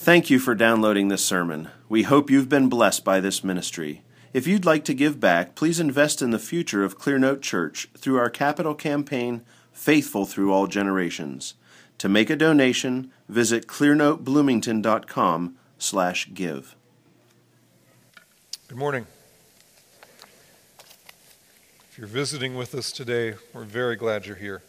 Thank 0.00 0.30
you 0.30 0.38
for 0.38 0.54
downloading 0.54 1.08
this 1.08 1.24
sermon. 1.24 1.70
We 1.88 2.04
hope 2.04 2.30
you've 2.30 2.48
been 2.48 2.68
blessed 2.68 3.04
by 3.04 3.18
this 3.18 3.42
ministry. 3.42 4.02
If 4.32 4.46
you'd 4.46 4.64
like 4.64 4.84
to 4.84 4.94
give 4.94 5.18
back, 5.18 5.56
please 5.56 5.80
invest 5.80 6.22
in 6.22 6.30
the 6.30 6.38
future 6.38 6.84
of 6.84 7.00
Clearnote 7.00 7.42
Church 7.42 7.88
through 7.98 8.16
our 8.16 8.30
capital 8.30 8.76
campaign, 8.76 9.42
Faithful 9.72 10.24
Through 10.24 10.52
All 10.52 10.68
Generations. 10.68 11.54
To 11.98 12.08
make 12.08 12.30
a 12.30 12.36
donation, 12.36 13.10
visit 13.28 13.66
clearnotebloomington.com 13.66 15.56
slash 15.78 16.30
give. 16.32 16.76
Good 18.68 18.78
morning. 18.78 19.04
If 21.90 21.98
you're 21.98 22.06
visiting 22.06 22.54
with 22.54 22.72
us 22.76 22.92
today, 22.92 23.34
we're 23.52 23.64
very 23.64 23.96
glad 23.96 24.26
you're 24.26 24.36
here. 24.36 24.62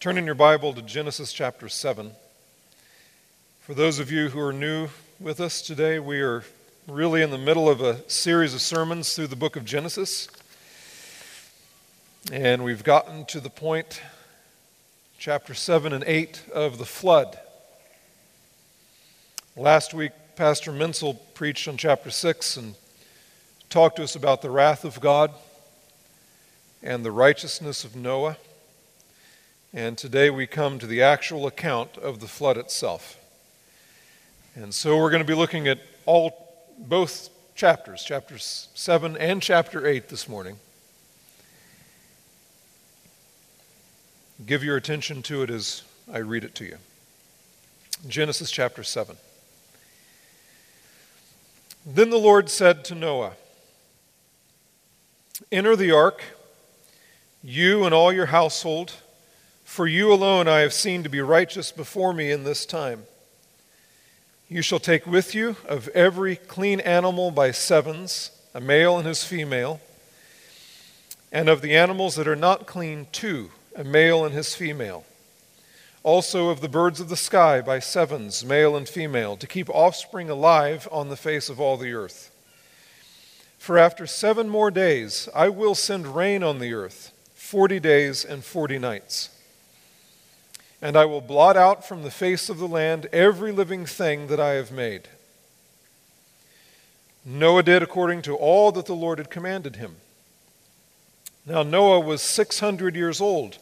Turn 0.00 0.18
in 0.18 0.26
your 0.26 0.34
Bible 0.34 0.72
to 0.72 0.82
Genesis 0.82 1.32
chapter 1.32 1.68
7. 1.68 2.10
For 3.68 3.74
those 3.74 3.98
of 3.98 4.10
you 4.10 4.30
who 4.30 4.40
are 4.40 4.54
new 4.54 4.88
with 5.20 5.40
us 5.42 5.60
today, 5.60 5.98
we 5.98 6.22
are 6.22 6.42
really 6.86 7.20
in 7.20 7.30
the 7.30 7.36
middle 7.36 7.68
of 7.68 7.82
a 7.82 7.98
series 8.08 8.54
of 8.54 8.62
sermons 8.62 9.14
through 9.14 9.26
the 9.26 9.36
book 9.36 9.56
of 9.56 9.66
Genesis. 9.66 10.26
And 12.32 12.64
we've 12.64 12.82
gotten 12.82 13.26
to 13.26 13.40
the 13.40 13.50
point, 13.50 14.00
chapter 15.18 15.52
7 15.52 15.92
and 15.92 16.02
8, 16.02 16.44
of 16.54 16.78
the 16.78 16.86
flood. 16.86 17.38
Last 19.54 19.92
week, 19.92 20.12
Pastor 20.34 20.72
Menzel 20.72 21.12
preached 21.34 21.68
on 21.68 21.76
chapter 21.76 22.10
6 22.10 22.56
and 22.56 22.74
talked 23.68 23.96
to 23.96 24.02
us 24.02 24.16
about 24.16 24.40
the 24.40 24.48
wrath 24.48 24.86
of 24.86 24.98
God 24.98 25.30
and 26.82 27.04
the 27.04 27.12
righteousness 27.12 27.84
of 27.84 27.94
Noah. 27.94 28.38
And 29.74 29.98
today 29.98 30.30
we 30.30 30.46
come 30.46 30.78
to 30.78 30.86
the 30.86 31.02
actual 31.02 31.46
account 31.46 31.98
of 31.98 32.20
the 32.20 32.28
flood 32.28 32.56
itself. 32.56 33.18
And 34.60 34.74
so 34.74 34.96
we're 34.96 35.10
going 35.10 35.22
to 35.22 35.26
be 35.26 35.36
looking 35.36 35.68
at 35.68 35.78
all 36.04 36.66
both 36.78 37.30
chapters, 37.54 38.02
chapters 38.02 38.66
7 38.74 39.16
and 39.16 39.40
chapter 39.40 39.86
8 39.86 40.08
this 40.08 40.28
morning. 40.28 40.58
Give 44.44 44.64
your 44.64 44.76
attention 44.76 45.22
to 45.22 45.44
it 45.44 45.50
as 45.50 45.84
I 46.12 46.18
read 46.18 46.42
it 46.42 46.56
to 46.56 46.64
you. 46.64 46.78
Genesis 48.08 48.50
chapter 48.50 48.82
7. 48.82 49.16
Then 51.86 52.10
the 52.10 52.18
Lord 52.18 52.50
said 52.50 52.84
to 52.86 52.96
Noah, 52.96 53.34
Enter 55.52 55.76
the 55.76 55.92
ark, 55.92 56.20
you 57.44 57.84
and 57.84 57.94
all 57.94 58.12
your 58.12 58.26
household, 58.26 58.94
for 59.62 59.86
you 59.86 60.12
alone 60.12 60.48
I 60.48 60.58
have 60.60 60.72
seen 60.72 61.04
to 61.04 61.08
be 61.08 61.20
righteous 61.20 61.70
before 61.70 62.12
me 62.12 62.32
in 62.32 62.42
this 62.42 62.66
time. 62.66 63.04
You 64.50 64.62
shall 64.62 64.78
take 64.78 65.06
with 65.06 65.34
you 65.34 65.56
of 65.66 65.88
every 65.88 66.36
clean 66.36 66.80
animal 66.80 67.30
by 67.30 67.50
sevens, 67.50 68.30
a 68.54 68.62
male 68.62 68.96
and 68.96 69.06
his 69.06 69.22
female, 69.22 69.78
and 71.30 71.50
of 71.50 71.60
the 71.60 71.76
animals 71.76 72.14
that 72.14 72.26
are 72.26 72.34
not 72.34 72.66
clean, 72.66 73.08
two, 73.12 73.50
a 73.76 73.84
male 73.84 74.24
and 74.24 74.34
his 74.34 74.54
female. 74.54 75.04
Also 76.02 76.48
of 76.48 76.62
the 76.62 76.68
birds 76.68 76.98
of 76.98 77.10
the 77.10 77.16
sky 77.16 77.60
by 77.60 77.78
sevens, 77.78 78.42
male 78.42 78.74
and 78.74 78.88
female, 78.88 79.36
to 79.36 79.46
keep 79.46 79.68
offspring 79.68 80.30
alive 80.30 80.88
on 80.90 81.10
the 81.10 81.16
face 81.16 81.50
of 81.50 81.60
all 81.60 81.76
the 81.76 81.92
earth. 81.92 82.30
For 83.58 83.76
after 83.76 84.06
seven 84.06 84.48
more 84.48 84.70
days 84.70 85.28
I 85.34 85.50
will 85.50 85.74
send 85.74 86.16
rain 86.16 86.42
on 86.42 86.58
the 86.58 86.72
earth, 86.72 87.12
forty 87.34 87.78
days 87.78 88.24
and 88.24 88.42
forty 88.42 88.78
nights. 88.78 89.28
And 90.80 90.96
I 90.96 91.04
will 91.04 91.20
blot 91.20 91.56
out 91.56 91.86
from 91.86 92.02
the 92.02 92.10
face 92.10 92.48
of 92.48 92.58
the 92.58 92.68
land 92.68 93.06
every 93.12 93.52
living 93.52 93.84
thing 93.84 94.28
that 94.28 94.38
I 94.38 94.50
have 94.50 94.70
made. 94.70 95.08
Noah 97.24 97.62
did 97.62 97.82
according 97.82 98.22
to 98.22 98.36
all 98.36 98.72
that 98.72 98.86
the 98.86 98.94
Lord 98.94 99.18
had 99.18 99.30
commanded 99.30 99.76
him. 99.76 99.96
Now 101.44 101.62
Noah 101.62 102.00
was 102.00 102.22
600 102.22 102.94
years 102.94 103.20
old 103.20 103.58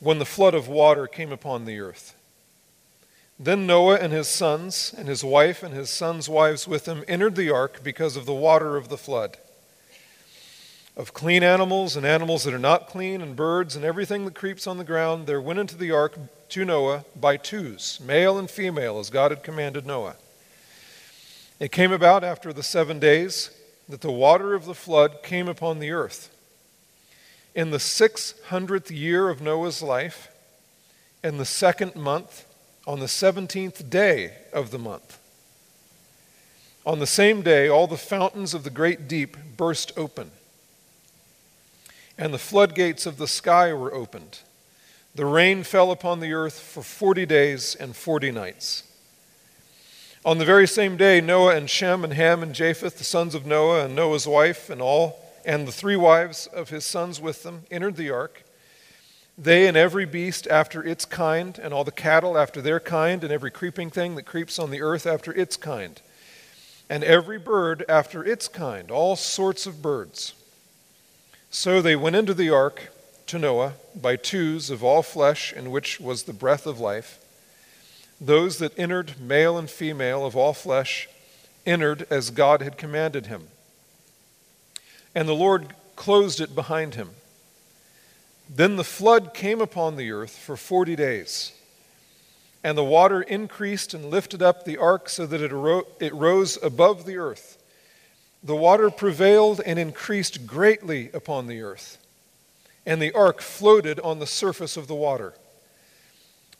when 0.00 0.18
the 0.18 0.24
flood 0.24 0.54
of 0.54 0.68
water 0.68 1.06
came 1.06 1.32
upon 1.32 1.64
the 1.64 1.80
earth. 1.80 2.14
Then 3.38 3.66
Noah 3.66 3.96
and 3.96 4.12
his 4.12 4.28
sons, 4.28 4.94
and 4.96 5.08
his 5.08 5.24
wife 5.24 5.62
and 5.62 5.74
his 5.74 5.90
sons' 5.90 6.28
wives 6.28 6.68
with 6.68 6.86
him, 6.86 7.04
entered 7.08 7.34
the 7.34 7.50
ark 7.50 7.80
because 7.82 8.16
of 8.16 8.26
the 8.26 8.34
water 8.34 8.76
of 8.76 8.88
the 8.88 8.98
flood. 8.98 9.38
Of 10.94 11.14
clean 11.14 11.42
animals 11.42 11.96
and 11.96 12.04
animals 12.04 12.44
that 12.44 12.52
are 12.52 12.58
not 12.58 12.86
clean, 12.86 13.22
and 13.22 13.34
birds 13.34 13.76
and 13.76 13.84
everything 13.84 14.26
that 14.26 14.34
creeps 14.34 14.66
on 14.66 14.76
the 14.76 14.84
ground, 14.84 15.26
there 15.26 15.40
went 15.40 15.58
into 15.58 15.76
the 15.76 15.90
ark 15.90 16.18
to 16.50 16.64
Noah 16.66 17.06
by 17.18 17.38
twos, 17.38 17.98
male 18.04 18.38
and 18.38 18.50
female, 18.50 18.98
as 18.98 19.08
God 19.08 19.30
had 19.30 19.42
commanded 19.42 19.86
Noah. 19.86 20.16
It 21.58 21.72
came 21.72 21.92
about 21.92 22.22
after 22.22 22.52
the 22.52 22.62
seven 22.62 22.98
days 22.98 23.50
that 23.88 24.02
the 24.02 24.12
water 24.12 24.52
of 24.52 24.66
the 24.66 24.74
flood 24.74 25.22
came 25.22 25.48
upon 25.48 25.78
the 25.78 25.92
earth. 25.92 26.28
In 27.54 27.70
the 27.70 27.80
six 27.80 28.34
hundredth 28.48 28.90
year 28.90 29.30
of 29.30 29.40
Noah's 29.40 29.82
life, 29.82 30.28
in 31.24 31.38
the 31.38 31.46
second 31.46 31.96
month, 31.96 32.44
on 32.86 33.00
the 33.00 33.08
seventeenth 33.08 33.88
day 33.88 34.32
of 34.52 34.70
the 34.70 34.78
month. 34.78 35.18
On 36.84 36.98
the 36.98 37.06
same 37.06 37.40
day, 37.42 37.68
all 37.68 37.86
the 37.86 37.96
fountains 37.96 38.52
of 38.52 38.64
the 38.64 38.70
great 38.70 39.08
deep 39.08 39.36
burst 39.56 39.92
open, 39.96 40.32
and 42.22 42.32
the 42.32 42.38
floodgates 42.38 43.04
of 43.04 43.16
the 43.16 43.26
sky 43.26 43.72
were 43.72 43.92
opened. 43.92 44.38
The 45.16 45.26
rain 45.26 45.64
fell 45.64 45.90
upon 45.90 46.20
the 46.20 46.32
earth 46.32 46.56
for 46.56 46.84
forty 46.84 47.26
days 47.26 47.74
and 47.74 47.96
forty 47.96 48.30
nights. 48.30 48.84
On 50.24 50.38
the 50.38 50.44
very 50.44 50.68
same 50.68 50.96
day, 50.96 51.20
Noah 51.20 51.56
and 51.56 51.68
Shem 51.68 52.04
and 52.04 52.12
Ham 52.12 52.44
and 52.44 52.54
Japheth, 52.54 52.98
the 52.98 53.02
sons 53.02 53.34
of 53.34 53.44
Noah, 53.44 53.86
and 53.86 53.96
Noah's 53.96 54.28
wife, 54.28 54.70
and 54.70 54.80
all, 54.80 55.18
and 55.44 55.66
the 55.66 55.72
three 55.72 55.96
wives 55.96 56.46
of 56.46 56.68
his 56.68 56.84
sons 56.84 57.20
with 57.20 57.42
them, 57.42 57.64
entered 57.72 57.96
the 57.96 58.10
ark 58.10 58.44
they 59.36 59.66
and 59.66 59.76
every 59.76 60.04
beast 60.04 60.46
after 60.46 60.80
its 60.84 61.04
kind, 61.04 61.58
and 61.58 61.74
all 61.74 61.82
the 61.82 61.90
cattle 61.90 62.38
after 62.38 62.62
their 62.62 62.78
kind, 62.78 63.24
and 63.24 63.32
every 63.32 63.50
creeping 63.50 63.90
thing 63.90 64.14
that 64.14 64.26
creeps 64.26 64.60
on 64.60 64.70
the 64.70 64.80
earth 64.80 65.08
after 65.08 65.32
its 65.32 65.56
kind, 65.56 66.00
and 66.88 67.02
every 67.02 67.40
bird 67.40 67.84
after 67.88 68.24
its 68.24 68.46
kind, 68.46 68.92
all 68.92 69.16
sorts 69.16 69.66
of 69.66 69.82
birds. 69.82 70.34
So 71.54 71.82
they 71.82 71.96
went 71.96 72.16
into 72.16 72.32
the 72.32 72.48
ark 72.48 72.90
to 73.26 73.38
Noah 73.38 73.74
by 73.94 74.16
twos 74.16 74.70
of 74.70 74.82
all 74.82 75.02
flesh, 75.02 75.52
in 75.52 75.70
which 75.70 76.00
was 76.00 76.22
the 76.22 76.32
breath 76.32 76.66
of 76.66 76.80
life. 76.80 77.18
Those 78.18 78.56
that 78.56 78.76
entered, 78.78 79.20
male 79.20 79.58
and 79.58 79.68
female 79.68 80.24
of 80.24 80.34
all 80.34 80.54
flesh, 80.54 81.10
entered 81.66 82.06
as 82.08 82.30
God 82.30 82.62
had 82.62 82.78
commanded 82.78 83.26
him. 83.26 83.48
And 85.14 85.28
the 85.28 85.34
Lord 85.34 85.74
closed 85.94 86.40
it 86.40 86.54
behind 86.54 86.94
him. 86.94 87.10
Then 88.48 88.76
the 88.76 88.82
flood 88.82 89.34
came 89.34 89.60
upon 89.60 89.96
the 89.96 90.10
earth 90.10 90.38
for 90.38 90.56
forty 90.56 90.96
days. 90.96 91.52
And 92.64 92.78
the 92.78 92.82
water 92.82 93.20
increased 93.20 93.92
and 93.92 94.06
lifted 94.06 94.40
up 94.40 94.64
the 94.64 94.78
ark 94.78 95.10
so 95.10 95.26
that 95.26 95.42
it, 95.42 95.52
it 96.00 96.14
rose 96.14 96.58
above 96.62 97.04
the 97.04 97.18
earth. 97.18 97.61
The 98.42 98.56
water 98.56 98.90
prevailed 98.90 99.60
and 99.60 99.78
increased 99.78 100.46
greatly 100.46 101.10
upon 101.12 101.46
the 101.46 101.62
earth, 101.62 101.98
and 102.84 103.00
the 103.00 103.12
ark 103.12 103.40
floated 103.40 104.00
on 104.00 104.18
the 104.18 104.26
surface 104.26 104.76
of 104.76 104.88
the 104.88 104.94
water. 104.94 105.34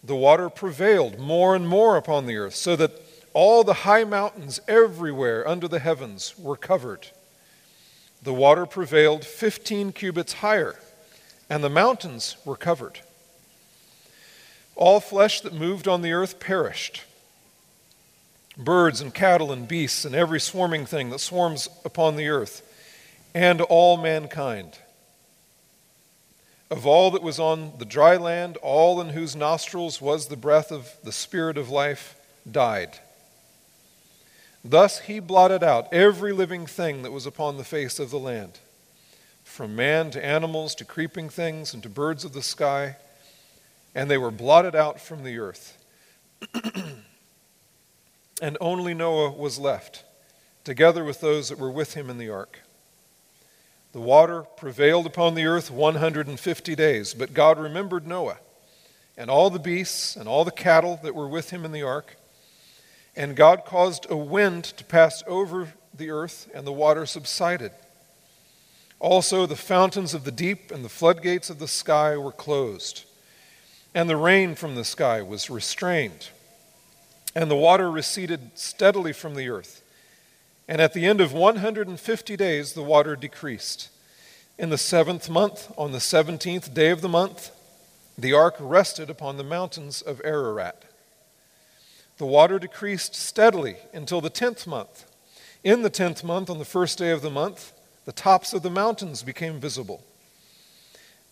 The 0.04 0.16
water 0.16 0.48
prevailed 0.48 1.18
more 1.18 1.54
and 1.56 1.68
more 1.68 1.96
upon 1.96 2.26
the 2.26 2.36
earth, 2.36 2.54
so 2.54 2.76
that 2.76 2.92
all 3.34 3.64
the 3.64 3.74
high 3.74 4.04
mountains 4.04 4.60
everywhere 4.68 5.46
under 5.48 5.66
the 5.66 5.78
heavens 5.78 6.38
were 6.38 6.56
covered. 6.56 7.08
The 8.22 8.32
water 8.32 8.66
prevailed 8.66 9.24
15 9.24 9.92
cubits 9.92 10.34
higher 10.34 10.76
and 11.52 11.62
the 11.62 11.68
mountains 11.68 12.38
were 12.46 12.56
covered. 12.56 13.00
All 14.74 15.00
flesh 15.00 15.42
that 15.42 15.52
moved 15.52 15.86
on 15.86 16.00
the 16.00 16.12
earth 16.12 16.40
perished 16.40 17.02
birds 18.56 19.00
and 19.00 19.14
cattle 19.14 19.52
and 19.52 19.66
beasts 19.66 20.04
and 20.04 20.14
every 20.14 20.40
swarming 20.40 20.86
thing 20.86 21.10
that 21.10 21.20
swarms 21.20 21.68
upon 21.84 22.16
the 22.16 22.28
earth, 22.28 22.62
and 23.34 23.60
all 23.62 23.96
mankind. 23.96 24.78
Of 26.70 26.86
all 26.86 27.10
that 27.10 27.22
was 27.22 27.38
on 27.38 27.72
the 27.78 27.84
dry 27.84 28.16
land, 28.16 28.56
all 28.58 29.00
in 29.00 29.10
whose 29.10 29.36
nostrils 29.36 30.00
was 30.00 30.28
the 30.28 30.36
breath 30.36 30.70
of 30.70 30.90
the 31.02 31.12
Spirit 31.12 31.58
of 31.58 31.68
life 31.68 32.16
died. 32.50 32.98
Thus 34.64 35.00
he 35.00 35.18
blotted 35.18 35.62
out 35.62 35.92
every 35.92 36.32
living 36.32 36.66
thing 36.66 37.02
that 37.02 37.12
was 37.12 37.26
upon 37.26 37.56
the 37.56 37.64
face 37.64 37.98
of 37.98 38.10
the 38.10 38.18
land 38.18 38.58
from 39.52 39.76
man 39.76 40.10
to 40.10 40.24
animals 40.24 40.74
to 40.74 40.84
creeping 40.84 41.28
things 41.28 41.74
and 41.74 41.82
to 41.82 41.88
birds 41.88 42.24
of 42.24 42.32
the 42.32 42.42
sky, 42.42 42.96
and 43.94 44.10
they 44.10 44.16
were 44.16 44.30
blotted 44.30 44.74
out 44.74 45.00
from 45.00 45.24
the 45.24 45.38
earth. 45.38 45.76
and 48.42 48.58
only 48.60 48.92
Noah 48.92 49.30
was 49.30 49.60
left, 49.60 50.02
together 50.64 51.04
with 51.04 51.20
those 51.20 51.48
that 51.48 51.60
were 51.60 51.70
with 51.70 51.94
him 51.94 52.10
in 52.10 52.18
the 52.18 52.28
ark. 52.28 52.58
The 53.92 54.00
water 54.00 54.42
prevailed 54.42 55.06
upon 55.06 55.36
the 55.36 55.46
earth 55.46 55.70
150 55.70 56.74
days, 56.74 57.14
but 57.14 57.34
God 57.34 57.58
remembered 57.58 58.04
Noah 58.04 58.38
and 59.16 59.30
all 59.30 59.48
the 59.48 59.60
beasts 59.60 60.16
and 60.16 60.28
all 60.28 60.44
the 60.44 60.50
cattle 60.50 60.98
that 61.04 61.14
were 61.14 61.28
with 61.28 61.50
him 61.50 61.64
in 61.64 61.70
the 61.70 61.84
ark. 61.84 62.16
And 63.14 63.36
God 63.36 63.64
caused 63.64 64.10
a 64.10 64.16
wind 64.16 64.64
to 64.64 64.84
pass 64.84 65.22
over 65.28 65.74
the 65.94 66.10
earth, 66.10 66.48
and 66.52 66.66
the 66.66 66.72
water 66.72 67.06
subsided. 67.06 67.70
Also, 68.98 69.46
the 69.46 69.54
fountains 69.54 70.14
of 70.14 70.24
the 70.24 70.32
deep 70.32 70.70
and 70.70 70.84
the 70.84 70.88
floodgates 70.88 71.48
of 71.50 71.58
the 71.58 71.68
sky 71.68 72.16
were 72.16 72.32
closed, 72.32 73.04
and 73.94 74.08
the 74.08 74.16
rain 74.16 74.54
from 74.56 74.74
the 74.74 74.84
sky 74.84 75.22
was 75.22 75.50
restrained, 75.50 76.30
and 77.34 77.50
the 77.50 77.56
water 77.56 77.90
receded 77.90 78.50
steadily 78.54 79.12
from 79.12 79.34
the 79.34 79.48
earth. 79.48 79.82
And 80.68 80.80
at 80.80 80.92
the 80.92 81.06
end 81.06 81.20
of 81.20 81.32
150 81.32 82.36
days, 82.36 82.72
the 82.72 82.82
water 82.82 83.16
decreased. 83.16 83.88
In 84.58 84.70
the 84.70 84.78
seventh 84.78 85.28
month, 85.28 85.72
on 85.76 85.92
the 85.92 86.00
seventeenth 86.00 86.72
day 86.72 86.90
of 86.90 87.00
the 87.00 87.08
month, 87.08 87.50
the 88.16 88.32
ark 88.32 88.54
rested 88.60 89.08
upon 89.08 89.36
the 89.36 89.44
mountains 89.44 90.02
of 90.02 90.20
Ararat. 90.24 90.84
The 92.18 92.26
water 92.26 92.58
decreased 92.58 93.14
steadily 93.14 93.76
until 93.92 94.20
the 94.20 94.30
tenth 94.30 94.66
month. 94.66 95.06
In 95.64 95.82
the 95.82 95.90
tenth 95.90 96.22
month, 96.22 96.50
on 96.50 96.58
the 96.58 96.64
first 96.64 96.98
day 96.98 97.10
of 97.10 97.22
the 97.22 97.30
month, 97.30 97.72
the 98.04 98.12
tops 98.12 98.52
of 98.52 98.62
the 98.62 98.70
mountains 98.70 99.22
became 99.22 99.58
visible. 99.58 100.04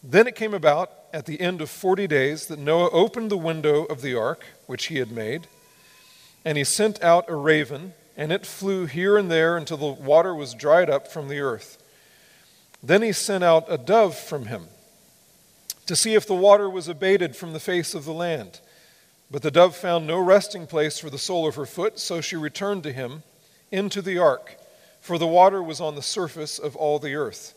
Then 0.03 0.27
it 0.27 0.35
came 0.35 0.55
about 0.55 0.91
at 1.13 1.27
the 1.27 1.41
end 1.41 1.61
of 1.61 1.69
forty 1.69 2.07
days 2.07 2.47
that 2.47 2.59
Noah 2.59 2.91
opened 2.91 3.31
the 3.31 3.37
window 3.37 3.85
of 3.85 4.01
the 4.01 4.15
ark 4.15 4.47
which 4.67 4.87
he 4.87 4.97
had 4.97 5.11
made, 5.13 5.47
and 6.45 6.57
he 6.57 6.65
sent 6.65 7.03
out 7.03 7.29
a 7.29 7.35
raven, 7.35 7.95
and 8.17 8.33
it 8.33 8.47
flew 8.47 8.87
here 8.87 9.17
and 9.17 9.31
there 9.31 9.57
until 9.57 9.77
the 9.77 10.03
water 10.03 10.35
was 10.35 10.55
dried 10.55 10.91
up 10.91 11.09
from 11.09 11.29
the 11.29 11.41
earth. 11.41 11.79
Then 12.83 13.03
he 13.03 13.13
sent 13.13 13.45
out 13.45 13.67
a 13.69 13.79
dove 13.79 14.17
from 14.17 14.47
him 14.47 14.69
to 15.87 15.97
see 15.97 16.15
if 16.15 16.27
the 16.27 16.35
water 16.35 16.71
was 16.71 16.89
abated 16.89 17.35
from 17.35 17.53
the 17.53 17.61
face 17.61 17.95
of 17.95 18.05
the 18.05 18.13
land. 18.13 18.61
But 19.31 19.43
the 19.43 19.51
dove 19.51 19.77
found 19.77 20.07
no 20.07 20.19
resting 20.19 20.67
place 20.67 20.99
for 20.99 21.11
the 21.11 21.19
sole 21.19 21.47
of 21.49 21.57
her 21.57 21.67
foot, 21.67 21.99
so 21.99 22.21
she 22.21 22.37
returned 22.37 22.83
to 22.85 22.93
him 22.93 23.23
into 23.71 24.01
the 24.03 24.19
ark, 24.19 24.57
for 25.01 25.19
the 25.19 25.27
water 25.27 25.63
was 25.63 25.81
on 25.81 25.95
the 25.95 26.03
surface 26.03 26.59
of 26.59 26.77
all 26.77 26.99
the 26.99 27.15
earth. 27.15 27.55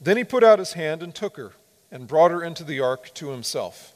Then 0.00 0.16
he 0.16 0.24
put 0.24 0.44
out 0.44 0.58
his 0.58 0.72
hand 0.74 1.02
and 1.02 1.14
took 1.14 1.36
her, 1.36 1.52
and 1.90 2.08
brought 2.08 2.30
her 2.30 2.42
into 2.42 2.64
the 2.64 2.80
ark 2.80 3.12
to 3.14 3.30
himself. 3.30 3.94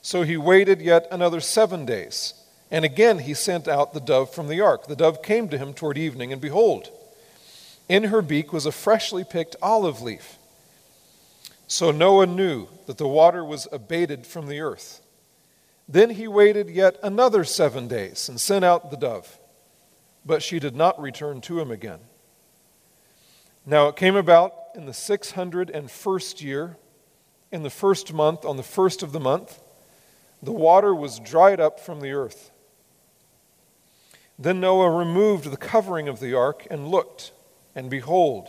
So 0.00 0.22
he 0.22 0.36
waited 0.36 0.80
yet 0.80 1.06
another 1.10 1.40
seven 1.40 1.84
days, 1.84 2.34
and 2.70 2.84
again 2.84 3.20
he 3.20 3.34
sent 3.34 3.68
out 3.68 3.92
the 3.92 4.00
dove 4.00 4.34
from 4.34 4.48
the 4.48 4.60
ark. 4.60 4.86
The 4.86 4.96
dove 4.96 5.22
came 5.22 5.48
to 5.48 5.58
him 5.58 5.74
toward 5.74 5.98
evening, 5.98 6.32
and 6.32 6.40
behold, 6.40 6.88
in 7.88 8.04
her 8.04 8.22
beak 8.22 8.52
was 8.52 8.66
a 8.66 8.72
freshly 8.72 9.24
picked 9.24 9.56
olive 9.60 10.00
leaf. 10.00 10.38
So 11.66 11.90
Noah 11.90 12.26
knew 12.26 12.68
that 12.86 12.98
the 12.98 13.08
water 13.08 13.44
was 13.44 13.68
abated 13.72 14.26
from 14.26 14.48
the 14.48 14.60
earth. 14.60 15.00
Then 15.88 16.10
he 16.10 16.28
waited 16.28 16.70
yet 16.70 16.98
another 17.02 17.44
seven 17.44 17.88
days 17.88 18.28
and 18.28 18.40
sent 18.40 18.64
out 18.64 18.90
the 18.90 18.96
dove, 18.96 19.38
but 20.24 20.42
she 20.42 20.58
did 20.58 20.74
not 20.74 21.00
return 21.00 21.40
to 21.42 21.60
him 21.60 21.70
again. 21.70 22.00
Now 23.66 23.88
it 23.88 23.96
came 23.96 24.16
about 24.16 24.54
in 24.74 24.86
the 24.86 24.94
six 24.94 25.32
hundred 25.32 25.70
and 25.70 25.90
first 25.90 26.42
year, 26.42 26.76
in 27.52 27.62
the 27.62 27.70
first 27.70 28.12
month, 28.12 28.44
on 28.44 28.56
the 28.56 28.62
first 28.62 29.02
of 29.02 29.12
the 29.12 29.20
month, 29.20 29.60
the 30.42 30.52
water 30.52 30.94
was 30.94 31.18
dried 31.18 31.60
up 31.60 31.80
from 31.80 32.00
the 32.00 32.12
earth. 32.12 32.50
Then 34.38 34.60
Noah 34.60 34.90
removed 34.90 35.50
the 35.50 35.56
covering 35.56 36.08
of 36.08 36.20
the 36.20 36.34
ark 36.34 36.66
and 36.70 36.88
looked, 36.88 37.32
and 37.74 37.88
behold, 37.88 38.48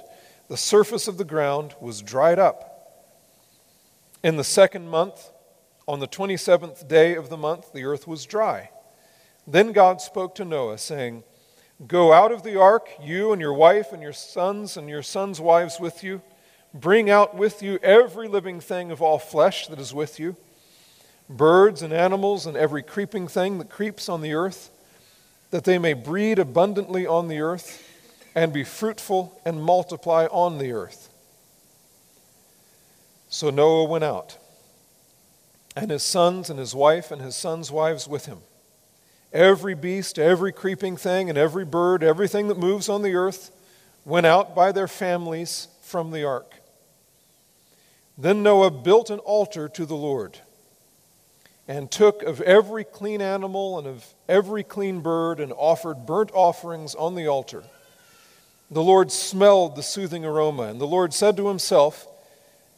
the 0.50 0.58
surface 0.58 1.08
of 1.08 1.18
the 1.18 1.24
ground 1.24 1.76
was 1.80 2.02
dried 2.02 2.40
up. 2.40 2.72
In 4.24 4.38
the 4.38 4.44
second 4.44 4.90
month, 4.90 5.30
on 5.88 6.00
the 6.00 6.08
27th 6.08 6.88
day 6.88 7.16
of 7.16 7.30
the 7.30 7.38
month, 7.38 7.72
the 7.74 7.84
earth 7.84 8.08
was 8.08 8.26
dry. 8.26 8.70
Then 9.46 9.72
God 9.72 10.02
spoke 10.02 10.34
to 10.36 10.46
Noah, 10.46 10.80
saying, 10.80 11.24
Go 11.88 12.14
out 12.14 12.32
of 12.32 12.44
the 12.44 12.60
ark, 12.60 12.90
you 13.02 13.32
and 13.32 13.42
your 13.42 13.54
wife 13.54 13.92
and 13.92 14.02
your 14.02 14.14
sons 14.14 14.78
and 14.78 14.90
your 14.90 15.04
sons' 15.04 15.42
wives 15.42 15.80
with 15.80 16.04
you. 16.04 16.22
Bring 16.74 17.10
out 17.10 17.36
with 17.36 17.62
you 17.62 17.78
every 17.84 18.28
living 18.28 18.60
thing 18.60 18.92
of 18.92 19.02
all 19.02 19.20
flesh 19.20 19.68
that 19.68 19.80
is 19.80 19.94
with 19.94 20.20
you 20.20 20.36
birds 21.30 21.82
and 21.82 21.94
animals 21.94 22.46
and 22.46 22.56
every 22.56 22.84
creeping 22.84 23.28
thing 23.28 23.58
that 23.58 23.70
creeps 23.70 24.08
on 24.10 24.22
the 24.22 24.34
earth, 24.34 24.70
that 25.52 25.64
they 25.64 25.78
may 25.78 25.94
breed 25.94 26.40
abundantly 26.40 27.06
on 27.06 27.28
the 27.28 27.40
earth 27.40 27.82
and 28.36 28.52
be 28.52 28.64
fruitful 28.64 29.40
and 29.46 29.64
multiply 29.64 30.26
on 30.26 30.58
the 30.58 30.72
earth. 30.72 31.10
So 33.30 33.50
Noah 33.50 33.86
went 33.86 34.04
out 34.04 34.38
and 35.76 35.92
his 35.92 36.04
sons 36.04 36.50
and 36.50 36.58
his 36.58 36.74
wife 36.74 37.12
and 37.12 37.22
his 37.22 37.36
sons' 37.36 37.72
wives 37.72 38.08
with 38.08 38.26
him. 38.26 38.40
Every 39.34 39.74
beast, 39.74 40.18
every 40.18 40.54
creeping 40.54 40.96
thing, 40.96 41.30
and 41.30 41.38
every 41.38 41.66
bird, 41.66 42.04
everything 42.04 42.48
that 42.48 42.58
moves 42.58 42.88
on 42.88 43.02
the 43.02 43.16
earth 43.16 43.52
went 44.06 44.26
out 44.26 44.56
by 44.56 44.72
their 44.72 44.88
families 44.88 45.68
from 45.82 46.12
the 46.12 46.24
ark. 46.24 46.56
Then 48.18 48.44
Noah 48.44 48.72
built 48.72 49.10
an 49.10 49.20
altar 49.20 49.68
to 49.70 49.86
the 49.86 49.96
Lord 49.96 50.40
and 51.68 51.90
took 51.90 52.22
of 52.24 52.42
every 52.42 52.84
clean 52.84 53.22
animal 53.22 53.80
and 53.80 53.88
of 53.88 54.06
every 54.30 54.64
clean 54.64 55.02
bird 55.02 55.40
and 55.40 55.52
offered 55.54 56.06
burnt 56.06 56.32
offerings 56.34 56.94
on 56.96 57.16
the 57.16 57.28
altar. 57.28 57.64
The 58.70 58.84
Lord 58.84 59.12
smelled 59.12 59.76
the 59.76 59.84
soothing 59.84 60.26
aroma, 60.26 60.64
and 60.64 60.80
the 60.82 60.88
Lord 60.88 61.14
said 61.14 61.38
to 61.38 61.48
himself, 61.48 62.08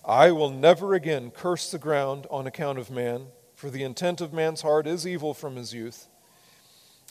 I 0.06 0.32
will 0.32 0.50
never 0.50 0.94
again 0.94 1.32
curse 1.32 1.70
the 1.72 1.78
ground 1.78 2.28
on 2.30 2.48
account 2.48 2.80
of 2.80 2.92
man, 2.92 3.28
for 3.56 3.70
the 3.70 3.84
intent 3.84 4.22
of 4.22 4.32
man's 4.32 4.62
heart 4.62 4.88
is 4.88 5.06
evil 5.06 5.34
from 5.34 5.56
his 5.56 5.74
youth. 5.74 6.08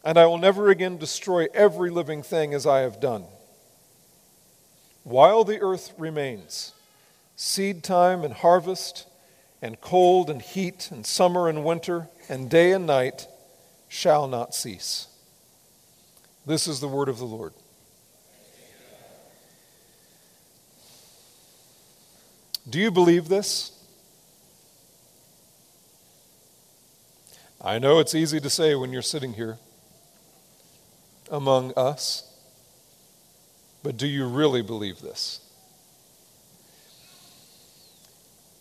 And 0.05 0.17
I 0.17 0.27
will 0.27 0.39
never 0.39 0.71
again 0.71 0.97
destroy 0.97 1.47
every 1.53 1.91
living 1.91 2.23
thing 2.23 2.55
as 2.55 2.67
I 2.67 2.81
have 2.81 3.01
done. 3.01 3.25
While 5.05 5.45
the 5.45 5.61
earth 5.61 5.93
remains, 5.99 6.73
seed 7.35 7.83
time 7.83 8.25
and 8.25 8.33
harvest, 8.33 9.07
and 9.63 9.81
cold 9.81 10.31
and 10.31 10.43
heat, 10.43 10.91
and 10.91 11.07
summer 11.07 11.49
and 11.49 11.65
winter, 11.65 12.09
and 12.29 12.51
day 12.51 12.73
and 12.73 12.87
night 12.87 13.27
shall 13.89 14.29
not 14.29 14.55
cease. 14.55 15.09
This 16.45 16.67
is 16.69 16.81
the 16.81 16.89
word 16.89 17.09
of 17.09 17.19
the 17.19 17.25
Lord. 17.25 17.53
Do 22.69 22.81
you 22.81 22.91
believe 22.91 23.29
this? 23.29 23.73
I 27.61 27.79
know 27.79 27.99
it's 27.99 28.15
easy 28.15 28.41
to 28.41 28.51
say 28.51 28.75
when 28.75 28.93
you're 28.93 29.03
sitting 29.03 29.33
here 29.35 29.59
among 31.31 31.73
us, 31.77 32.33
but 33.83 33.97
do 33.97 34.07
you 34.07 34.27
really 34.27 34.63
believe 34.63 35.01
this? 35.01 35.41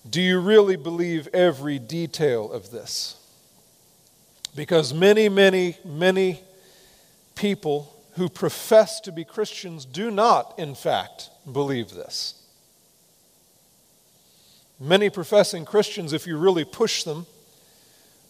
Do 0.07 0.21
you 0.21 0.39
really 0.39 0.75
believe 0.75 1.27
every 1.33 1.79
detail 1.79 2.51
of 2.51 2.69
this? 2.69 3.17
Because 4.55 4.93
many, 4.93 5.29
many, 5.29 5.77
many 5.83 6.41
people 7.33 7.91
who 8.13 8.29
profess 8.29 8.99
to 9.01 9.11
be 9.11 9.25
Christians 9.25 9.83
do 9.83 10.11
not, 10.11 10.57
in 10.57 10.75
fact, 10.75 11.29
believe 11.51 11.89
this. 11.91 12.41
Many 14.79 15.09
professing 15.09 15.65
Christians, 15.65 16.13
if 16.13 16.27
you 16.27 16.37
really 16.37 16.65
push 16.65 17.03
them, 17.03 17.25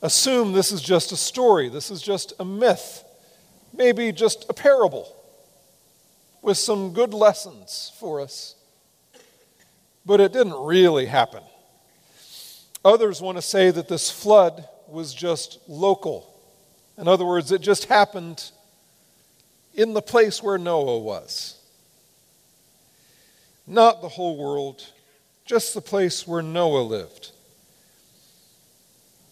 assume 0.01 0.53
this 0.53 0.72
is 0.72 0.82
just 0.82 1.12
a 1.12 1.17
story, 1.17 1.70
this 1.70 1.91
is 1.91 2.01
just 2.01 2.34
a 2.39 2.46
myth, 2.46 3.03
maybe 3.74 4.12
just 4.12 4.46
a 4.50 4.53
parable 4.53 5.13
with 6.41 6.58
some 6.58 6.94
good 6.94 7.13
lessons 7.13 7.91
for 8.00 8.22
us. 8.22 8.55
But 10.05 10.22
it 10.22 10.32
didn't 10.32 10.53
really 10.53 11.08
happen. 11.08 11.41
Others 12.86 13.20
want 13.20 13.36
to 13.39 13.42
say 13.42 13.72
that 13.72 13.88
this 13.88 14.12
flood 14.12 14.70
was 14.88 15.12
just 15.12 15.58
local. 15.68 16.32
In 17.00 17.08
other 17.08 17.25
words, 17.25 17.51
it 17.51 17.62
just 17.62 17.86
happened 17.86 18.51
in 19.74 19.96
the 19.96 20.04
place 20.04 20.44
where 20.44 20.60
Noah 20.60 21.00
was. 21.00 21.60
Not 23.65 24.04
the 24.04 24.08
whole 24.08 24.38
world, 24.38 24.88
just 25.46 25.74
the 25.74 25.82
place 25.82 26.27
where 26.27 26.44
Noah 26.44 26.84
lived. 26.84 27.32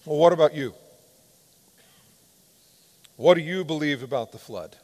Well, 0.04 0.18
what 0.18 0.34
about 0.34 0.56
you? 0.56 0.74
What 3.18 3.36
do 3.36 3.42
you 3.42 3.64
believe 3.64 4.02
about 4.02 4.32
the 4.32 4.40
flood? 4.40 4.78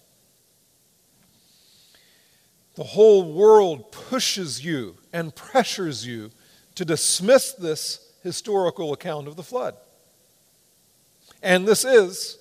The 2.76 2.84
whole 2.84 3.34
world 3.34 3.92
pushes 3.92 4.64
you 4.64 4.98
and 5.12 5.36
pressures 5.36 6.06
you 6.06 6.30
to 6.76 6.86
dismiss 6.86 7.54
this 7.54 8.09
historical 8.24 8.94
account 8.94 9.28
of 9.28 9.36
the 9.36 9.44
flood. 9.44 9.76
And 11.42 11.68
this 11.68 11.86
is 11.86 12.38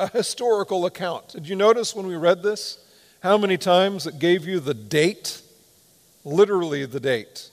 a 0.00 0.08
historical 0.08 0.86
account. 0.86 1.28
Did 1.28 1.48
you 1.48 1.56
notice 1.56 1.94
when 1.94 2.06
we 2.06 2.16
read 2.16 2.42
this 2.42 2.78
how 3.20 3.38
many 3.38 3.56
times 3.56 4.06
it 4.06 4.18
gave 4.18 4.46
you 4.46 4.60
the 4.60 4.74
date? 4.74 5.42
Literally, 6.24 6.86
the 6.86 7.00
date. 7.00 7.50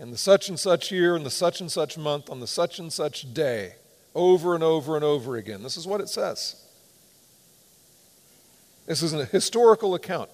in 0.00 0.10
the 0.10 0.16
such 0.16 0.48
and 0.48 0.58
such 0.58 0.90
year, 0.90 1.14
in 1.14 1.24
the 1.24 1.30
such 1.30 1.60
and 1.60 1.70
such 1.70 1.98
month, 1.98 2.30
on 2.30 2.40
the 2.40 2.46
such 2.46 2.78
and 2.78 2.90
such 2.90 3.32
day, 3.34 3.74
over 4.14 4.54
and 4.54 4.64
over 4.64 4.96
and 4.96 5.04
over 5.04 5.36
again. 5.36 5.62
This 5.62 5.76
is 5.76 5.86
what 5.86 6.00
it 6.00 6.08
says. 6.08 6.56
This 8.86 9.02
is 9.02 9.12
a 9.12 9.26
historical 9.26 9.94
account. 9.94 10.30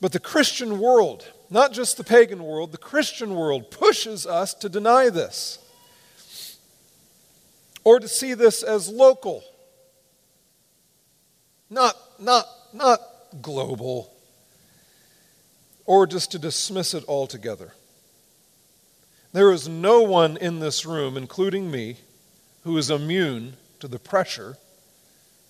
But 0.00 0.12
the 0.12 0.20
Christian 0.20 0.78
world, 0.78 1.32
not 1.50 1.72
just 1.72 1.96
the 1.96 2.04
pagan 2.04 2.42
world, 2.42 2.72
the 2.72 2.78
Christian 2.78 3.34
world 3.34 3.70
pushes 3.70 4.26
us 4.26 4.54
to 4.54 4.68
deny 4.68 5.10
this 5.10 5.58
or 7.84 8.00
to 8.00 8.08
see 8.08 8.34
this 8.34 8.62
as 8.62 8.88
local, 8.88 9.44
not, 11.68 11.96
not, 12.18 12.46
not 12.72 12.98
global, 13.42 14.10
or 15.84 16.06
just 16.06 16.32
to 16.32 16.38
dismiss 16.38 16.94
it 16.94 17.04
altogether. 17.06 17.74
There 19.32 19.52
is 19.52 19.68
no 19.68 20.02
one 20.02 20.36
in 20.38 20.60
this 20.60 20.86
room, 20.86 21.16
including 21.16 21.70
me, 21.70 21.96
who 22.62 22.78
is 22.78 22.90
immune 22.90 23.56
to 23.80 23.88
the 23.88 23.98
pressure 23.98 24.56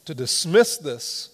to 0.06 0.14
dismiss 0.14 0.76
this 0.76 1.33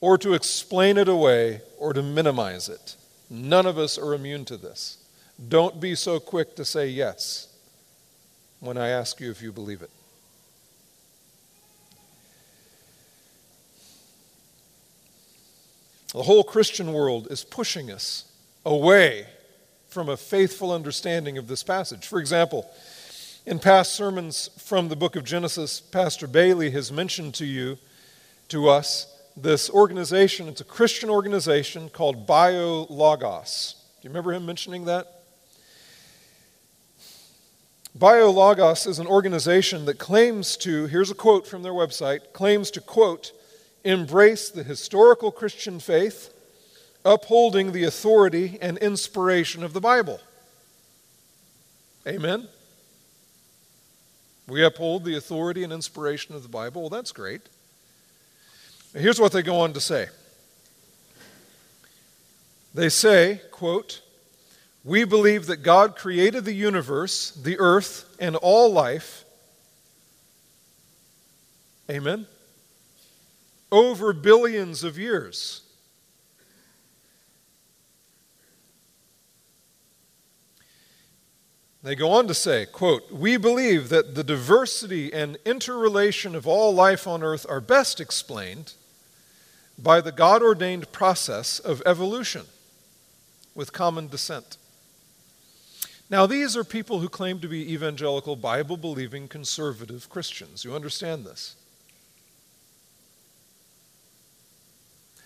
or 0.00 0.16
to 0.18 0.34
explain 0.34 0.96
it 0.96 1.08
away 1.08 1.60
or 1.78 1.92
to 1.92 2.02
minimize 2.02 2.68
it. 2.68 2.96
None 3.30 3.66
of 3.66 3.78
us 3.78 3.98
are 3.98 4.14
immune 4.14 4.44
to 4.46 4.56
this. 4.56 4.98
Don't 5.48 5.80
be 5.80 5.94
so 5.94 6.18
quick 6.18 6.56
to 6.56 6.64
say 6.64 6.88
yes 6.88 7.48
when 8.60 8.76
I 8.76 8.88
ask 8.88 9.20
you 9.20 9.30
if 9.30 9.42
you 9.42 9.52
believe 9.52 9.82
it. 9.82 9.90
The 16.12 16.22
whole 16.22 16.42
Christian 16.42 16.92
world 16.92 17.28
is 17.30 17.44
pushing 17.44 17.90
us 17.90 18.24
away 18.64 19.26
from 19.88 20.08
a 20.08 20.16
faithful 20.16 20.72
understanding 20.72 21.38
of 21.38 21.48
this 21.48 21.62
passage. 21.62 22.06
For 22.06 22.18
example, 22.18 22.68
in 23.44 23.58
past 23.58 23.94
sermons 23.94 24.50
from 24.58 24.88
the 24.88 24.96
book 24.96 25.16
of 25.16 25.24
Genesis, 25.24 25.80
Pastor 25.80 26.26
Bayly 26.26 26.70
has 26.70 26.90
mentioned 26.90 27.34
to 27.34 27.46
you, 27.46 27.78
to 28.48 28.68
us, 28.68 29.17
this 29.42 29.70
organization. 29.70 30.48
It's 30.48 30.60
a 30.60 30.64
Christian 30.64 31.10
organization 31.10 31.88
called 31.88 32.26
BioLogos. 32.26 33.74
Do 33.74 33.78
you 34.02 34.10
remember 34.10 34.32
him 34.32 34.46
mentioning 34.46 34.84
that? 34.86 35.06
BioLogos 37.98 38.86
is 38.86 38.98
an 38.98 39.06
organization 39.06 39.84
that 39.86 39.98
claims 39.98 40.56
to, 40.58 40.86
here's 40.86 41.10
a 41.10 41.14
quote 41.14 41.46
from 41.46 41.62
their 41.62 41.72
website, 41.72 42.32
claims 42.32 42.70
to, 42.72 42.80
quote, 42.80 43.32
embrace 43.82 44.50
the 44.50 44.62
historical 44.62 45.32
Christian 45.32 45.80
faith, 45.80 46.32
upholding 47.04 47.72
the 47.72 47.84
authority 47.84 48.58
and 48.60 48.78
inspiration 48.78 49.64
of 49.64 49.72
the 49.72 49.80
Bible. 49.80 50.20
Amen? 52.06 52.48
We 54.46 54.64
uphold 54.64 55.04
the 55.04 55.16
authority 55.16 55.64
and 55.64 55.72
inspiration 55.72 56.34
of 56.34 56.42
the 56.42 56.48
Bible. 56.48 56.82
Well, 56.82 56.90
that's 56.90 57.12
great. 57.12 57.42
Here's 58.94 59.20
what 59.20 59.32
they 59.32 59.42
go 59.42 59.60
on 59.60 59.72
to 59.74 59.80
say. 59.80 60.08
They 62.74 62.88
say, 62.88 63.40
quote, 63.50 64.02
we 64.84 65.04
believe 65.04 65.46
that 65.46 65.58
God 65.58 65.96
created 65.96 66.44
the 66.44 66.52
universe, 66.52 67.30
the 67.32 67.58
earth, 67.58 68.16
and 68.18 68.36
all 68.36 68.72
life. 68.72 69.24
Amen. 71.90 72.26
Over 73.70 74.12
billions 74.12 74.84
of 74.84 74.98
years. 74.98 75.62
They 81.88 81.94
go 81.94 82.12
on 82.12 82.28
to 82.28 82.34
say, 82.34 82.66
quote, 82.66 83.10
"We 83.10 83.38
believe 83.38 83.88
that 83.88 84.14
the 84.14 84.22
diversity 84.22 85.10
and 85.10 85.38
interrelation 85.46 86.34
of 86.34 86.46
all 86.46 86.74
life 86.74 87.06
on 87.06 87.22
earth 87.22 87.46
are 87.48 87.62
best 87.62 87.98
explained 87.98 88.74
by 89.78 90.02
the 90.02 90.12
God 90.12 90.42
ordained 90.42 90.92
process 90.92 91.58
of 91.58 91.82
evolution 91.86 92.44
with 93.54 93.72
common 93.72 94.08
descent. 94.08 94.58
Now, 96.10 96.26
these 96.26 96.58
are 96.58 96.62
people 96.62 97.00
who 97.00 97.08
claim 97.08 97.40
to 97.40 97.48
be 97.48 97.72
evangelical, 97.72 98.36
Bible 98.36 98.76
believing, 98.76 99.26
conservative 99.26 100.10
Christians. 100.10 100.66
You 100.66 100.74
understand 100.74 101.24
this? 101.24 101.54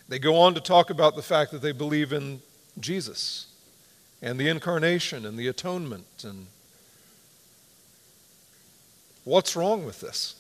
They 0.07 0.21
go 0.21 0.37
on 0.37 0.55
to 0.55 0.61
talk 0.61 0.91
about 0.91 1.17
the 1.17 1.23
fact 1.23 1.51
that 1.51 1.61
they 1.61 1.73
believe 1.73 2.13
in 2.13 2.41
Jesus 2.79 3.47
and 4.23 4.39
the 4.39 4.49
incarnation 4.49 5.27
and 5.27 5.37
the 5.37 5.49
atonement. 5.49 6.25
And 6.25 6.47
what's 9.25 9.57
wrong 9.57 9.85
with 9.85 10.01
this? 10.01 10.37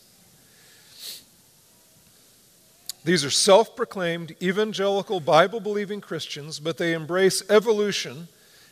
These 3.04 3.24
are 3.24 3.30
self 3.30 3.74
proclaimed 3.74 4.36
evangelical 4.40 5.18
Bible 5.18 5.58
believing 5.58 6.00
Christians, 6.00 6.60
but 6.60 6.78
they 6.78 6.92
embrace 6.92 7.42
evolution 7.50 8.28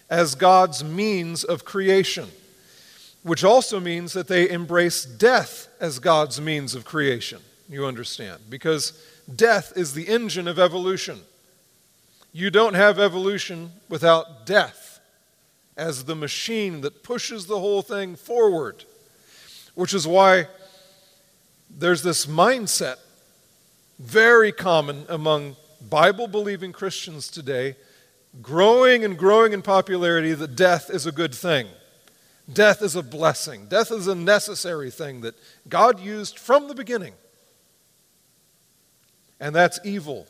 as 0.09 0.37
God's 0.37 0.85
means 0.85 1.43
of 1.43 1.65
creation, 1.65 2.29
which 3.25 3.43
also 3.43 3.81
means 3.81 4.13
that 4.13 4.29
they 4.29 4.49
embrace 4.49 5.05
death 5.05 5.69
as 5.81 5.99
God's 5.99 6.41
means 6.41 6.77
of 6.77 6.85
creation. 6.85 7.41
You 7.69 7.87
understand? 7.87 8.43
Because 8.49 8.93
death 9.35 9.73
is 9.75 9.95
the 9.95 10.09
engine 10.09 10.47
of 10.47 10.61
evolution. 10.61 11.21
You 12.33 12.51
don't 12.51 12.75
have 12.75 13.01
evolution 13.01 13.73
without 13.89 14.47
death 14.47 14.90
as 15.81 16.05
the 16.05 16.15
machine 16.15 16.83
that 16.83 17.03
pushes 17.03 17.47
the 17.47 17.59
whole 17.59 17.81
thing 17.81 18.15
forward, 18.15 18.85
which 19.75 19.95
is 19.95 20.07
why 20.07 20.47
there's 21.71 22.03
this 22.03 22.27
mindset 22.27 22.97
very 23.99 24.53
common 24.53 25.07
among 25.09 25.57
Bible 25.89 26.29
believing 26.29 26.71
Christians 26.71 27.29
today, 27.29 27.77
growing 28.43 29.05
and 29.05 29.17
growing 29.17 29.55
in 29.55 29.63
popularity 29.63 30.35
that 30.35 30.55
death 30.55 30.91
is 30.91 31.07
a 31.07 31.13
good 31.13 31.35
thing. 31.35 31.67
Death 32.53 32.83
is 32.83 32.95
a 32.95 33.03
blessing. 33.03 33.65
Death 33.67 33.91
is 33.91 34.07
a 34.07 34.15
necessary 34.15 34.91
thing 34.91 35.23
that 35.23 35.35
God 35.67 35.99
used 35.99 36.39
from 36.39 36.69
the 36.69 36.75
beginning. 36.75 37.15
And 39.41 39.55
that's 39.55 39.81
evil. 39.83 40.27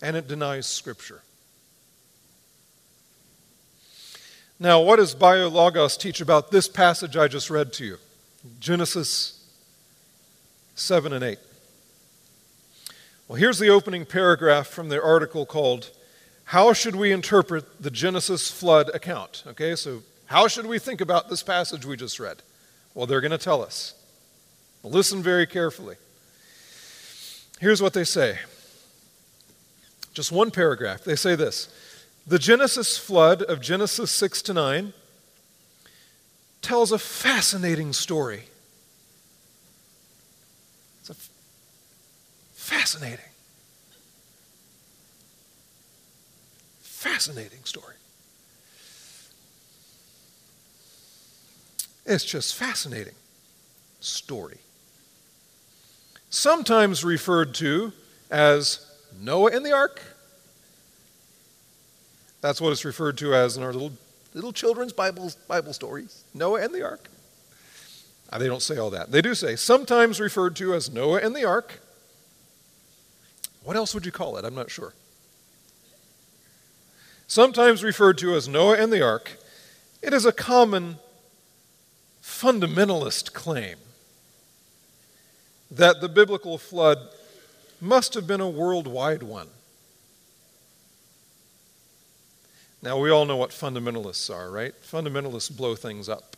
And 0.00 0.16
it 0.16 0.26
denies 0.26 0.66
Scripture. 0.66 1.20
Now, 4.60 4.80
what 4.80 4.96
does 4.96 5.14
Biologos 5.14 5.96
teach 5.96 6.20
about 6.20 6.50
this 6.50 6.66
passage 6.66 7.16
I 7.16 7.28
just 7.28 7.48
read 7.48 7.72
to 7.74 7.84
you? 7.84 7.98
Genesis 8.58 9.44
7 10.74 11.12
and 11.12 11.22
8. 11.22 11.38
Well, 13.28 13.36
here's 13.36 13.58
the 13.58 13.68
opening 13.68 14.04
paragraph 14.04 14.66
from 14.66 14.88
the 14.88 15.02
article 15.02 15.46
called 15.46 15.90
How 16.44 16.72
Should 16.72 16.96
We 16.96 17.12
Interpret 17.12 17.82
the 17.82 17.90
Genesis 17.90 18.50
Flood 18.50 18.90
Account? 18.94 19.44
Okay, 19.46 19.76
so 19.76 20.02
how 20.26 20.48
should 20.48 20.66
we 20.66 20.78
think 20.78 21.00
about 21.00 21.28
this 21.28 21.42
passage 21.42 21.86
we 21.86 21.96
just 21.96 22.18
read? 22.18 22.38
Well, 22.94 23.06
they're 23.06 23.20
going 23.20 23.30
to 23.30 23.38
tell 23.38 23.62
us. 23.62 23.94
Listen 24.82 25.22
very 25.22 25.46
carefully. 25.46 25.96
Here's 27.60 27.82
what 27.82 27.92
they 27.92 28.04
say 28.04 28.38
just 30.14 30.32
one 30.32 30.50
paragraph. 30.50 31.04
They 31.04 31.14
say 31.14 31.36
this 31.36 31.68
The 32.28 32.38
Genesis 32.38 32.98
flood 32.98 33.42
of 33.42 33.62
Genesis 33.62 34.10
6 34.10 34.42
to 34.42 34.52
9 34.52 34.92
tells 36.60 36.92
a 36.92 36.98
fascinating 36.98 37.94
story 37.94 38.42
It's 41.00 41.08
f- 41.08 41.30
Fascinating. 42.52 43.24
Fascinating 46.82 47.64
story. 47.64 47.94
It's 52.04 52.26
just 52.26 52.54
fascinating 52.54 53.14
story. 54.00 54.58
Sometimes 56.28 57.04
referred 57.04 57.54
to 57.54 57.94
as 58.30 58.86
Noah 59.18 59.52
and 59.52 59.64
the 59.64 59.72
ark. 59.72 60.02
That's 62.40 62.60
what 62.60 62.72
it's 62.72 62.84
referred 62.84 63.18
to 63.18 63.34
as 63.34 63.56
in 63.56 63.62
our 63.62 63.72
little, 63.72 63.92
little 64.34 64.52
children's 64.52 64.92
Bible, 64.92 65.32
Bible 65.46 65.72
stories 65.72 66.24
Noah 66.34 66.62
and 66.62 66.74
the 66.74 66.82
ark. 66.82 67.08
Now, 68.30 68.38
they 68.38 68.46
don't 68.46 68.62
say 68.62 68.76
all 68.76 68.90
that. 68.90 69.10
They 69.10 69.22
do 69.22 69.34
say 69.34 69.56
sometimes 69.56 70.20
referred 70.20 70.54
to 70.56 70.74
as 70.74 70.90
Noah 70.90 71.20
and 71.20 71.34
the 71.34 71.44
ark, 71.44 71.80
what 73.64 73.76
else 73.76 73.94
would 73.94 74.06
you 74.06 74.12
call 74.12 74.36
it? 74.36 74.44
I'm 74.44 74.54
not 74.54 74.70
sure. 74.70 74.92
Sometimes 77.26 77.84
referred 77.84 78.18
to 78.18 78.34
as 78.34 78.48
Noah 78.48 78.76
and 78.76 78.92
the 78.92 79.02
ark, 79.02 79.36
it 80.00 80.14
is 80.14 80.24
a 80.24 80.32
common 80.32 80.96
fundamentalist 82.22 83.32
claim 83.32 83.76
that 85.70 86.00
the 86.00 86.08
biblical 86.08 86.56
flood 86.56 86.98
must 87.80 88.14
have 88.14 88.26
been 88.26 88.40
a 88.40 88.48
worldwide 88.48 89.22
one. 89.22 89.48
Now, 92.80 92.98
we 92.98 93.10
all 93.10 93.24
know 93.24 93.36
what 93.36 93.50
fundamentalists 93.50 94.32
are, 94.32 94.50
right? 94.50 94.72
Fundamentalists 94.82 95.54
blow 95.54 95.74
things 95.74 96.08
up. 96.08 96.36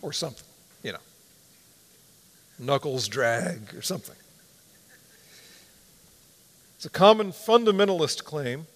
Or 0.00 0.12
something, 0.12 0.46
you 0.82 0.92
know. 0.92 0.98
Knuckles 2.58 3.06
drag 3.06 3.74
or 3.74 3.82
something. 3.82 4.16
It's 6.76 6.86
a 6.86 6.90
common 6.90 7.32
fundamentalist 7.32 8.24
claim 8.24 8.66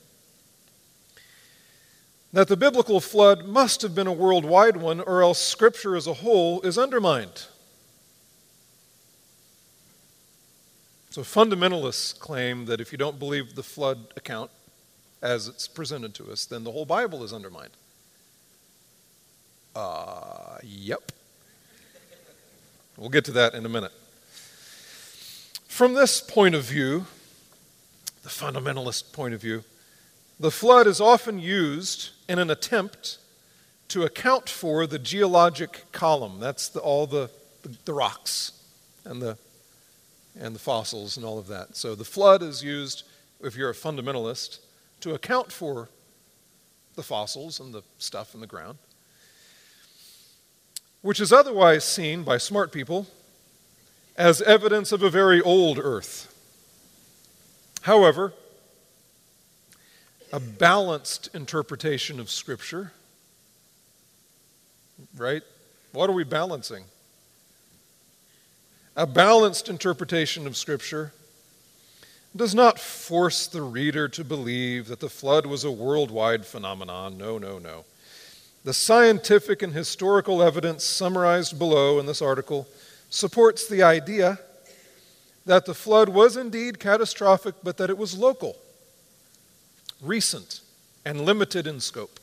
that 2.33 2.49
the 2.49 2.57
biblical 2.57 3.01
flood 3.01 3.47
must 3.47 3.83
have 3.83 3.95
been 3.95 4.07
a 4.07 4.13
worldwide 4.13 4.77
one, 4.77 5.01
or 5.01 5.23
else 5.23 5.41
Scripture 5.41 5.97
as 5.97 6.07
a 6.07 6.15
whole 6.15 6.61
is 6.61 6.77
undermined. 6.77 7.47
So 11.17 11.23
fundamentalists 11.23 12.19
claim 12.19 12.67
that 12.67 12.79
if 12.79 12.93
you 12.93 12.99
don't 12.99 13.19
believe 13.19 13.55
the 13.55 13.63
flood 13.63 14.13
account 14.19 14.51
as 15.23 15.49
it's 15.49 15.67
presented 15.67 16.15
to 16.17 16.31
us, 16.31 16.45
then 16.45 16.63
the 16.63 16.71
whole 16.71 16.85
Bible 16.85 17.25
is 17.25 17.33
undermined. 17.33 17.71
Uh, 19.75 20.59
yep. 20.63 21.13
We'll 22.99 23.09
get 23.09 23.25
to 23.25 23.33
that 23.33 23.55
in 23.55 23.65
a 23.65 23.69
minute. 23.71 23.93
From 25.67 25.95
this 25.95 26.21
point 26.21 26.55
of 26.55 26.65
view, 26.65 27.07
the 28.23 28.29
fundamentalist 28.29 29.15
point 29.15 29.33
of 29.33 29.41
view, 29.41 29.65
the 30.39 30.51
flood 30.51 30.87
is 30.87 31.01
often 31.01 31.39
used 31.39 32.11
in 32.29 32.39
an 32.39 32.51
attempt 32.51 33.17
to 33.89 34.03
account 34.03 34.51
for 34.51 34.87
the 34.87 34.99
geologic 34.99 35.87
column. 35.93 36.41
That's 36.41 36.69
the, 36.69 36.81
all 36.81 37.07
the, 37.07 37.31
the, 37.63 37.75
the 37.87 37.95
rocks 37.95 38.53
and 39.07 39.23
the 39.23 39.39
and 40.39 40.55
the 40.55 40.59
fossils 40.59 41.17
and 41.17 41.25
all 41.25 41.39
of 41.39 41.47
that. 41.49 41.77
So 41.77 41.95
the 41.95 42.05
flood 42.05 42.43
is 42.43 42.63
used, 42.63 43.05
if 43.41 43.57
you're 43.57 43.71
a 43.71 43.75
fundamentalist, 43.75 44.61
to 45.01 45.15
account 45.15 45.53
for 45.53 45.89
the 46.95 47.03
fossils 47.03 47.61
and 47.61 47.73
the 47.73 47.83
stuff 47.99 48.35
in 48.35 48.41
the 48.41 48.47
ground, 48.47 48.79
which 51.03 51.21
is 51.21 51.33
otherwise 51.33 51.85
seen 51.85 52.23
by 52.23 52.39
smart 52.39 52.73
people 52.73 53.07
as 54.17 54.41
evidence 54.43 54.93
of 54.93 55.03
a 55.03 55.11
very 55.11 55.41
old 55.43 55.79
earth. 55.79 56.33
However, 57.83 58.33
a 60.33 60.41
balanced 60.41 61.29
interpretation 61.35 62.19
of 62.19 62.31
Scripture, 62.31 62.93
right? 65.17 65.43
What 65.93 66.11
are 66.11 66.15
we 66.15 66.25
balancing? 66.25 66.85
A 68.97 69.07
balanced 69.07 69.69
interpretation 69.69 70.47
of 70.47 70.57
Scripture 70.57 71.13
does 72.35 72.55
not 72.55 72.79
force 72.79 73.47
the 73.47 73.61
reader 73.61 74.09
to 74.09 74.25
believe 74.25 74.89
that 74.89 75.01
the 75.01 75.11
flood 75.11 75.45
was 75.45 75.65
a 75.65 75.71
worldwide 75.71 76.47
phenomenon. 76.47 77.19
No, 77.19 77.37
no, 77.37 77.59
no. 77.59 77.85
The 78.65 78.73
scientific 78.73 79.63
and 79.63 79.75
historical 79.75 80.43
evidence 80.43 80.83
summarized 80.83 81.59
below 81.59 81.99
in 81.99 82.07
this 82.07 82.23
article 82.23 82.67
supports 83.11 83.69
the 83.69 83.83
idea 83.83 84.39
that 85.45 85.67
the 85.67 85.75
flood 85.75 86.09
was 86.09 86.37
indeed 86.37 86.81
catastrophic, 86.81 87.55
but 87.63 87.77
that 87.77 87.91
it 87.91 87.99
was 87.99 88.17
local, 88.17 88.57
recent, 90.01 90.61
and 91.05 91.21
limited 91.21 91.67
in 91.67 91.81
scope. 91.81 92.19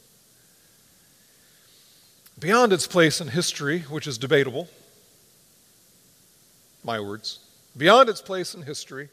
Beyond 2.40 2.74
its 2.74 2.88
place 2.88 3.22
in 3.22 3.30
history, 3.30 3.82
which 3.82 4.08
is 4.08 4.18
debatable, 4.18 4.68
my 6.84 7.00
words, 7.00 7.40
beyond 7.76 8.10
its 8.10 8.22
place 8.22 8.54
in 8.54 8.64
history, 8.64 9.10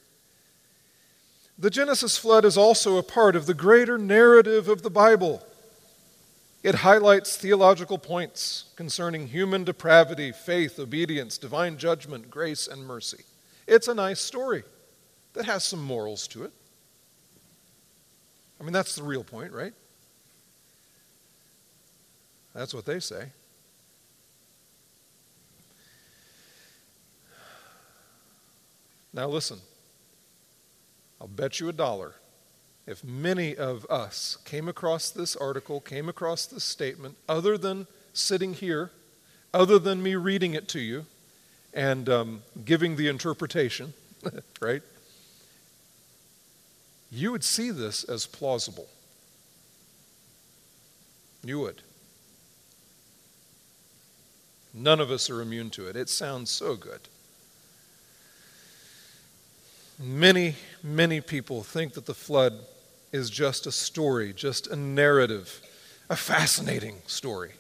the 1.59 1.71
Genesis 1.71 2.17
flood 2.17 2.45
is 2.45 2.57
also 2.57 2.97
a 2.97 3.03
part 3.03 3.37
of 3.37 3.47
the 3.47 3.55
greater 3.55 3.99
narrative 3.99 4.69
of 4.69 4.83
the 4.83 4.91
Bible. 4.91 5.45
It 6.63 6.77
highlights 6.77 7.37
theological 7.37 7.99
points 7.99 8.65
concerning 8.77 9.29
human 9.29 9.65
depravity, 9.65 10.33
faith, 10.33 10.79
obedience, 10.79 11.37
divine 11.39 11.77
judgment, 11.77 12.31
grace, 12.31 12.67
and 12.67 12.87
mercy. 12.87 13.25
It's 13.67 13.89
a 13.89 13.95
nice 13.95 14.21
story 14.21 14.65
that 15.35 15.45
has 15.45 15.65
some 15.65 15.83
morals 15.83 16.27
to 16.29 16.45
it. 16.45 16.53
I 18.59 18.63
mean, 18.63 18.73
that's 18.73 18.95
the 18.95 19.03
real 19.03 19.25
point, 19.25 19.53
right? 19.53 19.73
That's 22.55 22.75
what 22.75 22.85
they 22.85 23.01
say. 23.01 23.31
Now, 29.13 29.29
listen, 29.29 29.59
I'll 31.21 31.29
bet 31.29 31.61
you 31.61 31.69
a 31.69 31.73
dollar. 31.73 32.15
If 32.87 33.05
many 33.05 33.57
of 33.57 33.85
us 33.87 34.39
came 34.45 34.69
across 34.69 35.11
this 35.11 35.37
article, 35.37 35.81
came 35.81 36.09
across 36.09 36.47
this 36.47 36.65
statement, 36.65 37.17
other 37.29 37.59
than 37.59 37.87
sitting 38.13 38.55
here, 38.55 38.91
other 39.53 39.79
than 39.79 40.03
me 40.03 40.15
reading 40.15 40.55
it 40.55 40.69
to 40.69 40.81
you 40.81 41.07
and 41.75 42.09
um, 42.09 42.43
giving 42.65 42.97
the 42.97 43.09
interpretation, 43.09 43.93
right? 44.61 44.83
You 47.11 47.33
would 47.33 47.45
see 47.45 47.71
this 47.71 48.05
as 48.05 48.27
plausible. 48.27 48.89
You 51.45 51.61
would. 51.61 51.83
None 54.73 55.01
of 55.01 55.11
us 55.11 55.29
are 55.29 55.41
immune 55.41 55.71
to 55.71 55.89
it. 55.89 55.97
It 55.97 56.09
sounds 56.09 56.51
so 56.51 56.77
good. 56.77 57.01
Many, 60.03 60.55
many 60.83 61.21
people 61.21 61.63
think 61.63 61.93
that 61.93 62.07
the 62.07 62.15
flood 62.15 62.55
is 63.13 63.29
just 63.29 63.67
a 63.67 63.73
story, 63.73 64.33
just 64.33 64.67
a 64.67 64.75
narrative, 64.75 65.61
a 66.09 66.17
fascinating 66.17 67.03
story. 67.07 67.53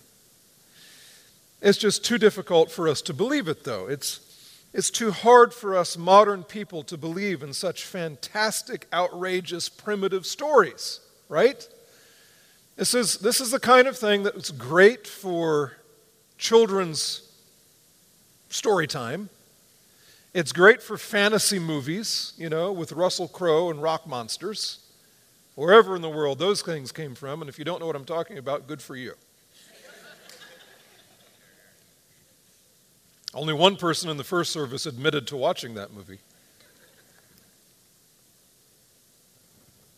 It's 1.61 1.77
just 1.77 2.03
too 2.03 2.17
difficult 2.17 2.71
for 2.71 2.89
us 2.89 3.03
to 3.03 3.13
believe 3.13 3.47
it, 3.47 3.65
though. 3.65 3.89
It's, 3.89 4.21
it's 4.73 4.89
too 4.89 5.11
hard 5.11 5.53
for 5.53 5.77
us 5.77 5.99
modern 5.99 6.43
people 6.43 6.83
to 6.85 6.97
believe 6.97 7.43
in 7.43 7.53
such 7.53 7.85
fantastic, 7.85 8.87
outrageous, 8.91 9.69
primitive 9.69 10.25
stories, 10.25 11.01
right? 11.29 11.69
This 12.77 12.95
is, 12.95 13.19
this 13.19 13.43
is 13.43 13.51
the 13.51 13.61
kind 13.61 13.87
of 13.87 13.99
thing 13.99 14.23
that's 14.23 14.51
great 14.51 15.07
for 15.07 15.77
children's 16.39 17.21
story 18.49 18.87
time 18.87 19.29
it's 20.33 20.53
great 20.53 20.83
for 20.83 20.97
fantasy 20.97 21.59
movies, 21.59 22.33
you 22.37 22.49
know, 22.49 22.71
with 22.73 22.93
Russell 22.93 23.29
Crowe 23.29 23.71
and 23.71 23.83
rock 23.83 24.07
monsters. 24.07 24.79
Wherever 25.57 25.97
in 25.97 26.03
the 26.03 26.09
world 26.09 26.39
those 26.39 26.63
things 26.63 26.93
came 26.93 27.15
from, 27.15 27.43
and 27.43 27.49
if 27.49 27.59
you 27.59 27.65
don't 27.65 27.81
know 27.81 27.87
what 27.87 27.97
I'm 27.97 28.05
talking 28.05 28.39
about, 28.39 28.67
good 28.67 28.81
for 28.81 28.97
you. 28.97 29.15
Only 33.33 33.55
one 33.55 33.77
person 33.77 34.11
in 34.11 34.17
the 34.17 34.25
first 34.25 34.53
service 34.53 34.87
admitted 34.87 35.27
to 35.29 35.37
watching 35.37 35.75
that 35.75 35.93
movie. 35.93 36.19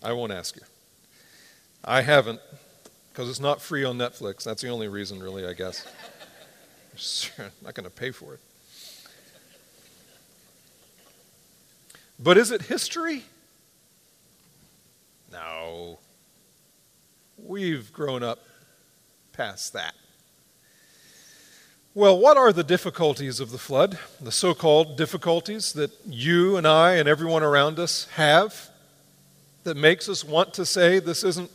I 0.03 0.13
won't 0.13 0.33
ask 0.33 0.57
you. 0.57 0.63
I 1.85 2.03
haven't, 2.03 2.41
because 3.11 3.31
it's 3.31 3.41
not 3.41 3.63
free 3.63 3.85
on 3.85 3.97
Netflix. 3.97 4.45
That's 4.45 4.63
the 4.63 4.69
only 4.69 4.89
reason, 4.89 5.23
really, 5.23 5.47
I 5.47 5.53
guess. 5.53 5.87
I'm 7.39 7.51
not 7.63 7.75
going 7.75 7.85
to 7.85 7.91
pay 7.91 8.11
for 8.11 8.35
it. 8.35 8.41
But 12.23 12.39
is 12.39 12.53
it 12.53 12.63
history? 12.63 13.25
No. 15.33 15.99
We've 17.37 17.93
grown 17.93 18.23
up 18.23 18.39
past 19.33 19.73
that. 19.73 19.95
Well, 21.95 22.19
what 22.19 22.37
are 22.37 22.53
the 22.53 22.63
difficulties 22.63 23.41
of 23.41 23.51
the 23.51 23.59
flood? 23.59 23.99
The 24.21 24.31
so 24.31 24.55
called 24.55 24.97
difficulties 24.97 25.73
that 25.73 25.91
you 26.07 26.57
and 26.57 26.67
I 26.67 26.95
and 26.95 27.09
everyone 27.09 27.43
around 27.43 27.79
us 27.79 28.07
have 28.15 28.71
that 29.65 29.77
makes 29.77 30.09
us 30.09 30.25
want 30.25 30.55
to 30.55 30.65
say 30.65 31.01
this 31.01 31.25
isn't, 31.25 31.51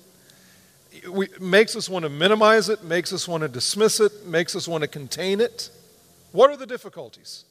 we, 1.10 1.30
makes 1.40 1.76
us 1.76 1.88
want 1.88 2.04
to 2.04 2.10
minimize 2.10 2.68
it, 2.68 2.84
makes 2.84 3.14
us 3.14 3.28
want 3.28 3.42
to 3.42 3.48
dismiss 3.48 4.00
it, 4.00 4.26
makes 4.26 4.56
us 4.56 4.68
want 4.68 4.82
to 4.82 4.88
contain 4.88 5.40
it. 5.40 5.70
What 6.34 6.52
are 6.52 6.58
the 6.58 6.68
difficulties? 6.68 7.46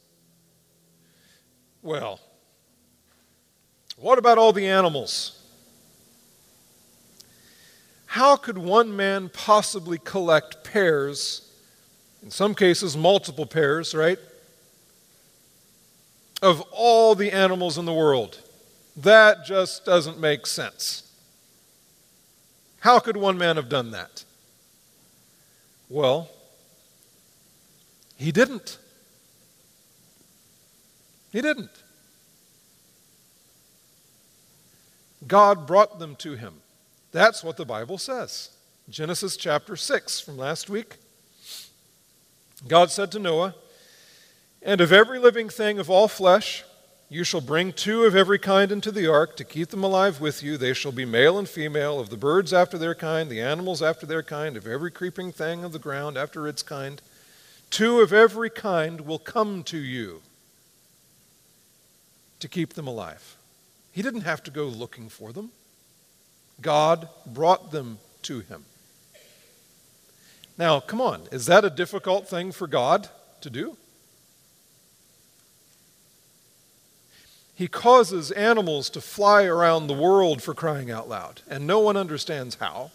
Well, 1.81 2.19
what 3.97 4.17
about 4.17 4.37
all 4.37 4.53
the 4.53 4.67
animals? 4.67 5.43
How 8.05 8.35
could 8.35 8.57
one 8.57 8.95
man 8.95 9.29
possibly 9.29 9.97
collect 9.97 10.63
pairs, 10.63 11.51
in 12.23 12.31
some 12.31 12.55
cases 12.55 12.95
multiple 12.95 13.45
pairs, 13.45 13.93
right, 13.93 14.19
of 16.41 16.61
all 16.71 17.15
the 17.15 17.31
animals 17.31 17.77
in 17.77 17.85
the 17.85 17.93
world? 17.93 18.39
That 18.95 19.45
just 19.45 19.85
doesn't 19.85 20.19
make 20.19 20.47
sense. 20.47 21.11
How 22.79 22.99
could 22.99 23.17
one 23.17 23.37
man 23.37 23.55
have 23.55 23.69
done 23.69 23.91
that? 23.91 24.23
Well, 25.89 26.29
he 28.15 28.31
didn't. 28.31 28.77
He 31.31 31.41
didn't. 31.41 31.83
God 35.25 35.65
brought 35.65 35.99
them 35.99 36.15
to 36.17 36.35
him. 36.35 36.55
That's 37.11 37.43
what 37.43 37.57
the 37.57 37.65
Bible 37.65 37.97
says. 37.97 38.51
Genesis 38.89 39.35
chapter 39.35 39.75
6 39.75 40.19
from 40.19 40.37
last 40.37 40.69
week. 40.69 40.97
God 42.67 42.91
said 42.91 43.11
to 43.11 43.19
Noah, 43.19 43.55
And 44.61 44.81
of 44.81 44.91
every 44.91 45.19
living 45.19 45.49
thing 45.49 45.79
of 45.79 45.89
all 45.89 46.07
flesh, 46.07 46.63
you 47.09 47.23
shall 47.23 47.41
bring 47.41 47.71
two 47.71 48.03
of 48.03 48.15
every 48.15 48.37
kind 48.37 48.71
into 48.71 48.91
the 48.91 49.07
ark 49.07 49.37
to 49.37 49.45
keep 49.45 49.69
them 49.69 49.83
alive 49.83 50.19
with 50.19 50.43
you. 50.43 50.57
They 50.57 50.73
shall 50.73 50.91
be 50.91 51.05
male 51.05 51.39
and 51.39 51.47
female, 51.47 51.99
of 51.99 52.09
the 52.09 52.17
birds 52.17 52.51
after 52.51 52.77
their 52.77 52.95
kind, 52.95 53.29
the 53.29 53.41
animals 53.41 53.81
after 53.81 54.05
their 54.05 54.23
kind, 54.23 54.57
of 54.57 54.67
every 54.67 54.91
creeping 54.91 55.31
thing 55.31 55.63
of 55.63 55.71
the 55.71 55.79
ground 55.79 56.17
after 56.17 56.47
its 56.47 56.61
kind. 56.61 57.01
Two 57.69 58.01
of 58.01 58.11
every 58.11 58.49
kind 58.49 59.01
will 59.01 59.19
come 59.19 59.63
to 59.63 59.77
you 59.77 60.21
to 62.39 62.47
keep 62.47 62.73
them 62.73 62.87
alive. 62.87 63.36
He 63.97 64.03
didn't 64.03 64.21
have 64.21 64.43
to 64.43 64.51
go 64.51 64.65
looking 64.65 65.09
for 65.09 65.33
them, 65.33 65.49
God 66.61 67.09
brought 67.25 67.71
them 67.71 67.97
to 68.21 68.41
him. 68.41 68.63
Now, 70.55 70.79
come 70.79 71.01
on, 71.01 71.23
is 71.31 71.47
that 71.47 71.65
a 71.65 71.71
difficult 71.71 72.27
thing 72.27 72.51
for 72.51 72.67
God 72.67 73.09
to 73.41 73.49
do? 73.49 73.75
He 77.55 77.67
causes 77.67 78.29
animals 78.29 78.91
to 78.91 79.01
fly 79.01 79.45
around 79.45 79.87
the 79.87 79.95
world 79.95 80.43
for 80.43 80.53
crying 80.53 80.91
out 80.91 81.09
loud, 81.09 81.41
and 81.49 81.65
no 81.65 81.79
one 81.79 81.97
understands 81.97 82.53
how. 82.53 82.91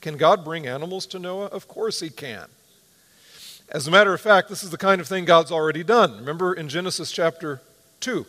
Can 0.00 0.16
God 0.16 0.46
bring 0.46 0.66
animals 0.66 1.04
to 1.08 1.18
Noah? 1.18 1.48
Of 1.48 1.68
course 1.68 2.00
he 2.00 2.08
can. 2.08 2.46
As 3.68 3.86
a 3.86 3.90
matter 3.90 4.14
of 4.14 4.20
fact, 4.22 4.48
this 4.48 4.64
is 4.64 4.70
the 4.70 4.78
kind 4.78 4.98
of 4.98 5.06
thing 5.06 5.26
God's 5.26 5.52
already 5.52 5.84
done. 5.84 6.16
Remember 6.16 6.54
in 6.54 6.70
Genesis 6.70 7.12
chapter 7.12 7.60
2. 8.00 8.24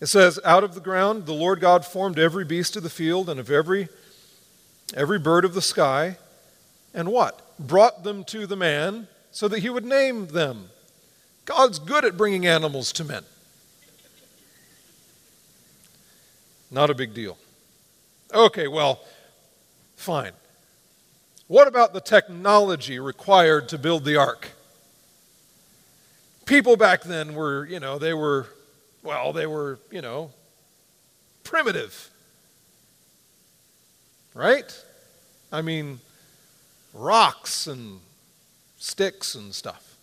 It 0.00 0.06
says, 0.06 0.38
Out 0.44 0.64
of 0.64 0.74
the 0.74 0.80
ground 0.80 1.26
the 1.26 1.32
Lord 1.32 1.60
God 1.60 1.84
formed 1.84 2.18
every 2.18 2.44
beast 2.44 2.76
of 2.76 2.82
the 2.82 2.90
field 2.90 3.28
and 3.28 3.40
of 3.40 3.50
every, 3.50 3.88
every 4.94 5.18
bird 5.18 5.44
of 5.44 5.54
the 5.54 5.62
sky, 5.62 6.18
and 6.94 7.08
what? 7.10 7.58
Brought 7.58 8.04
them 8.04 8.24
to 8.24 8.46
the 8.46 8.56
man 8.56 9.08
so 9.30 9.48
that 9.48 9.60
he 9.60 9.70
would 9.70 9.84
name 9.84 10.28
them. 10.28 10.70
God's 11.44 11.78
good 11.78 12.04
at 12.04 12.16
bringing 12.16 12.46
animals 12.46 12.92
to 12.92 13.04
men. 13.04 13.24
Not 16.70 16.90
a 16.90 16.94
big 16.94 17.14
deal. 17.14 17.38
Okay, 18.34 18.66
well, 18.66 19.00
fine. 19.94 20.32
What 21.48 21.68
about 21.68 21.92
the 21.92 22.00
technology 22.00 22.98
required 22.98 23.68
to 23.68 23.78
build 23.78 24.04
the 24.04 24.16
ark? 24.16 24.48
People 26.44 26.76
back 26.76 27.02
then 27.02 27.34
were, 27.34 27.66
you 27.66 27.78
know, 27.78 27.98
they 27.98 28.14
were, 28.14 28.48
well, 29.06 29.32
they 29.32 29.46
were, 29.46 29.78
you 29.90 30.02
know, 30.02 30.30
primitive. 31.44 32.10
Right? 34.34 34.84
I 35.52 35.62
mean, 35.62 36.00
rocks 36.92 37.66
and 37.66 38.00
sticks 38.78 39.34
and 39.34 39.54
stuff. 39.54 39.96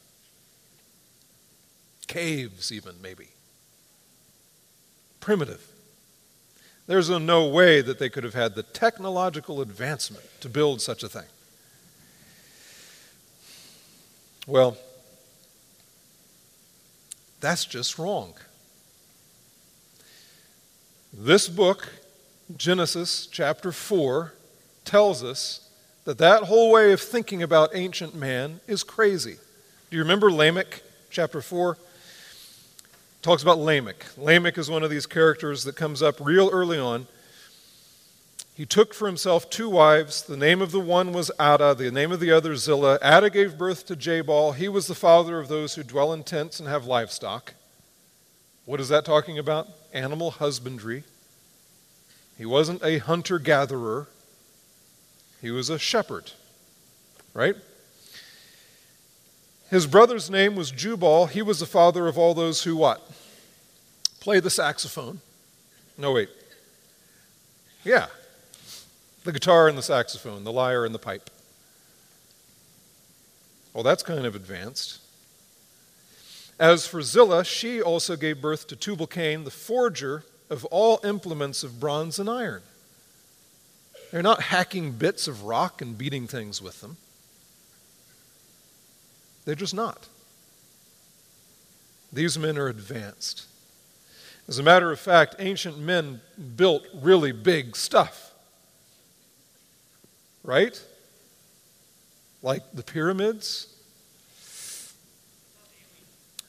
Caves, 2.08 2.72
even, 2.72 2.96
maybe. 3.02 3.28
Primitive. 5.20 5.68
There's 6.88 7.10
no 7.10 7.48
way 7.48 7.82
that 7.82 8.00
they 8.00 8.10
could 8.10 8.24
have 8.24 8.34
had 8.34 8.56
the 8.56 8.64
technological 8.64 9.62
advancement 9.62 10.26
to 10.42 10.50
build 10.50 10.82
such 10.82 11.04
a 11.04 11.10
thing. 11.10 11.28
Well, 14.48 14.78
that's 17.40 17.66
just 17.66 17.98
wrong. 17.98 18.34
This 21.16 21.48
book, 21.48 21.90
Genesis 22.58 23.28
chapter 23.28 23.72
4, 23.72 24.34
tells 24.84 25.24
us 25.24 25.70
that 26.06 26.18
that 26.18 26.46
whole 26.46 26.72
way 26.72 26.92
of 26.92 27.00
thinking 27.00 27.44
about 27.44 27.70
ancient 27.76 28.16
man 28.16 28.62
is 28.68 28.84
crazy. 28.84 29.38
Do 29.92 29.98
you 29.98 30.02
remember 30.02 30.32
Lamech 30.32 30.82
chapter 31.12 31.40
4? 31.40 31.78
talks 33.22 33.44
about 33.44 33.60
Lamech. 33.60 34.06
Lamech 34.18 34.58
is 34.58 34.72
one 34.72 34.82
of 34.82 34.90
these 34.90 35.06
characters 35.06 35.64
that 35.66 35.76
comes 35.76 36.02
up 36.02 36.20
real 36.20 36.50
early 36.52 36.80
on. 36.80 37.06
He 38.56 38.66
took 38.66 38.92
for 38.94 39.06
himself 39.06 39.52
two 39.52 39.70
wives. 39.70 40.24
The 40.24 40.36
name 40.36 40.64
of 40.64 40.72
the 40.72 40.80
one 40.80 41.14
was 41.14 41.30
Ada, 41.40 41.76
the 41.76 41.92
name 41.92 42.12
of 42.12 42.22
the 42.22 42.32
other 42.32 42.56
Zillah. 42.56 42.98
Ada 43.04 43.30
gave 43.30 43.58
birth 43.58 43.86
to 43.86 43.96
Jabal. 43.96 44.54
He 44.54 44.68
was 44.68 44.88
the 44.88 44.96
father 44.96 45.40
of 45.40 45.48
those 45.48 45.76
who 45.76 45.84
dwell 45.84 46.12
in 46.12 46.24
tents 46.24 46.60
and 46.60 46.68
have 46.68 46.86
livestock. 46.88 47.54
What 48.66 48.80
is 48.80 48.90
that 48.90 49.06
talking 49.06 49.38
about? 49.38 49.68
Animal 49.94 50.32
husbandry. 50.32 51.04
He 52.38 52.46
wasn't 52.46 52.84
a 52.84 52.98
hunter 52.98 53.40
gatherer, 53.40 54.08
he 55.42 55.52
was 55.52 55.70
a 55.70 55.78
shepherd, 55.78 56.32
right? 57.34 57.56
His 59.70 59.88
brother's 59.88 60.30
name 60.30 60.56
was 60.56 60.72
Jubal. 60.72 61.26
He 61.26 61.42
was 61.42 61.60
the 61.60 61.66
father 61.66 62.08
of 62.08 62.18
all 62.18 62.34
those 62.34 62.64
who 62.64 62.76
what? 62.76 63.10
Play 64.20 64.40
the 64.40 64.50
saxophone. 64.50 65.20
No, 65.98 66.14
wait. 66.14 66.30
Yeah. 67.84 68.06
The 69.24 69.32
guitar 69.32 69.68
and 69.68 69.78
the 69.78 69.82
saxophone, 69.82 70.44
the 70.44 70.52
lyre 70.52 70.86
and 70.86 70.94
the 70.94 71.00
pipe. 71.00 71.30
Well, 73.74 73.84
that's 73.84 74.04
kind 74.04 74.26
of 74.26 74.36
advanced. 74.36 75.00
As 76.60 76.88
for 76.88 77.02
Zillah, 77.02 77.44
she 77.44 77.82
also 77.82 78.16
gave 78.16 78.42
birth 78.42 78.68
to 78.68 78.76
Tubal 78.76 79.08
Cain, 79.08 79.44
the 79.44 79.52
forger 79.52 80.24
of 80.50 80.66
all 80.66 81.00
implements 81.04 81.64
of 81.64 81.80
bronze 81.80 82.20
and 82.20 82.30
iron. 82.30 82.62
They're 84.12 84.22
not 84.22 84.44
hacking 84.44 84.92
bits 84.92 85.28
of 85.28 85.44
rock 85.44 85.82
and 85.82 85.98
beating 85.98 86.28
things 86.28 86.62
with 86.62 86.82
them. 86.82 86.98
They're 89.46 89.56
just 89.56 89.74
not. 89.74 90.08
These 92.14 92.38
men 92.38 92.60
are 92.60 92.68
advanced. 92.68 93.48
As 94.48 94.60
a 94.60 94.64
matter 94.64 94.92
of 94.92 95.00
fact, 95.00 95.36
ancient 95.40 95.80
men 95.80 96.22
built 96.56 96.86
really 96.94 97.32
big 97.32 97.76
stuff. 97.76 98.34
Right? 100.44 100.80
Like 102.44 102.62
the 102.74 102.84
pyramids. 102.84 103.73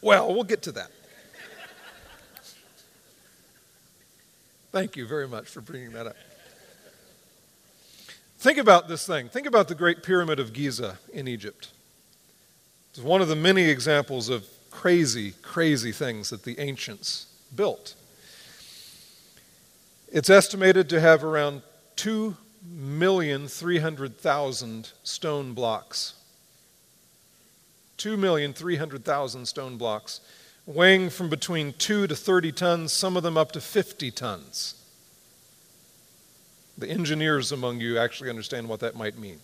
Well, 0.04 0.32
we'll 0.34 0.44
get 0.44 0.62
to 0.64 0.72
that. 0.72 0.90
Thank 4.70 4.96
you 4.96 5.06
very 5.06 5.26
much 5.26 5.48
for 5.48 5.62
bringing 5.62 5.92
that 5.92 6.06
up. 6.06 6.16
Think 8.36 8.58
about 8.58 8.86
this 8.86 9.06
thing. 9.06 9.30
Think 9.30 9.46
about 9.46 9.68
the 9.68 9.74
Great 9.74 10.02
Pyramid 10.02 10.38
of 10.38 10.52
Giza 10.52 10.98
in 11.14 11.26
Egypt. 11.26 11.70
It's 12.90 13.00
one 13.00 13.22
of 13.22 13.28
the 13.28 13.36
many 13.36 13.62
examples 13.62 14.28
of 14.28 14.44
crazy, 14.70 15.32
crazy 15.40 15.90
things 15.90 16.28
that 16.28 16.42
the 16.42 16.58
ancients 16.58 17.28
built. 17.56 17.94
It's 20.12 20.28
estimated 20.28 20.90
to 20.90 21.00
have 21.00 21.24
around 21.24 21.62
2,300,000 21.96 24.92
stone 25.02 25.54
blocks. 25.54 26.12
2,300,000 27.98 29.46
stone 29.46 29.76
blocks, 29.76 30.20
weighing 30.66 31.10
from 31.10 31.28
between 31.28 31.74
2 31.74 32.06
to 32.06 32.16
30 32.16 32.52
tons, 32.52 32.90
some 32.92 33.16
of 33.16 33.22
them 33.22 33.36
up 33.36 33.52
to 33.52 33.60
50 33.60 34.10
tons. 34.10 34.74
The 36.76 36.88
engineers 36.88 37.52
among 37.52 37.80
you 37.80 37.98
actually 37.98 38.30
understand 38.30 38.68
what 38.68 38.80
that 38.80 38.96
might 38.96 39.16
mean. 39.18 39.38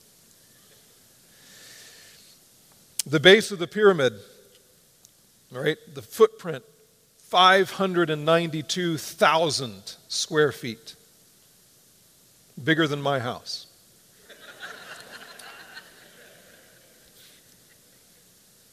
The 3.07 3.21
base 3.21 3.51
of 3.51 3.59
the 3.59 3.67
pyramid, 3.67 4.13
right, 5.51 5.79
the 5.95 6.03
footprint, 6.03 6.65
592,000 7.19 9.97
square 10.09 10.53
feet. 10.53 10.97
Bigger 12.63 12.87
than 12.89 13.01
my 13.01 13.21
house. 13.21 13.69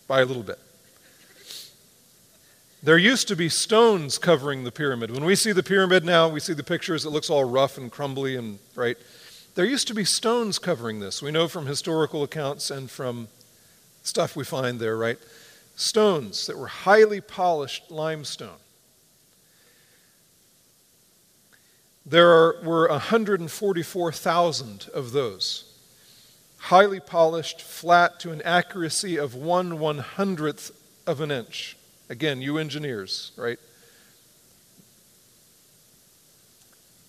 By 0.08 0.22
a 0.22 0.26
little 0.26 0.43
bit. 0.43 0.60
There 2.82 2.98
used 2.98 3.28
to 3.28 3.36
be 3.36 3.50
stones 3.50 4.17
covering 4.17 4.63
the 4.63 4.72
pyramid. 4.72 5.12
When 5.12 5.26
we 5.26 5.36
see 5.36 5.52
the 5.52 5.63
pyramid 5.63 6.06
now, 6.06 6.30
we 6.30 6.39
see 6.39 6.54
the 6.54 6.63
pictures, 6.63 7.06
it 7.06 7.10
looks 7.10 7.30
all 7.30 7.43
rough 7.43 7.78
and 7.78 7.91
crumbly 7.91 8.38
and 8.38 8.60
right. 8.76 8.98
There 9.56 9.65
used 9.65 9.88
to 9.88 9.93
be 9.93 10.06
stones 10.06 10.60
covering 10.60 11.00
this. 11.00 11.22
We 11.22 11.32
know 11.32 11.48
from 11.48 11.65
historical 11.65 12.24
accounts 12.24 12.72
and 12.72 12.89
from 12.89 13.28
stuff 14.04 14.36
we 14.36 14.46
find 14.46 14.80
there, 14.80 14.96
right? 14.96 15.17
Stones 15.76 16.48
that 16.48 16.58
were 16.58 16.67
highly 16.67 17.20
polished 17.20 17.91
limestone. 17.91 18.60
There 22.06 22.62
were 22.63 22.88
144,000 22.88 24.89
of 24.93 25.12
those. 25.12 25.67
Highly 26.58 27.00
polished, 27.00 27.62
flat 27.62 28.20
to 28.22 28.32
an 28.32 28.41
accuracy 28.41 29.17
of 29.17 29.36
one 29.36 29.80
one 29.80 30.00
hundredth 30.00 30.72
of 31.06 31.22
an 31.22 31.32
inch. 31.32 31.78
Again, 32.10 32.41
you 32.41 32.58
engineers, 32.58 33.32
right? 33.38 33.60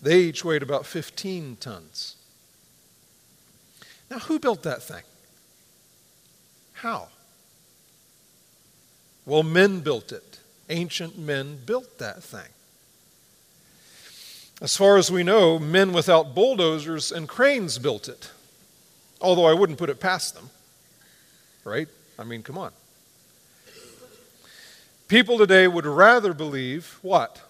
They 0.01 0.21
each 0.21 0.45
weighed 0.45 0.63
about 0.63 0.87
15 0.87 1.57
tons. 1.57 2.17
Now, 4.11 4.21
who 4.21 4.39
built 4.39 4.63
that 4.63 4.83
thing? 4.83 5.03
How? 6.75 7.09
Well, 9.27 9.43
men 9.43 9.81
built 9.81 10.13
it. 10.13 10.39
Ancient 10.71 11.19
men 11.19 11.59
built 11.67 11.99
that 11.99 12.23
thing. 12.23 12.49
As 14.61 14.77
far 14.77 14.97
as 14.97 15.11
we 15.11 15.23
know, 15.23 15.59
men 15.59 15.93
without 15.93 16.35
bulldozers 16.35 17.13
and 17.13 17.29
cranes 17.29 17.79
built 17.79 18.09
it. 18.09 18.31
Although 19.21 19.47
I 19.47 19.53
wouldn't 19.53 19.79
put 19.79 19.91
it 19.91 20.01
past 20.01 20.35
them. 20.35 20.51
Right? 21.65 21.89
I 22.19 22.25
mean, 22.25 22.43
come 22.43 22.59
on. 22.59 22.73
People 25.09 25.39
today 25.39 25.67
would 25.67 25.87
rather 25.87 26.35
believe 26.35 26.99
what? 27.03 27.41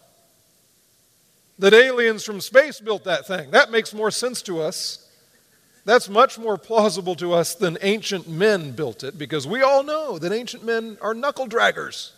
That 1.58 1.74
aliens 1.74 2.24
from 2.24 2.40
space 2.40 2.80
built 2.80 3.04
that 3.04 3.26
thing. 3.26 3.50
That 3.50 3.70
makes 3.70 3.92
more 3.92 4.10
sense 4.10 4.42
to 4.42 4.60
us. 4.60 5.04
That's 5.84 6.08
much 6.08 6.38
more 6.38 6.56
plausible 6.56 7.14
to 7.16 7.32
us 7.32 7.54
than 7.54 7.78
ancient 7.80 8.28
men 8.28 8.72
built 8.72 9.02
it 9.02 9.18
because 9.18 9.46
we 9.46 9.62
all 9.62 9.82
know 9.82 10.18
that 10.18 10.32
ancient 10.32 10.64
men 10.64 10.98
are 11.00 11.14
knuckle 11.14 11.48
draggers. 11.48 12.12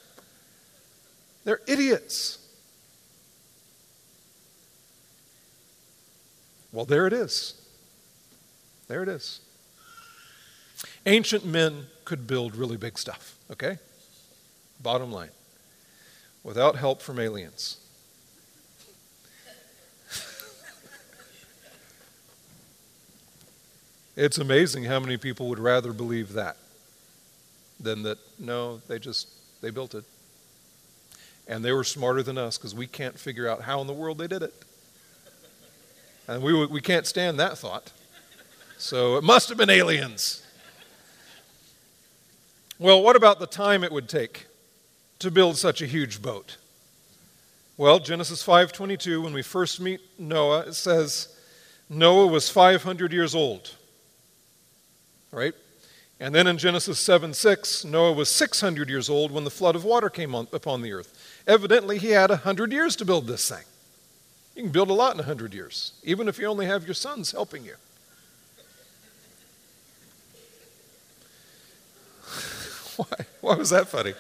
They're 1.45 1.61
idiots. 1.67 2.39
Well, 6.73 6.85
there 6.85 7.07
it 7.07 7.13
is. 7.13 7.60
There 8.91 9.03
it 9.05 9.09
is. 9.09 9.41
Ancient 11.07 11.45
men 11.45 11.87
could 12.05 12.27
build 12.27 12.57
really 12.57 12.77
big 12.77 12.99
stuff, 12.99 13.37
okay? 13.49 13.79
Bottom 14.83 15.13
line 15.13 15.31
without 16.43 16.75
help 16.75 17.01
from 17.01 17.21
aliens. 17.21 17.77
it's 24.17 24.39
amazing 24.39 24.83
how 24.83 24.99
many 24.99 25.17
people 25.17 25.49
would 25.51 25.61
rather 25.61 25.93
believe 25.93 26.33
that 26.33 26.57
than 27.79 28.03
that 28.03 28.19
no, 28.41 28.79
they 28.89 28.99
just 28.99 29.29
they 29.63 29.71
built 29.71 29.95
it. 29.95 30.03
And 31.47 31.65
they 31.65 31.71
were 31.71 31.85
smarter 31.85 32.25
than 32.25 32.37
us 32.37 32.59
because 32.59 32.75
we 32.75 32.89
can't 32.89 33.17
figure 33.17 33.47
out 33.49 33.63
how 33.63 33.81
in 33.81 33.87
the 33.87 33.93
world 33.93 34.19
they 34.19 34.27
did 34.27 34.43
it. 34.43 34.53
And 36.27 36.43
we, 36.43 36.67
we 36.67 36.81
can't 36.81 37.07
stand 37.07 37.39
that 37.39 37.57
thought. 37.57 37.93
So 38.81 39.19
it 39.19 39.25
must 39.25 39.51
have 39.51 39.59
been 39.59 39.69
aliens. 39.69 40.43
Well, 42.79 43.03
what 43.03 43.15
about 43.15 43.39
the 43.39 43.47
time 43.47 43.85
it 43.85 43.93
would 43.93 44.09
take 44.09 44.47
to 45.19 45.31
build 45.31 45.59
such 45.59 45.83
a 45.83 45.87
huge 45.87 46.23
boat? 46.23 46.57
Well, 47.77 47.99
Genesis 47.99 48.43
5:22 48.43 49.21
when 49.21 49.35
we 49.35 49.43
first 49.43 49.81
meet 49.81 50.01
Noah, 50.19 50.61
it 50.61 50.75
says 50.75 51.29
Noah 51.91 52.29
was 52.29 52.49
500 52.49 53.13
years 53.13 53.35
old. 53.35 53.75
Right? 55.31 55.55
And 56.19 56.35
then 56.35 56.47
in 56.47 56.57
Genesis 56.57 56.99
7 56.99 57.35
6, 57.35 57.85
Noah 57.85 58.13
was 58.13 58.31
600 58.31 58.89
years 58.89 59.11
old 59.11 59.31
when 59.31 59.45
the 59.45 59.51
flood 59.51 59.77
of 59.77 59.85
water 59.85 60.09
came 60.09 60.35
on, 60.35 60.49
upon 60.55 60.81
the 60.81 60.93
earth. 60.95 61.43
Evidently, 61.47 61.99
he 61.99 62.13
had 62.13 62.31
100 62.31 62.73
years 62.73 62.97
to 62.97 63.05
build 63.05 63.27
this 63.27 63.47
thing. 63.47 63.65
You 64.57 64.63
can 64.63 64.73
build 64.73 64.89
a 64.89 64.95
lot 64.95 65.13
in 65.13 65.19
100 65.19 65.53
years, 65.53 65.93
even 66.03 66.29
if 66.29 66.39
you 66.39 66.47
only 66.47 66.65
have 66.65 66.87
your 66.87 66.95
sons 66.95 67.33
helping 67.33 67.63
you. 67.63 67.77
Why, 73.01 73.25
why 73.41 73.57
was 73.57 73.71
that 73.71 73.89
funny? 73.89 74.13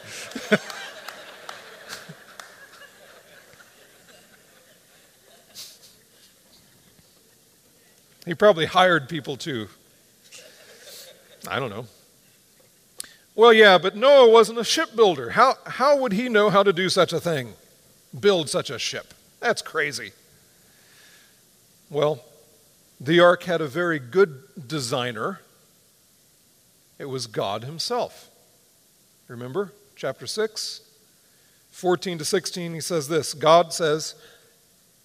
he 8.24 8.34
probably 8.34 8.64
hired 8.64 9.06
people 9.08 9.36
too. 9.36 9.68
I 11.46 11.58
don't 11.58 11.68
know. 11.68 11.86
Well, 13.34 13.52
yeah, 13.52 13.76
but 13.76 13.96
Noah 13.96 14.30
wasn't 14.30 14.58
a 14.58 14.64
shipbuilder. 14.64 15.30
How, 15.30 15.56
how 15.66 15.98
would 15.98 16.12
he 16.12 16.30
know 16.30 16.48
how 16.48 16.62
to 16.62 16.72
do 16.72 16.88
such 16.88 17.12
a 17.12 17.20
thing? 17.20 17.52
Build 18.18 18.48
such 18.48 18.70
a 18.70 18.78
ship? 18.78 19.12
That's 19.40 19.60
crazy. 19.60 20.12
Well, 21.90 22.24
the 22.98 23.20
ark 23.20 23.42
had 23.42 23.60
a 23.60 23.68
very 23.68 23.98
good 23.98 24.42
designer. 24.66 25.40
It 26.98 27.10
was 27.10 27.26
God 27.26 27.64
Himself. 27.64 28.29
Remember, 29.30 29.72
chapter 29.94 30.26
6, 30.26 30.80
14 31.70 32.18
to 32.18 32.24
16, 32.24 32.74
he 32.74 32.80
says 32.80 33.06
this 33.06 33.32
God 33.32 33.72
says, 33.72 34.16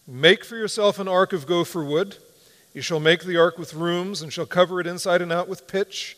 Make 0.07 0.43
for 0.43 0.55
yourself 0.55 0.97
an 0.97 1.07
ark 1.07 1.31
of 1.31 1.45
gopher 1.45 1.83
wood. 1.83 2.17
You 2.73 2.81
shall 2.81 2.99
make 2.99 3.23
the 3.23 3.37
ark 3.37 3.59
with 3.59 3.75
rooms 3.75 4.23
and 4.23 4.33
shall 4.33 4.47
cover 4.47 4.81
it 4.81 4.87
inside 4.87 5.21
and 5.21 5.31
out 5.31 5.47
with 5.47 5.67
pitch. 5.67 6.17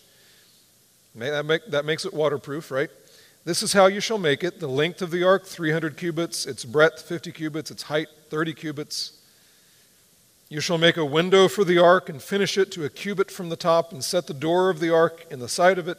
That, 1.16 1.46
make, 1.46 1.66
that 1.66 1.84
makes 1.84 2.06
it 2.06 2.14
waterproof, 2.14 2.72
right? 2.72 2.90
This 3.44 3.62
is 3.62 3.74
how 3.74 3.88
you 3.88 4.00
shall 4.00 4.18
make 4.18 4.42
it. 4.42 4.62
The 4.62 4.70
length 4.70 5.02
of 5.02 5.12
the 5.12 5.26
ark, 5.26 5.46
300 5.46 5.98
cubits. 5.98 6.46
Its 6.46 6.64
breadth, 6.64 7.02
50 7.02 7.34
cubits. 7.34 7.72
Its 7.72 7.84
height, 7.84 8.08
30 8.30 8.54
cubits. 8.54 9.20
You 10.48 10.62
shall 10.62 10.78
make 10.78 10.96
a 10.96 11.04
window 11.04 11.50
for 11.50 11.66
the 11.66 11.78
ark 11.78 12.08
and 12.08 12.22
finish 12.22 12.58
it 12.58 12.72
to 12.72 12.86
a 12.86 12.90
cubit 12.90 13.30
from 13.30 13.50
the 13.50 13.58
top 13.58 13.92
and 13.92 14.02
set 14.02 14.28
the 14.28 14.34
door 14.34 14.70
of 14.70 14.80
the 14.80 14.94
ark 14.94 15.26
in 15.30 15.40
the 15.40 15.50
side 15.50 15.78
of 15.78 15.90
it 15.90 15.98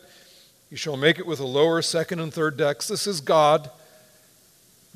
you 0.70 0.76
shall 0.76 0.96
make 0.96 1.18
it 1.18 1.26
with 1.26 1.40
a 1.40 1.46
lower, 1.46 1.80
second, 1.82 2.20
and 2.20 2.32
third 2.32 2.56
decks. 2.56 2.88
This 2.88 3.06
is 3.06 3.20
God 3.20 3.70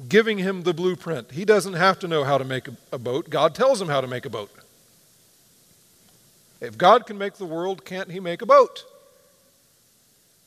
giving 0.09 0.39
him 0.39 0.63
the 0.63 0.75
blueprint. 0.75 1.33
He 1.33 1.45
doesn't 1.45 1.75
have 1.75 1.99
to 2.01 2.09
know 2.09 2.25
how 2.25 2.39
to 2.39 2.45
make 2.45 2.67
a 2.93 2.99
boat, 2.99 3.31
God 3.31 3.55
tells 3.55 3.81
him 3.81 3.89
how 3.89 4.01
to 4.01 4.07
make 4.07 4.25
a 4.25 4.31
boat. 4.31 4.51
If 6.61 6.79
God 6.79 7.07
can 7.07 7.19
make 7.19 7.35
the 7.35 7.45
world, 7.45 7.85
can't 7.85 8.11
he 8.11 8.21
make 8.21 8.41
a 8.41 8.47
boat? 8.47 8.85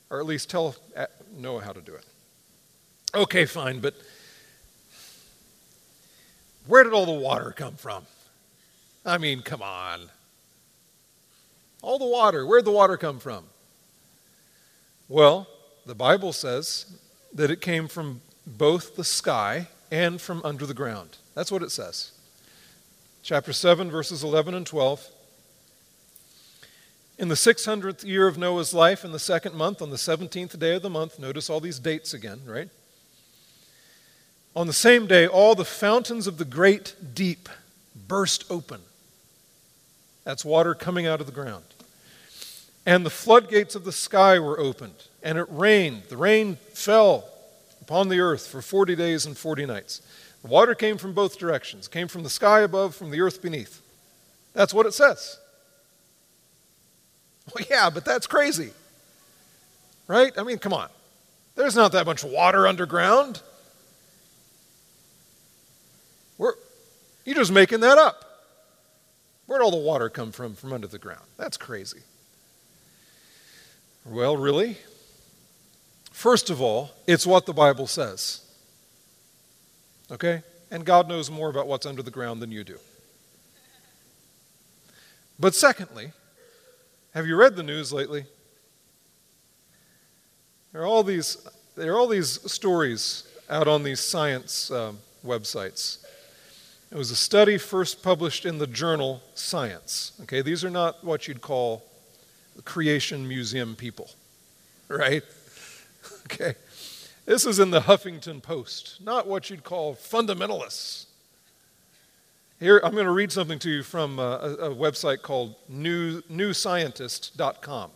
Or 0.08 0.18
at 0.18 0.26
least 0.26 0.48
tell 0.48 0.74
uh, 0.96 1.06
Noah 1.36 1.62
how 1.62 1.72
to 1.72 1.80
do 1.80 1.94
it. 1.94 2.04
Okay, 3.14 3.44
fine, 3.44 3.80
but 3.80 3.94
where 6.66 6.84
did 6.84 6.92
all 6.92 7.06
the 7.06 7.12
water 7.12 7.52
come 7.56 7.74
from? 7.74 8.06
I 9.04 9.18
mean, 9.18 9.42
come 9.42 9.62
on. 9.62 10.08
All 11.82 11.98
the 11.98 12.06
water, 12.06 12.46
where'd 12.46 12.64
the 12.64 12.72
water 12.72 12.96
come 12.96 13.18
from? 13.18 13.44
Well, 15.08 15.46
the 15.84 15.94
Bible 15.94 16.32
says 16.32 16.98
that 17.32 17.50
it 17.50 17.60
came 17.60 17.86
from 17.86 18.20
both 18.46 18.96
the 18.96 19.04
sky 19.04 19.68
and 19.90 20.20
from 20.20 20.40
under 20.44 20.66
the 20.66 20.74
ground. 20.74 21.18
That's 21.34 21.52
what 21.52 21.62
it 21.62 21.70
says. 21.70 22.12
Chapter 23.22 23.52
7, 23.52 23.90
verses 23.90 24.24
11 24.24 24.54
and 24.54 24.66
12. 24.66 25.08
In 27.18 27.28
the 27.28 27.34
600th 27.34 28.04
year 28.04 28.26
of 28.26 28.36
Noah's 28.36 28.74
life, 28.74 29.04
in 29.04 29.12
the 29.12 29.18
second 29.18 29.54
month, 29.54 29.80
on 29.80 29.90
the 29.90 29.96
17th 29.96 30.58
day 30.58 30.74
of 30.74 30.82
the 30.82 30.90
month, 30.90 31.18
notice 31.18 31.48
all 31.48 31.60
these 31.60 31.78
dates 31.78 32.12
again, 32.12 32.40
right? 32.46 32.68
On 34.54 34.66
the 34.66 34.72
same 34.72 35.06
day, 35.06 35.26
all 35.26 35.54
the 35.54 35.64
fountains 35.64 36.26
of 36.26 36.38
the 36.38 36.44
great 36.44 36.94
deep 37.14 37.48
burst 38.08 38.44
open. 38.50 38.80
That's 40.24 40.44
water 40.44 40.74
coming 40.74 41.06
out 41.06 41.20
of 41.20 41.26
the 41.26 41.32
ground. 41.32 41.64
And 42.86 43.04
the 43.04 43.10
floodgates 43.10 43.74
of 43.74 43.84
the 43.84 43.92
sky 43.92 44.38
were 44.38 44.58
opened, 44.60 45.08
and 45.20 45.36
it 45.36 45.48
rained. 45.50 46.04
The 46.04 46.16
rain 46.16 46.56
fell 46.72 47.28
upon 47.82 48.08
the 48.08 48.20
earth 48.20 48.46
for 48.46 48.62
40 48.62 48.94
days 48.94 49.26
and 49.26 49.36
40 49.36 49.66
nights. 49.66 50.00
The 50.42 50.48
water 50.48 50.76
came 50.76 50.96
from 50.96 51.12
both 51.12 51.36
directions, 51.38 51.88
it 51.88 51.92
came 51.92 52.06
from 52.06 52.22
the 52.22 52.30
sky 52.30 52.60
above, 52.60 52.94
from 52.94 53.10
the 53.10 53.20
earth 53.20 53.42
beneath. 53.42 53.82
That's 54.54 54.72
what 54.72 54.86
it 54.86 54.94
says. 54.94 55.38
Well, 57.54 57.64
yeah, 57.68 57.90
but 57.90 58.04
that's 58.04 58.26
crazy. 58.26 58.70
Right? 60.08 60.32
I 60.38 60.44
mean, 60.44 60.58
come 60.58 60.72
on. 60.72 60.88
There's 61.56 61.76
not 61.76 61.92
that 61.92 62.06
much 62.06 62.22
water 62.22 62.66
underground. 62.66 63.40
We're, 66.38 66.54
you're 67.24 67.34
just 67.34 67.52
making 67.52 67.80
that 67.80 67.98
up. 67.98 68.24
Where'd 69.46 69.62
all 69.62 69.70
the 69.70 69.76
water 69.76 70.08
come 70.08 70.32
from 70.32 70.54
from 70.54 70.72
under 70.72 70.86
the 70.86 70.98
ground? 70.98 71.24
That's 71.36 71.56
crazy. 71.56 72.00
Well, 74.08 74.36
really? 74.36 74.76
First 76.12 76.48
of 76.48 76.62
all, 76.62 76.92
it's 77.08 77.26
what 77.26 77.44
the 77.44 77.52
Bible 77.52 77.88
says. 77.88 78.40
Okay? 80.10 80.42
And 80.70 80.84
God 80.84 81.08
knows 81.08 81.28
more 81.28 81.50
about 81.50 81.66
what's 81.66 81.86
under 81.86 82.02
the 82.02 82.10
ground 82.12 82.40
than 82.40 82.52
you 82.52 82.62
do. 82.62 82.78
But 85.40 85.54
secondly, 85.54 86.12
have 87.14 87.26
you 87.26 87.36
read 87.36 87.56
the 87.56 87.64
news 87.64 87.92
lately? 87.92 88.26
There 90.72 90.82
are 90.82 90.86
all 90.86 91.02
these, 91.02 91.44
there 91.76 91.92
are 91.92 91.98
all 91.98 92.06
these 92.06 92.40
stories 92.50 93.28
out 93.50 93.66
on 93.66 93.82
these 93.82 94.00
science 94.00 94.70
um, 94.70 94.98
websites. 95.24 96.04
It 96.92 96.96
was 96.96 97.10
a 97.10 97.16
study 97.16 97.58
first 97.58 98.04
published 98.04 98.46
in 98.46 98.58
the 98.58 98.66
journal 98.68 99.20
Science. 99.34 100.12
Okay, 100.22 100.42
these 100.42 100.64
are 100.64 100.70
not 100.70 101.02
what 101.02 101.26
you'd 101.26 101.40
call 101.40 101.82
creation 102.64 103.26
museum 103.28 103.76
people, 103.76 104.10
right? 104.88 105.22
Okay. 106.26 106.54
This 107.24 107.44
is 107.46 107.58
in 107.58 107.70
the 107.70 107.80
Huffington 107.80 108.40
Post, 108.40 108.98
not 109.00 109.26
what 109.26 109.48
you'd 109.50 109.64
call 109.64 109.94
fundamentalists. 109.94 111.06
Here, 112.58 112.80
I'm 112.82 112.92
going 112.92 113.06
to 113.06 113.12
read 113.12 113.30
something 113.30 113.58
to 113.58 113.70
you 113.70 113.82
from 113.82 114.18
uh, 114.18 114.38
a, 114.38 114.48
a 114.70 114.74
website 114.74 115.22
called 115.22 115.56
new, 115.68 116.22
newscientist.com. 116.22 117.90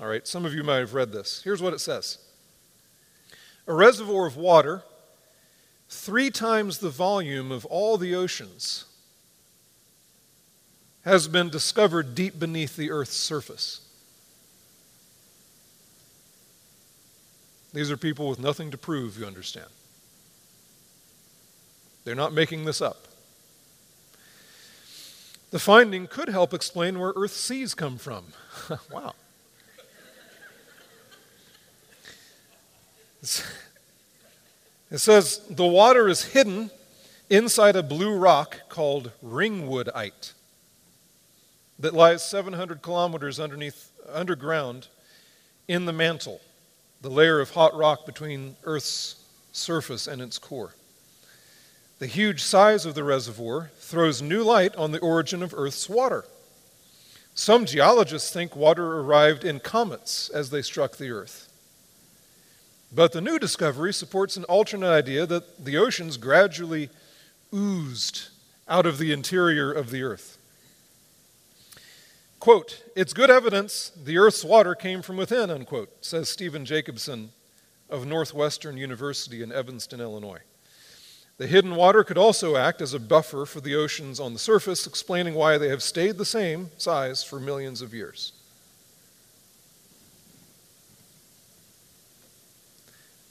All 0.00 0.06
right, 0.06 0.26
some 0.26 0.44
of 0.44 0.54
you 0.54 0.62
might 0.62 0.78
have 0.78 0.94
read 0.94 1.12
this. 1.12 1.42
Here's 1.42 1.62
what 1.62 1.72
it 1.72 1.80
says 1.80 2.18
A 3.66 3.72
reservoir 3.72 4.26
of 4.26 4.36
water, 4.36 4.82
three 5.88 6.30
times 6.30 6.78
the 6.78 6.90
volume 6.90 7.50
of 7.50 7.64
all 7.66 7.96
the 7.96 8.14
oceans, 8.14 8.84
has 11.04 11.28
been 11.28 11.50
discovered 11.50 12.14
deep 12.14 12.38
beneath 12.38 12.76
the 12.76 12.90
Earth's 12.90 13.16
surface. 13.16 13.80
These 17.74 17.90
are 17.90 17.96
people 17.96 18.28
with 18.28 18.38
nothing 18.38 18.70
to 18.70 18.78
prove, 18.78 19.18
you 19.18 19.26
understand. 19.26 19.68
They're 22.04 22.14
not 22.14 22.32
making 22.32 22.64
this 22.64 22.80
up. 22.80 23.08
The 25.50 25.58
finding 25.58 26.06
could 26.06 26.28
help 26.28 26.54
explain 26.54 26.98
where 26.98 27.12
Earth's 27.16 27.36
seas 27.36 27.74
come 27.74 27.98
from. 27.98 28.24
wow. 28.90 29.14
It 34.90 34.98
says 34.98 35.40
the 35.50 35.66
water 35.66 36.08
is 36.08 36.24
hidden 36.24 36.70
inside 37.30 37.74
a 37.76 37.82
blue 37.82 38.16
rock 38.16 38.60
called 38.68 39.10
ringwoodite 39.24 40.32
that 41.78 41.94
lies 41.94 42.24
700 42.24 42.82
kilometers 42.82 43.40
underneath 43.40 43.90
underground 44.12 44.88
in 45.68 45.86
the 45.86 45.92
mantle, 45.92 46.40
the 47.00 47.10
layer 47.10 47.40
of 47.40 47.50
hot 47.50 47.76
rock 47.76 48.06
between 48.06 48.56
Earth's 48.64 49.16
surface 49.52 50.06
and 50.06 50.20
its 50.20 50.38
core. 50.38 50.74
The 51.98 52.06
huge 52.06 52.42
size 52.42 52.84
of 52.86 52.94
the 52.94 53.04
reservoir 53.04 53.70
throws 53.78 54.20
new 54.20 54.42
light 54.42 54.74
on 54.76 54.92
the 54.92 54.98
origin 54.98 55.42
of 55.42 55.54
Earth's 55.54 55.88
water. 55.88 56.24
Some 57.34 57.66
geologists 57.66 58.30
think 58.30 58.54
water 58.54 59.00
arrived 59.00 59.44
in 59.44 59.60
comets 59.60 60.28
as 60.28 60.50
they 60.50 60.62
struck 60.62 60.96
the 60.96 61.10
Earth. 61.10 61.50
But 62.92 63.12
the 63.12 63.20
new 63.20 63.38
discovery 63.38 63.92
supports 63.92 64.36
an 64.36 64.44
alternate 64.44 64.90
idea 64.90 65.26
that 65.26 65.64
the 65.64 65.76
oceans 65.76 66.16
gradually 66.16 66.90
oozed 67.52 68.28
out 68.68 68.86
of 68.86 68.98
the 68.98 69.12
interior 69.12 69.72
of 69.72 69.90
the 69.90 70.02
Earth. 70.02 70.38
Quote, 72.44 72.84
it's 72.94 73.14
good 73.14 73.30
evidence 73.30 73.90
the 73.96 74.18
Earth's 74.18 74.44
water 74.44 74.74
came 74.74 75.00
from 75.00 75.16
within, 75.16 75.48
unquote, 75.50 76.04
says 76.04 76.28
Steven 76.28 76.66
Jacobsen 76.66 77.30
of 77.88 78.04
Northwestern 78.04 78.76
University 78.76 79.42
in 79.42 79.50
Evanston, 79.50 79.98
Illinois. 79.98 80.42
The 81.38 81.46
hidden 81.46 81.74
water 81.74 82.04
could 82.04 82.18
also 82.18 82.56
act 82.56 82.82
as 82.82 82.92
a 82.92 83.00
buffer 83.00 83.46
for 83.46 83.62
the 83.62 83.74
oceans 83.74 84.20
on 84.20 84.34
the 84.34 84.38
surface, 84.38 84.86
explaining 84.86 85.32
why 85.32 85.56
they 85.56 85.70
have 85.70 85.82
stayed 85.82 86.18
the 86.18 86.26
same 86.26 86.68
size 86.76 87.24
for 87.24 87.40
millions 87.40 87.80
of 87.80 87.94
years. 87.94 88.34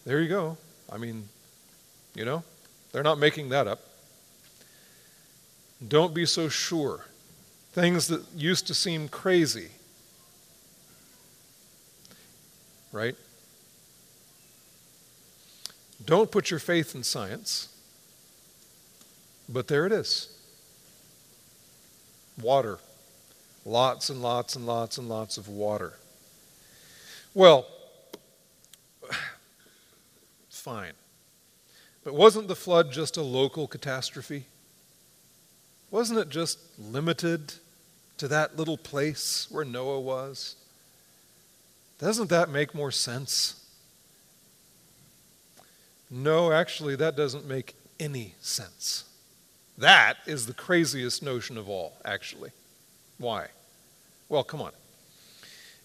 There 0.05 0.21
you 0.21 0.27
go. 0.27 0.57
I 0.91 0.97
mean, 0.97 1.29
you 2.15 2.25
know, 2.25 2.41
they're 2.91 3.03
not 3.03 3.19
making 3.19 3.49
that 3.49 3.67
up. 3.67 3.79
Don't 5.87 6.15
be 6.15 6.25
so 6.25 6.49
sure. 6.49 7.05
Things 7.73 8.07
that 8.07 8.23
used 8.35 8.67
to 8.67 8.73
seem 8.73 9.07
crazy, 9.09 9.69
right? 12.91 13.15
Don't 16.05 16.31
put 16.31 16.51
your 16.51 16.59
faith 16.59 16.95
in 16.95 17.03
science. 17.03 17.69
But 19.49 19.67
there 19.67 19.85
it 19.85 19.91
is 19.91 20.29
water. 22.41 22.79
Lots 23.65 24.09
and 24.09 24.21
lots 24.21 24.55
and 24.55 24.65
lots 24.65 24.97
and 24.97 25.07
lots 25.07 25.37
of 25.37 25.47
water. 25.47 25.93
Well, 27.33 27.65
fine. 30.49 30.93
But 32.03 32.13
wasn't 32.13 32.47
the 32.47 32.55
flood 32.55 32.91
just 32.91 33.15
a 33.15 33.21
local 33.21 33.67
catastrophe? 33.67 34.45
Wasn't 35.91 36.19
it 36.19 36.29
just 36.29 36.59
limited 36.77 37.53
to 38.23 38.29
that 38.29 38.55
little 38.55 38.77
place 38.77 39.47
where 39.51 39.65
Noah 39.65 39.99
was? 39.99 40.55
Doesn't 41.99 42.29
that 42.29 42.49
make 42.49 42.73
more 42.73 42.89
sense? 42.89 43.61
No, 46.09 46.49
actually, 46.53 46.95
that 46.95 47.17
doesn't 47.17 47.45
make 47.45 47.75
any 47.99 48.35
sense. 48.39 49.03
That 49.77 50.19
is 50.25 50.45
the 50.45 50.53
craziest 50.53 51.21
notion 51.21 51.57
of 51.57 51.67
all, 51.67 51.97
actually. 52.05 52.51
Why? 53.17 53.47
Well, 54.29 54.45
come 54.45 54.61
on. 54.61 54.71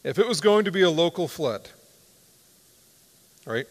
If 0.05 0.17
it 0.21 0.29
was 0.29 0.41
going 0.41 0.65
to 0.67 0.71
be 0.71 0.83
a 0.83 0.91
local 0.91 1.27
flood, 1.27 1.69
right? 3.47 3.67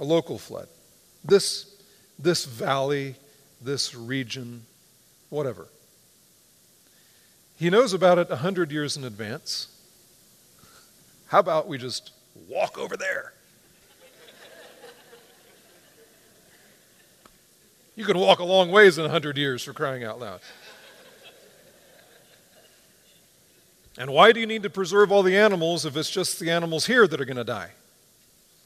A 0.00 0.04
local 0.04 0.36
flood. 0.36 0.66
This, 1.24 1.76
this 2.18 2.44
valley, 2.44 3.14
this 3.60 3.94
region, 3.94 4.66
whatever. 5.30 5.68
He 7.56 7.70
knows 7.70 7.92
about 7.92 8.18
it 8.18 8.30
a 8.30 8.36
hundred 8.36 8.70
years 8.70 8.96
in 8.96 9.04
advance. 9.04 9.68
How 11.28 11.38
about 11.40 11.66
we 11.66 11.78
just 11.78 12.12
walk 12.48 12.78
over 12.78 12.96
there? 12.96 13.32
You 17.96 18.04
can 18.04 18.18
walk 18.18 18.40
a 18.40 18.44
long 18.44 18.70
ways 18.70 18.98
in 18.98 19.04
100 19.04 19.38
years 19.38 19.64
for 19.64 19.72
crying 19.72 20.04
out 20.04 20.20
loud. 20.20 20.40
And 23.96 24.10
why 24.10 24.32
do 24.32 24.40
you 24.40 24.46
need 24.46 24.62
to 24.64 24.70
preserve 24.70 25.10
all 25.10 25.22
the 25.22 25.34
animals 25.34 25.86
if 25.86 25.96
it's 25.96 26.10
just 26.10 26.38
the 26.38 26.50
animals 26.50 26.84
here 26.84 27.06
that 27.06 27.18
are 27.18 27.24
going 27.24 27.38
to 27.38 27.44
die? 27.44 27.70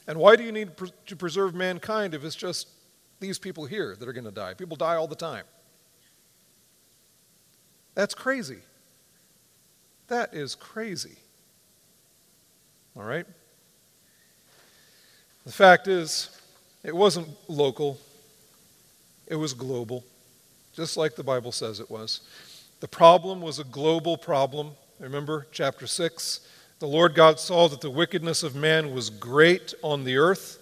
And 0.05 0.19
why 0.19 0.35
do 0.35 0.43
you 0.43 0.51
need 0.51 0.71
to 1.05 1.15
preserve 1.15 1.55
mankind 1.55 2.13
if 2.13 2.25
it's 2.25 2.35
just 2.35 2.67
these 3.21 3.39
people 3.39 3.65
here 3.65 3.95
that 3.95 4.09
are 4.09 4.11
going 4.11 4.25
to 4.25 4.31
die? 4.31 4.53
People 4.53 4.75
die 4.75 4.95
all 4.95 5.07
the 5.07 5.15
time. 5.15 5.45
That's 7.95 8.13
crazy. 8.13 8.59
That 10.11 10.33
is 10.33 10.55
crazy. 10.55 11.15
All 12.97 13.03
right? 13.03 13.25
The 15.45 15.53
fact 15.53 15.87
is, 15.87 16.37
it 16.83 16.93
wasn't 16.93 17.29
local, 17.47 17.97
it 19.27 19.35
was 19.35 19.53
global, 19.53 20.03
just 20.75 20.97
like 20.97 21.15
the 21.15 21.23
Bible 21.23 21.53
says 21.53 21.79
it 21.79 21.89
was. 21.89 22.19
The 22.81 22.89
problem 22.89 23.39
was 23.39 23.59
a 23.59 23.63
global 23.63 24.17
problem. 24.17 24.71
Remember 24.99 25.47
chapter 25.53 25.87
6? 25.87 26.41
The 26.79 26.87
Lord 26.87 27.15
God 27.15 27.39
saw 27.39 27.69
that 27.69 27.79
the 27.79 27.89
wickedness 27.89 28.43
of 28.43 28.53
man 28.53 28.93
was 28.93 29.09
great 29.09 29.73
on 29.81 30.03
the 30.03 30.17
earth, 30.17 30.59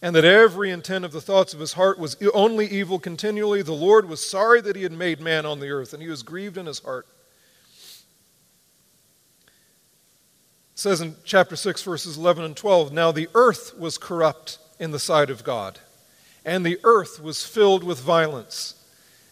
and 0.00 0.14
that 0.14 0.24
every 0.24 0.70
intent 0.70 1.04
of 1.04 1.10
the 1.10 1.20
thoughts 1.20 1.52
of 1.52 1.58
his 1.58 1.72
heart 1.72 1.98
was 1.98 2.16
only 2.32 2.68
evil 2.68 3.00
continually. 3.00 3.62
The 3.62 3.72
Lord 3.72 4.08
was 4.08 4.24
sorry 4.24 4.60
that 4.60 4.76
he 4.76 4.84
had 4.84 4.92
made 4.92 5.20
man 5.20 5.44
on 5.44 5.58
the 5.58 5.70
earth, 5.70 5.92
and 5.92 6.00
he 6.00 6.08
was 6.08 6.22
grieved 6.22 6.56
in 6.56 6.66
his 6.66 6.78
heart. 6.78 7.08
Says 10.80 11.00
in 11.00 11.14
chapter 11.24 11.56
6, 11.56 11.82
verses 11.82 12.16
11 12.16 12.44
and 12.44 12.56
12 12.56 12.92
Now 12.92 13.12
the 13.12 13.28
earth 13.34 13.78
was 13.78 13.98
corrupt 13.98 14.58
in 14.78 14.90
the 14.90 14.98
sight 14.98 15.30
of 15.30 15.44
God 15.44 15.78
and 16.44 16.64
the 16.64 16.78
earth 16.84 17.22
was 17.22 17.44
filled 17.44 17.84
with 17.84 18.00
violence. 18.00 18.74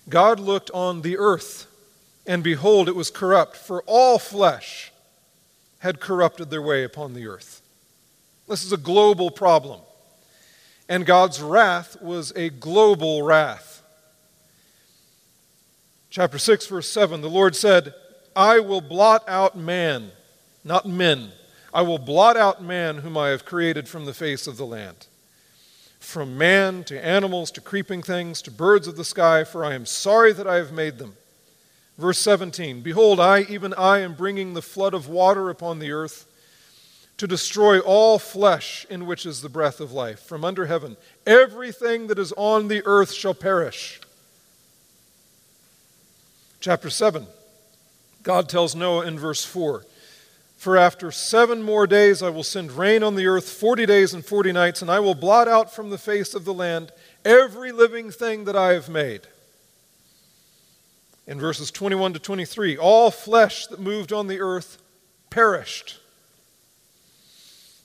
God 0.09 0.41
looked 0.41 0.71
on 0.73 1.03
the 1.03 1.19
earth, 1.19 1.67
and 2.27 2.43
behold, 2.43 2.89
it 2.89 2.95
was 2.95 3.11
corrupt, 3.11 3.57
for 3.57 3.83
all 3.87 4.19
flesh 4.19 4.93
had 5.79 6.01
corrupted 6.01 6.51
their 6.51 6.63
way 6.63 6.85
upon 6.85 7.15
the 7.15 7.27
earth. 7.27 7.63
This 8.47 8.65
is 8.65 8.73
a 8.73 8.79
global 8.79 9.31
problem. 9.31 9.81
And 10.89 11.05
God's 11.05 11.41
wrath 11.41 12.01
was 12.01 12.33
a 12.35 12.49
global 12.49 13.23
wrath. 13.23 13.83
Chapter 16.11 16.39
6, 16.39 16.67
verse 16.67 16.89
7 16.89 17.21
the 17.21 17.29
Lord 17.29 17.55
said, 17.55 17.95
I 18.35 18.61
will 18.61 18.81
blot 18.81 19.23
out 19.29 19.57
man, 19.57 20.11
not 20.65 20.87
men. 20.87 21.33
I 21.73 21.83
will 21.83 21.99
blot 21.99 22.37
out 22.37 22.63
man 22.63 22.99
whom 22.99 23.17
I 23.17 23.29
have 23.29 23.45
created 23.45 23.89
from 23.89 24.05
the 24.05 24.15
face 24.15 24.47
of 24.47 24.57
the 24.57 24.67
land 24.67 25.07
from 25.99 26.39
man 26.39 26.85
to 26.85 27.05
animals 27.05 27.51
to 27.51 27.61
creeping 27.61 28.03
things 28.03 28.41
to 28.43 28.51
birds 28.51 28.87
of 28.87 28.97
the 28.97 29.05
sky, 29.05 29.45
for 29.45 29.65
I 29.65 29.75
am 29.75 29.87
sorry 29.87 30.33
that 30.33 30.47
I 30.47 30.57
have 30.57 30.73
made 30.73 30.99
them. 30.99 31.17
Verse 31.99 32.19
17 32.19 32.81
Behold, 32.81 33.21
I, 33.21 33.41
even 33.43 33.75
I, 33.75 33.99
am 33.99 34.15
bringing 34.15 34.55
the 34.55 34.63
flood 34.63 34.95
of 34.95 35.09
water 35.09 35.51
upon 35.51 35.79
the 35.79 35.93
earth 35.93 36.27
to 37.17 37.27
destroy 37.27 37.81
all 37.81 38.19
flesh 38.19 38.87
in 38.89 39.07
which 39.07 39.27
is 39.27 39.43
the 39.43 39.49
breath 39.49 39.81
of 39.81 39.93
life 39.93 40.21
from 40.21 40.45
under 40.45 40.67
heaven. 40.67 40.97
Everything 41.27 42.07
that 42.07 42.19
is 42.19 42.33
on 42.37 42.69
the 42.69 42.83
earth 42.87 43.13
shall 43.13 43.35
perish. 43.35 44.01
Chapter 46.61 46.91
7, 46.91 47.27
God 48.23 48.49
tells 48.49 48.75
Noah 48.75 49.07
in 49.07 49.19
verse 49.19 49.45
4 49.45 49.85
for 50.59 50.77
after 50.77 51.13
seven 51.13 51.63
more 51.63 51.87
days 51.87 52.21
I 52.21 52.31
will 52.31 52.43
send 52.43 52.73
rain 52.73 53.05
on 53.05 53.15
the 53.15 53.29
earth, 53.29 53.49
40 53.49 53.87
days 53.87 54.13
and 54.13 54.25
40 54.25 54.51
nights, 54.51 54.83
and 54.83 54.91
I 54.91 54.99
will 54.99 55.15
blot 55.15 55.47
out 55.47 55.73
from 55.73 55.89
the 55.89 55.99
face 55.99 56.35
of 56.35 56.45
the 56.45 56.53
land 56.53 56.91
every 57.25 57.71
living 57.71 58.11
thing 58.11 58.45
that 58.45 58.57
I 58.57 58.73
have 58.73 58.89
made. 58.89 59.23
in 61.29 61.39
verses 61.39 61.71
21 61.71 62.15
to 62.15 62.19
23 62.19 62.77
all 62.77 63.11
flesh 63.11 63.67
that 63.67 63.79
moved 63.79 64.13
on 64.13 64.27
the 64.27 64.41
earth 64.41 64.79
perished. 65.31 66.01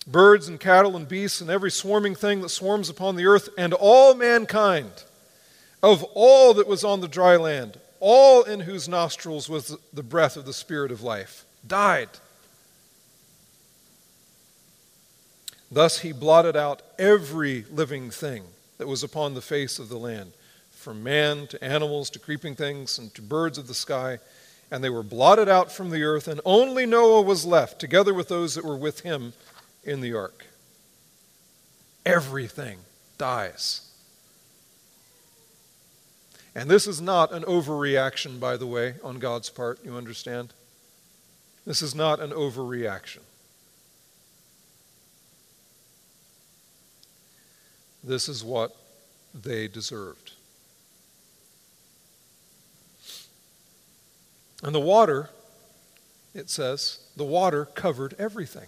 Birds 0.08 0.48
and 0.48 0.60
cattle 0.60 0.96
and 0.96 1.08
beasts 1.08 1.42
and 1.42 1.50
every 1.50 1.70
swarming 1.70 2.16
thing 2.16 2.42
that 2.42 2.50
swarms 2.50 2.90
upon 2.90 3.16
the 3.16 3.26
earth, 3.26 3.50
and 3.58 3.74
all 3.74 4.16
mankind, 4.16 5.04
of 5.84 6.04
all 6.16 6.56
that 6.56 6.68
was 6.68 6.84
on 6.84 7.02
the 7.02 7.08
dry 7.08 7.36
land, 7.36 7.80
all 8.00 8.44
in 8.44 8.62
whose 8.62 8.90
nostrils 8.90 9.48
was 9.48 9.78
the 9.94 10.04
breath 10.04 10.36
of 10.38 10.46
the 10.46 10.54
Spirit 10.54 10.92
of 10.92 11.04
life, 11.04 11.46
died. 11.68 12.10
Thus 15.74 16.00
he 16.00 16.12
blotted 16.12 16.56
out 16.56 16.84
every 17.00 17.66
living 17.72 18.12
thing 18.12 18.44
that 18.78 18.88
was 18.88 19.02
upon 19.02 19.34
the 19.34 19.42
face 19.42 19.80
of 19.80 19.90
the 19.90 19.98
land, 19.98 20.34
from 20.70 21.02
man 21.02 21.48
to 21.48 21.64
animals 21.64 22.12
to 22.12 22.20
creeping 22.20 22.56
things 22.56 23.00
and 23.00 23.12
to 23.16 23.24
birds 23.24 23.58
of 23.58 23.66
the 23.66 23.74
sky, 23.74 24.20
and 24.70 24.84
they 24.84 24.92
were 24.92 25.02
blotted 25.02 25.50
out 25.50 25.72
from 25.72 25.90
the 25.90 26.04
earth, 26.04 26.28
and 26.28 26.40
only 26.46 26.86
Noah 26.86 27.24
was 27.24 27.44
left, 27.44 27.80
together 27.80 28.14
with 28.14 28.28
those 28.28 28.54
that 28.54 28.64
were 28.64 28.78
with 28.78 29.00
him 29.00 29.34
in 29.84 30.02
the 30.02 30.14
ark. 30.14 30.46
Everything 32.06 32.78
dies. 33.18 33.90
And 36.54 36.70
this 36.70 36.86
is 36.86 37.02
not 37.02 37.32
an 37.32 37.42
overreaction, 37.44 38.40
by 38.40 38.58
the 38.58 38.68
way, 38.68 38.94
on 39.04 39.18
God's 39.18 39.50
part, 39.50 39.84
you 39.84 39.96
understand? 39.96 40.54
This 41.66 41.82
is 41.82 41.96
not 41.96 42.20
an 42.20 42.30
overreaction. 42.30 43.23
This 48.04 48.28
is 48.28 48.44
what 48.44 48.76
they 49.34 49.68
deserved. 49.68 50.34
And 54.62 54.74
the 54.74 54.80
water, 54.80 55.30
it 56.34 56.50
says, 56.50 57.00
the 57.16 57.24
water 57.24 57.66
covered 57.66 58.16
everything. 58.20 58.68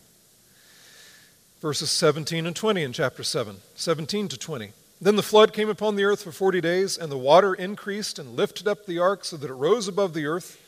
Verses 1.61 1.89
17 1.91 2.45
and 2.45 2.55
20 2.55 2.83
in 2.83 2.93
chapter 2.93 3.23
7, 3.23 3.57
17 3.75 4.27
to 4.29 4.37
20. 4.37 4.71
Then 5.01 5.15
the 5.15 5.23
flood 5.23 5.53
came 5.53 5.69
upon 5.69 5.95
the 5.95 6.03
earth 6.03 6.23
for 6.23 6.31
40 6.31 6.61
days, 6.61 6.97
and 6.97 7.11
the 7.11 7.17
water 7.17 7.53
increased 7.53 8.19
and 8.19 8.35
lifted 8.35 8.67
up 8.67 8.85
the 8.85 8.99
ark 8.99 9.25
so 9.25 9.37
that 9.37 9.49
it 9.49 9.53
rose 9.53 9.87
above 9.87 10.13
the 10.13 10.25
earth. 10.25 10.61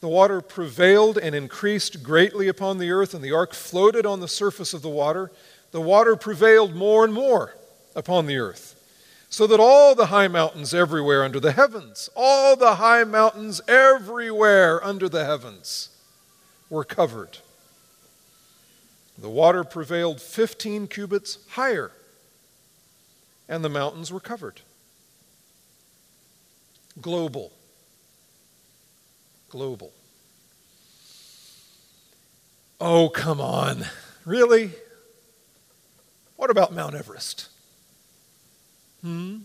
The 0.00 0.08
water 0.08 0.40
prevailed 0.40 1.18
and 1.18 1.34
increased 1.34 2.02
greatly 2.02 2.48
upon 2.48 2.78
the 2.78 2.90
earth, 2.90 3.14
and 3.14 3.22
the 3.22 3.32
ark 3.32 3.54
floated 3.54 4.06
on 4.06 4.20
the 4.20 4.28
surface 4.28 4.72
of 4.72 4.82
the 4.82 4.88
water. 4.88 5.30
The 5.72 5.80
water 5.80 6.16
prevailed 6.16 6.74
more 6.74 7.04
and 7.04 7.12
more 7.12 7.54
upon 7.94 8.26
the 8.26 8.38
earth, 8.38 8.76
so 9.28 9.46
that 9.46 9.60
all 9.60 9.94
the 9.94 10.06
high 10.06 10.28
mountains 10.28 10.74
everywhere 10.74 11.22
under 11.24 11.40
the 11.40 11.52
heavens, 11.52 12.10
all 12.16 12.56
the 12.56 12.76
high 12.76 13.04
mountains 13.04 13.60
everywhere 13.68 14.84
under 14.84 15.08
the 15.08 15.24
heavens 15.24 15.90
were 16.68 16.84
covered. 16.84 17.38
The 19.18 19.28
water 19.28 19.64
prevailed 19.64 20.20
15 20.20 20.86
cubits 20.86 21.38
higher, 21.50 21.92
and 23.48 23.62
the 23.64 23.68
mountains 23.68 24.12
were 24.12 24.20
covered. 24.20 24.60
Global. 27.00 27.52
Global. 29.48 29.92
Oh, 32.80 33.10
come 33.10 33.40
on. 33.40 33.84
Really? 34.24 34.70
What 36.36 36.50
about 36.50 36.72
Mount 36.72 36.94
Everest? 36.94 37.48
Hmm? 39.02 39.38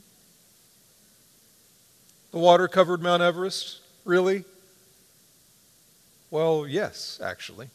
The 2.31 2.39
water 2.39 2.67
covered 2.67 3.01
Mount 3.01 3.21
Everest? 3.21 3.79
Really? 4.03 4.43
Well, 6.29 6.67
yes, 6.67 7.19
actually. 7.23 7.69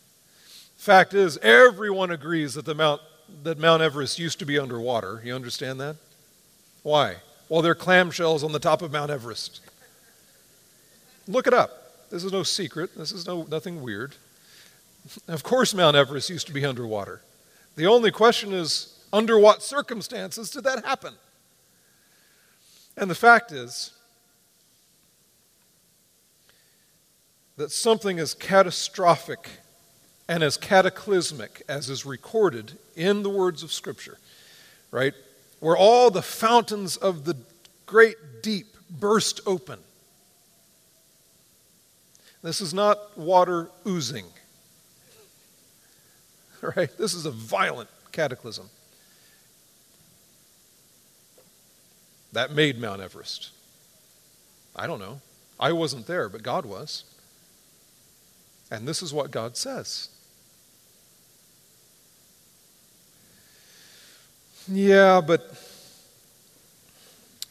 Fact 0.77 1.15
is, 1.15 1.39
everyone 1.39 2.11
agrees 2.11 2.55
that, 2.55 2.65
the 2.65 2.75
Mount, 2.75 3.01
that 3.43 3.59
Mount 3.59 3.83
Everest 3.83 4.19
used 4.19 4.39
to 4.41 4.45
be 4.45 4.59
underwater. 4.59 5.23
You 5.25 5.35
understand 5.35 5.81
that? 5.81 5.97
Why? 6.83 7.17
Well, 7.49 7.63
there 7.63 7.73
are 7.73 7.77
clamshells 7.77 8.45
on 8.45 8.53
the 8.53 8.59
top 8.59 8.83
of 8.83 8.93
Mount 8.93 9.11
Everest. 9.11 9.61
Look 11.27 11.47
it 11.47 11.55
up. 11.55 12.11
This 12.11 12.25
is 12.25 12.33
no 12.33 12.43
secret. 12.43 12.97
This 12.97 13.13
is 13.13 13.27
no, 13.27 13.47
nothing 13.51 13.83
weird. 13.83 14.15
Of 15.29 15.43
course, 15.43 15.75
Mount 15.75 15.97
Everest 15.97 16.29
used 16.29 16.47
to 16.49 16.53
be 16.53 16.65
underwater. 16.65 17.23
The 17.77 17.87
only 17.87 18.11
question 18.11 18.53
is 18.53 18.99
under 19.13 19.39
what 19.39 19.63
circumstances 19.63 20.51
did 20.51 20.65
that 20.65 20.85
happen? 20.85 21.15
And 22.97 23.11
the 23.11 23.15
fact 23.15 23.53
is 23.53 23.93
that 27.57 27.71
something 27.71 28.19
as 28.19 28.35
catastrophic 28.35 29.49
and 30.29 30.43
as 30.43 30.57
cataclysmic 30.57 31.63
as 31.69 31.91
is 31.91 32.07
recorded 32.07 32.79
in 32.97 33.23
the 33.23 33.29
words 33.29 33.63
of 33.63 33.73
Scripture, 33.73 34.19
right, 34.91 35.15
where 35.59 35.77
all 35.77 36.11
the 36.11 36.23
fountains 36.23 36.97
of 36.97 37.25
the 37.25 37.37
great 37.87 38.17
deep 38.43 38.67
burst 38.89 39.41
open. 39.47 39.79
This 42.43 42.61
is 42.61 42.73
not 42.73 43.19
water 43.19 43.71
oozing, 43.87 44.27
right? 46.63 46.91
This 46.97 47.13
is 47.13 47.27
a 47.27 47.31
violent 47.31 47.91
cataclysm. 48.13 48.71
That 52.33 52.53
made 52.53 52.81
Mount 52.81 53.01
Everest. 53.01 53.51
I 54.77 54.87
don't 54.87 55.01
know. 55.01 55.21
I 55.59 55.73
wasn't 55.73 56.07
there, 56.07 56.29
but 56.29 56.43
God 56.43 56.65
was. 56.65 57.05
And 58.71 58.87
this 58.87 59.03
is 59.03 59.13
what 59.13 59.31
God 59.31 59.57
says. 59.57 60.09
Yeah, 64.69 65.21
but 65.21 65.53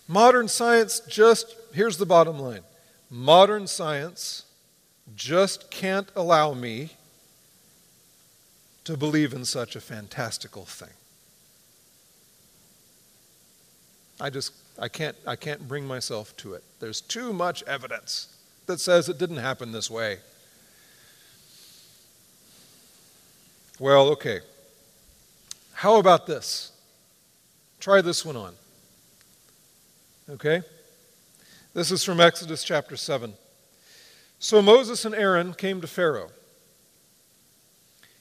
modern 0.08 0.48
science 0.48 1.02
just, 1.02 1.56
here's 1.74 1.98
the 1.98 2.06
bottom 2.06 2.40
line 2.40 2.62
modern 3.12 3.66
science 3.66 4.46
just 5.16 5.72
can't 5.72 6.10
allow 6.16 6.54
me 6.54 6.92
to 8.84 8.96
believe 8.96 9.34
in 9.34 9.44
such 9.44 9.76
a 9.76 9.82
fantastical 9.82 10.66
thing. 10.66 10.94
I 14.22 14.30
just 14.30 14.54
I 14.80 14.88
can't, 14.88 15.16
I 15.28 15.36
can't 15.36 15.68
bring 15.68 15.86
myself 15.86 16.36
to 16.38 16.54
it. 16.54 16.64
There's 16.80 17.02
too 17.02 17.34
much 17.34 17.64
evidence 17.64 18.36
that 18.66 18.80
says 18.80 19.10
it 19.10 19.18
didn't 19.18 19.38
happen 19.38 19.72
this 19.72 19.90
way. 19.90 20.20
Well, 23.80 24.10
okay. 24.10 24.40
How 25.74 25.98
about 25.98 26.28
this? 26.28 26.72
Try 27.80 28.02
this 28.02 28.26
one 28.26 28.36
on. 28.36 28.54
Okay? 30.30 30.62
This 31.74 31.92
is 31.92 32.04
from 32.04 32.20
Exodus 32.20 32.64
chapter 32.64 32.98
7. 32.98 33.34
So 34.40 34.62
Moses 34.62 35.06
and 35.06 35.16
Aaron 35.16 35.54
came 35.54 35.82
to 35.82 35.88
Pharaoh. 35.88 36.32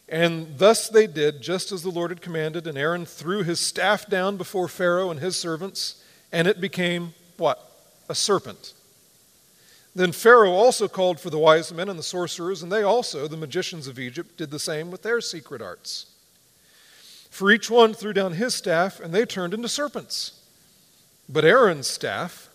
And 0.08 0.58
thus 0.58 0.88
they 0.88 1.06
did, 1.06 1.42
just 1.42 1.70
as 1.70 1.82
the 1.82 1.90
Lord 1.90 2.10
had 2.10 2.22
commanded, 2.22 2.66
and 2.66 2.78
Aaron 2.78 3.04
threw 3.04 3.42
his 3.42 3.60
staff 3.60 4.08
down 4.08 4.36
before 4.36 4.68
Pharaoh 4.68 5.10
and 5.10 5.20
his 5.20 5.36
servants 5.36 6.02
and 6.32 6.46
it 6.46 6.60
became 6.60 7.14
what? 7.36 7.64
A 8.08 8.14
serpent. 8.14 8.74
Then 9.94 10.12
Pharaoh 10.12 10.52
also 10.52 10.86
called 10.86 11.18
for 11.18 11.30
the 11.30 11.38
wise 11.38 11.72
men 11.72 11.88
and 11.88 11.98
the 11.98 12.04
sorcerers, 12.04 12.62
and 12.62 12.70
they 12.70 12.82
also, 12.82 13.26
the 13.26 13.36
magicians 13.36 13.86
of 13.86 13.98
Egypt, 13.98 14.36
did 14.36 14.50
the 14.50 14.58
same 14.58 14.90
with 14.90 15.02
their 15.02 15.20
secret 15.20 15.60
arts. 15.60 16.06
For 17.30 17.50
each 17.50 17.70
one 17.70 17.94
threw 17.94 18.12
down 18.12 18.34
his 18.34 18.54
staff, 18.54 19.00
and 19.00 19.12
they 19.12 19.24
turned 19.24 19.54
into 19.54 19.68
serpents. 19.68 20.40
But 21.28 21.44
Aaron's 21.44 21.86
staff 21.86 22.48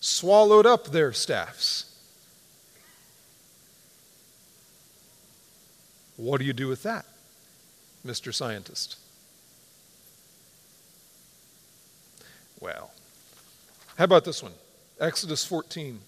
swallowed 0.00 0.66
up 0.66 0.88
their 0.88 1.12
staffs. 1.12 1.84
What 6.16 6.40
do 6.40 6.44
you 6.44 6.52
do 6.52 6.68
with 6.68 6.82
that, 6.82 7.06
Mr. 8.04 8.34
Scientist? 8.34 8.96
Well, 12.60 12.90
how 13.96 14.04
about 14.04 14.24
this 14.24 14.42
one? 14.42 14.52
Exodus 15.00 15.44
14. 15.44 16.00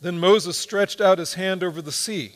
Then 0.00 0.18
Moses 0.18 0.56
stretched 0.56 1.00
out 1.00 1.18
his 1.18 1.34
hand 1.34 1.62
over 1.62 1.82
the 1.82 1.92
sea, 1.92 2.32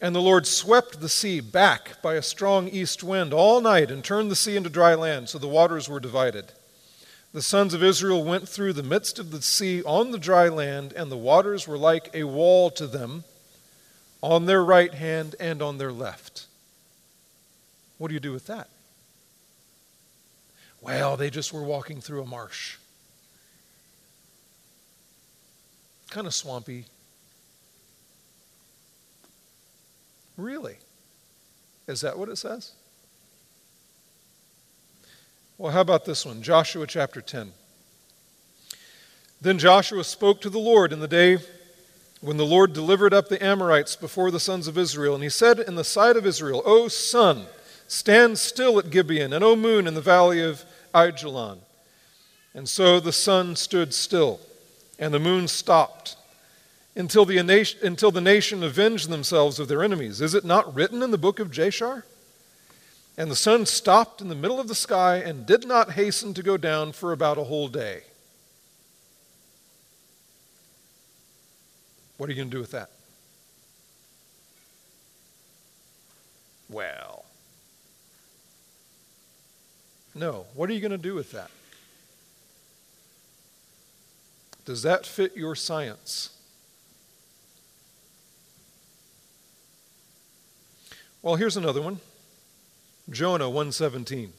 and 0.00 0.14
the 0.14 0.20
Lord 0.20 0.46
swept 0.46 1.00
the 1.00 1.08
sea 1.08 1.40
back 1.40 2.02
by 2.02 2.14
a 2.14 2.22
strong 2.22 2.68
east 2.68 3.02
wind 3.02 3.32
all 3.32 3.60
night 3.60 3.90
and 3.90 4.04
turned 4.04 4.30
the 4.30 4.36
sea 4.36 4.56
into 4.56 4.68
dry 4.68 4.94
land, 4.94 5.28
so 5.28 5.38
the 5.38 5.48
waters 5.48 5.88
were 5.88 6.00
divided. 6.00 6.52
The 7.32 7.42
sons 7.42 7.72
of 7.72 7.82
Israel 7.82 8.24
went 8.24 8.48
through 8.48 8.72
the 8.72 8.82
midst 8.82 9.18
of 9.18 9.30
the 9.30 9.42
sea 9.42 9.82
on 9.84 10.10
the 10.10 10.18
dry 10.18 10.48
land, 10.48 10.92
and 10.92 11.10
the 11.10 11.16
waters 11.16 11.68
were 11.68 11.78
like 11.78 12.10
a 12.14 12.24
wall 12.24 12.70
to 12.70 12.86
them 12.86 13.24
on 14.22 14.46
their 14.46 14.64
right 14.64 14.92
hand 14.92 15.36
and 15.38 15.62
on 15.62 15.78
their 15.78 15.92
left. 15.92 16.46
What 17.98 18.08
do 18.08 18.14
you 18.14 18.20
do 18.20 18.32
with 18.32 18.46
that? 18.46 18.68
Well, 20.80 21.16
they 21.16 21.30
just 21.30 21.52
were 21.52 21.62
walking 21.62 22.00
through 22.00 22.22
a 22.22 22.26
marsh. 22.26 22.76
kind 26.16 26.26
of 26.26 26.34
swampy. 26.34 26.86
Really? 30.38 30.78
Is 31.86 32.00
that 32.00 32.18
what 32.18 32.30
it 32.30 32.36
says? 32.36 32.72
Well, 35.58 35.72
how 35.72 35.82
about 35.82 36.06
this 36.06 36.24
one? 36.24 36.40
Joshua 36.40 36.86
chapter 36.86 37.20
10. 37.20 37.52
Then 39.42 39.58
Joshua 39.58 40.04
spoke 40.04 40.40
to 40.40 40.48
the 40.48 40.58
Lord 40.58 40.90
in 40.90 41.00
the 41.00 41.06
day 41.06 41.38
when 42.22 42.38
the 42.38 42.46
Lord 42.46 42.72
delivered 42.72 43.12
up 43.12 43.28
the 43.28 43.44
Amorites 43.44 43.94
before 43.94 44.30
the 44.30 44.40
sons 44.40 44.68
of 44.68 44.78
Israel. 44.78 45.14
And 45.14 45.22
he 45.22 45.28
said 45.28 45.58
in 45.58 45.74
the 45.74 45.84
sight 45.84 46.16
of 46.16 46.24
Israel, 46.24 46.62
O 46.64 46.88
sun, 46.88 47.46
stand 47.88 48.38
still 48.38 48.78
at 48.78 48.90
Gibeon, 48.90 49.32
and 49.32 49.44
O 49.44 49.56
moon 49.56 49.86
in 49.86 49.94
the 49.94 50.00
valley 50.00 50.42
of 50.42 50.64
Ajalon. 50.94 51.58
And 52.54 52.68
so 52.68 53.00
the 53.00 53.12
sun 53.12 53.56
stood 53.56 53.92
still, 53.92 54.40
and 54.98 55.12
the 55.12 55.18
moon 55.18 55.46
stopped, 55.46 56.16
until 56.94 57.26
the, 57.26 57.36
until 57.82 58.10
the 58.10 58.20
nation 58.20 58.62
avenged 58.62 59.10
themselves 59.10 59.58
of 59.58 59.68
their 59.68 59.82
enemies. 59.82 60.20
Is 60.20 60.34
it 60.34 60.44
not 60.44 60.74
written 60.74 61.02
in 61.02 61.10
the 61.10 61.18
book 61.18 61.38
of 61.38 61.50
Jashar? 61.50 62.04
And 63.18 63.30
the 63.30 63.36
sun 63.36 63.66
stopped 63.66 64.20
in 64.20 64.28
the 64.28 64.34
middle 64.34 64.58
of 64.58 64.68
the 64.68 64.74
sky 64.74 65.16
and 65.16 65.46
did 65.46 65.66
not 65.66 65.92
hasten 65.92 66.34
to 66.34 66.42
go 66.42 66.56
down 66.56 66.92
for 66.92 67.12
about 67.12 67.38
a 67.38 67.44
whole 67.44 67.68
day. 67.68 68.02
What 72.16 72.28
are 72.28 72.32
you 72.32 72.36
going 72.36 72.48
to 72.48 72.56
do 72.56 72.60
with 72.60 72.70
that? 72.70 72.90
Well, 76.70 77.25
no. 80.16 80.46
What 80.54 80.70
are 80.70 80.72
you 80.72 80.80
going 80.80 80.90
to 80.90 80.98
do 80.98 81.14
with 81.14 81.32
that? 81.32 81.50
Does 84.64 84.82
that 84.82 85.06
fit 85.06 85.36
your 85.36 85.54
science? 85.54 86.30
Well, 91.22 91.36
here's 91.36 91.56
another 91.56 91.82
one. 91.82 92.00
Jonah 93.10 93.48
117. 93.48 94.32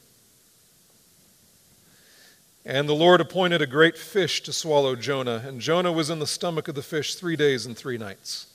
And 2.66 2.90
the 2.90 2.94
Lord 2.94 3.22
appointed 3.22 3.62
a 3.62 3.68
great 3.68 3.98
fish 3.98 4.44
to 4.44 4.52
swallow 4.52 4.96
Jonah, 4.98 5.42
and 5.46 5.62
Jonah 5.62 5.92
was 5.92 6.10
in 6.10 6.20
the 6.20 6.28
stomach 6.28 6.68
of 6.68 6.76
the 6.76 6.82
fish 6.82 7.16
three 7.16 7.38
days 7.38 7.66
and 7.66 7.78
three 7.78 7.98
nights. 7.98 8.48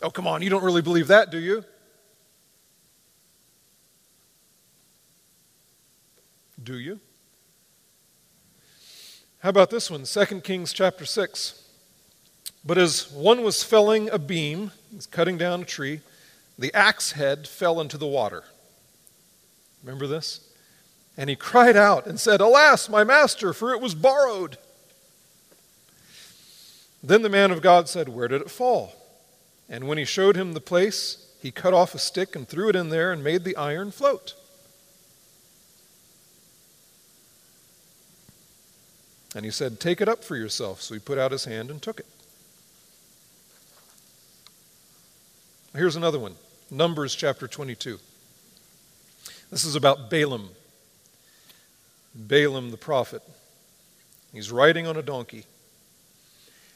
Oh, 0.00 0.10
come 0.10 0.26
on, 0.26 0.40
you 0.40 0.48
don't 0.48 0.64
really 0.64 0.80
believe 0.80 1.08
that, 1.08 1.30
do 1.30 1.38
you? 1.38 1.64
Do 6.68 6.78
you? 6.78 7.00
How 9.38 9.48
about 9.48 9.70
this 9.70 9.90
one? 9.90 10.04
2 10.04 10.42
Kings 10.42 10.74
chapter 10.74 11.06
6. 11.06 11.64
But 12.62 12.76
as 12.76 13.10
one 13.10 13.42
was 13.42 13.64
felling 13.64 14.10
a 14.10 14.18
beam, 14.18 14.72
he's 14.92 15.06
cutting 15.06 15.38
down 15.38 15.62
a 15.62 15.64
tree, 15.64 16.02
the 16.58 16.74
axe 16.74 17.12
head 17.12 17.48
fell 17.48 17.80
into 17.80 17.96
the 17.96 18.06
water. 18.06 18.44
Remember 19.82 20.06
this? 20.06 20.46
And 21.16 21.30
he 21.30 21.36
cried 21.36 21.74
out 21.74 22.06
and 22.06 22.20
said, 22.20 22.42
Alas, 22.42 22.90
my 22.90 23.02
master, 23.02 23.54
for 23.54 23.72
it 23.72 23.80
was 23.80 23.94
borrowed. 23.94 24.58
Then 27.02 27.22
the 27.22 27.30
man 27.30 27.50
of 27.50 27.62
God 27.62 27.88
said, 27.88 28.10
Where 28.10 28.28
did 28.28 28.42
it 28.42 28.50
fall? 28.50 28.92
And 29.70 29.88
when 29.88 29.96
he 29.96 30.04
showed 30.04 30.36
him 30.36 30.52
the 30.52 30.60
place, 30.60 31.32
he 31.40 31.50
cut 31.50 31.72
off 31.72 31.94
a 31.94 31.98
stick 31.98 32.36
and 32.36 32.46
threw 32.46 32.68
it 32.68 32.76
in 32.76 32.90
there 32.90 33.10
and 33.10 33.24
made 33.24 33.44
the 33.44 33.56
iron 33.56 33.90
float. 33.90 34.34
And 39.38 39.44
he 39.44 39.52
said, 39.52 39.78
Take 39.78 40.00
it 40.00 40.08
up 40.08 40.24
for 40.24 40.34
yourself. 40.34 40.82
So 40.82 40.94
he 40.94 40.98
put 40.98 41.16
out 41.16 41.30
his 41.30 41.44
hand 41.44 41.70
and 41.70 41.80
took 41.80 42.00
it. 42.00 42.06
Here's 45.72 45.94
another 45.94 46.18
one. 46.18 46.34
Numbers 46.72 47.14
chapter 47.14 47.46
22. 47.46 48.00
This 49.48 49.64
is 49.64 49.76
about 49.76 50.10
Balaam. 50.10 50.48
Balaam 52.16 52.72
the 52.72 52.76
prophet. 52.76 53.22
He's 54.32 54.50
riding 54.50 54.88
on 54.88 54.96
a 54.96 55.02
donkey. 55.02 55.44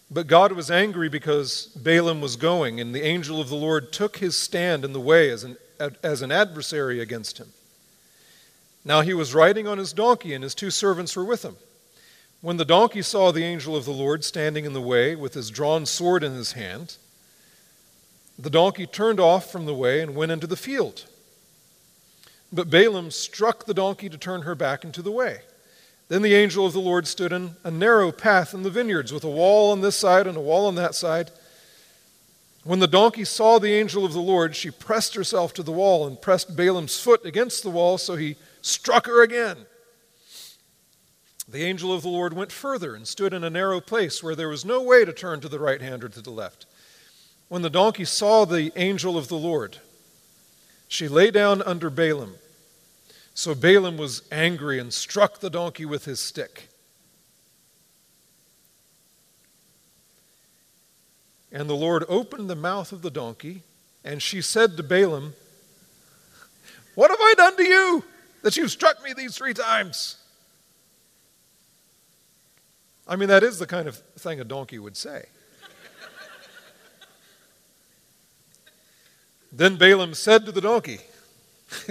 But 0.08 0.28
God 0.28 0.52
was 0.52 0.70
angry 0.70 1.08
because 1.08 1.66
Balaam 1.74 2.20
was 2.20 2.36
going, 2.36 2.80
and 2.80 2.94
the 2.94 3.02
angel 3.02 3.40
of 3.40 3.48
the 3.48 3.56
Lord 3.56 3.92
took 3.92 4.18
his 4.18 4.38
stand 4.38 4.84
in 4.84 4.92
the 4.92 5.00
way 5.00 5.30
as 5.30 5.42
an, 5.42 5.56
as 6.00 6.22
an 6.22 6.30
adversary 6.30 7.00
against 7.00 7.38
him. 7.38 7.48
Now 8.84 9.00
he 9.00 9.14
was 9.14 9.34
riding 9.34 9.66
on 9.66 9.78
his 9.78 9.92
donkey, 9.92 10.32
and 10.32 10.44
his 10.44 10.54
two 10.54 10.70
servants 10.70 11.16
were 11.16 11.24
with 11.24 11.44
him. 11.44 11.56
When 12.42 12.56
the 12.56 12.64
donkey 12.64 13.02
saw 13.02 13.30
the 13.30 13.44
angel 13.44 13.76
of 13.76 13.84
the 13.84 13.92
Lord 13.92 14.24
standing 14.24 14.64
in 14.64 14.72
the 14.72 14.80
way 14.80 15.14
with 15.14 15.34
his 15.34 15.48
drawn 15.48 15.86
sword 15.86 16.24
in 16.24 16.32
his 16.32 16.52
hand, 16.52 16.96
the 18.36 18.50
donkey 18.50 18.84
turned 18.84 19.20
off 19.20 19.50
from 19.50 19.64
the 19.64 19.74
way 19.74 20.00
and 20.00 20.16
went 20.16 20.32
into 20.32 20.48
the 20.48 20.56
field. 20.56 21.04
But 22.52 22.68
Balaam 22.68 23.12
struck 23.12 23.64
the 23.64 23.74
donkey 23.74 24.08
to 24.08 24.18
turn 24.18 24.42
her 24.42 24.56
back 24.56 24.82
into 24.82 25.02
the 25.02 25.12
way. 25.12 25.42
Then 26.08 26.22
the 26.22 26.34
angel 26.34 26.66
of 26.66 26.72
the 26.72 26.80
Lord 26.80 27.06
stood 27.06 27.32
in 27.32 27.52
a 27.62 27.70
narrow 27.70 28.10
path 28.10 28.52
in 28.52 28.64
the 28.64 28.70
vineyards 28.70 29.12
with 29.12 29.22
a 29.22 29.30
wall 29.30 29.70
on 29.70 29.80
this 29.80 29.96
side 29.96 30.26
and 30.26 30.36
a 30.36 30.40
wall 30.40 30.66
on 30.66 30.74
that 30.74 30.96
side. 30.96 31.30
When 32.64 32.80
the 32.80 32.88
donkey 32.88 33.24
saw 33.24 33.60
the 33.60 33.72
angel 33.72 34.04
of 34.04 34.14
the 34.14 34.20
Lord, 34.20 34.56
she 34.56 34.72
pressed 34.72 35.14
herself 35.14 35.54
to 35.54 35.62
the 35.62 35.70
wall 35.70 36.08
and 36.08 36.20
pressed 36.20 36.56
Balaam's 36.56 36.98
foot 36.98 37.24
against 37.24 37.62
the 37.62 37.70
wall, 37.70 37.98
so 37.98 38.16
he 38.16 38.34
struck 38.62 39.06
her 39.06 39.22
again. 39.22 39.58
The 41.52 41.64
angel 41.64 41.92
of 41.92 42.00
the 42.00 42.08
Lord 42.08 42.32
went 42.32 42.50
further 42.50 42.94
and 42.94 43.06
stood 43.06 43.34
in 43.34 43.44
a 43.44 43.50
narrow 43.50 43.78
place 43.78 44.22
where 44.22 44.34
there 44.34 44.48
was 44.48 44.64
no 44.64 44.82
way 44.82 45.04
to 45.04 45.12
turn 45.12 45.40
to 45.40 45.50
the 45.50 45.58
right 45.58 45.82
hand 45.82 46.02
or 46.02 46.08
to 46.08 46.22
the 46.22 46.30
left. 46.30 46.64
When 47.48 47.60
the 47.60 47.68
donkey 47.68 48.06
saw 48.06 48.46
the 48.46 48.72
angel 48.74 49.18
of 49.18 49.28
the 49.28 49.36
Lord, 49.36 49.76
she 50.88 51.08
lay 51.08 51.30
down 51.30 51.60
under 51.60 51.90
Balaam. 51.90 52.36
So 53.34 53.54
Balaam 53.54 53.98
was 53.98 54.22
angry 54.32 54.78
and 54.78 54.94
struck 54.94 55.40
the 55.40 55.50
donkey 55.50 55.84
with 55.84 56.06
his 56.06 56.20
stick. 56.20 56.68
And 61.52 61.68
the 61.68 61.76
Lord 61.76 62.06
opened 62.08 62.48
the 62.48 62.56
mouth 62.56 62.92
of 62.92 63.02
the 63.02 63.10
donkey, 63.10 63.62
and 64.02 64.22
she 64.22 64.40
said 64.40 64.78
to 64.78 64.82
Balaam, 64.82 65.34
What 66.94 67.10
have 67.10 67.20
I 67.20 67.34
done 67.36 67.56
to 67.58 67.62
you 67.62 68.04
that 68.40 68.56
you've 68.56 68.70
struck 68.70 69.04
me 69.04 69.12
these 69.12 69.36
three 69.36 69.52
times? 69.52 70.16
I 73.12 73.16
mean, 73.16 73.28
that 73.28 73.42
is 73.42 73.58
the 73.58 73.66
kind 73.66 73.88
of 73.88 73.96
thing 74.16 74.40
a 74.40 74.44
donkey 74.44 74.78
would 74.78 74.96
say. 74.96 75.26
Then 79.52 79.76
Balaam 79.76 80.14
said 80.14 80.46
to 80.46 80.52
the 80.52 80.62
donkey, 80.62 80.98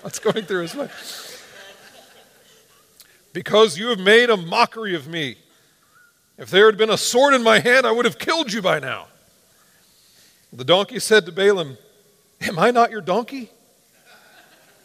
What's 0.00 0.18
going 0.18 0.46
through 0.46 0.62
his 0.62 0.74
mind? 0.74 0.90
Because 3.32 3.78
you 3.78 3.86
have 3.90 4.00
made 4.00 4.30
a 4.30 4.36
mockery 4.36 4.96
of 4.96 5.06
me. 5.06 5.36
If 6.36 6.50
there 6.50 6.66
had 6.66 6.76
been 6.76 6.90
a 6.90 6.98
sword 6.98 7.34
in 7.34 7.44
my 7.44 7.60
hand, 7.60 7.86
I 7.86 7.92
would 7.92 8.04
have 8.04 8.18
killed 8.18 8.52
you 8.52 8.60
by 8.60 8.80
now. 8.80 9.06
The 10.52 10.64
donkey 10.64 10.98
said 10.98 11.24
to 11.26 11.30
Balaam, 11.30 11.78
Am 12.40 12.58
I 12.58 12.72
not 12.72 12.90
your 12.90 13.00
donkey? 13.00 13.52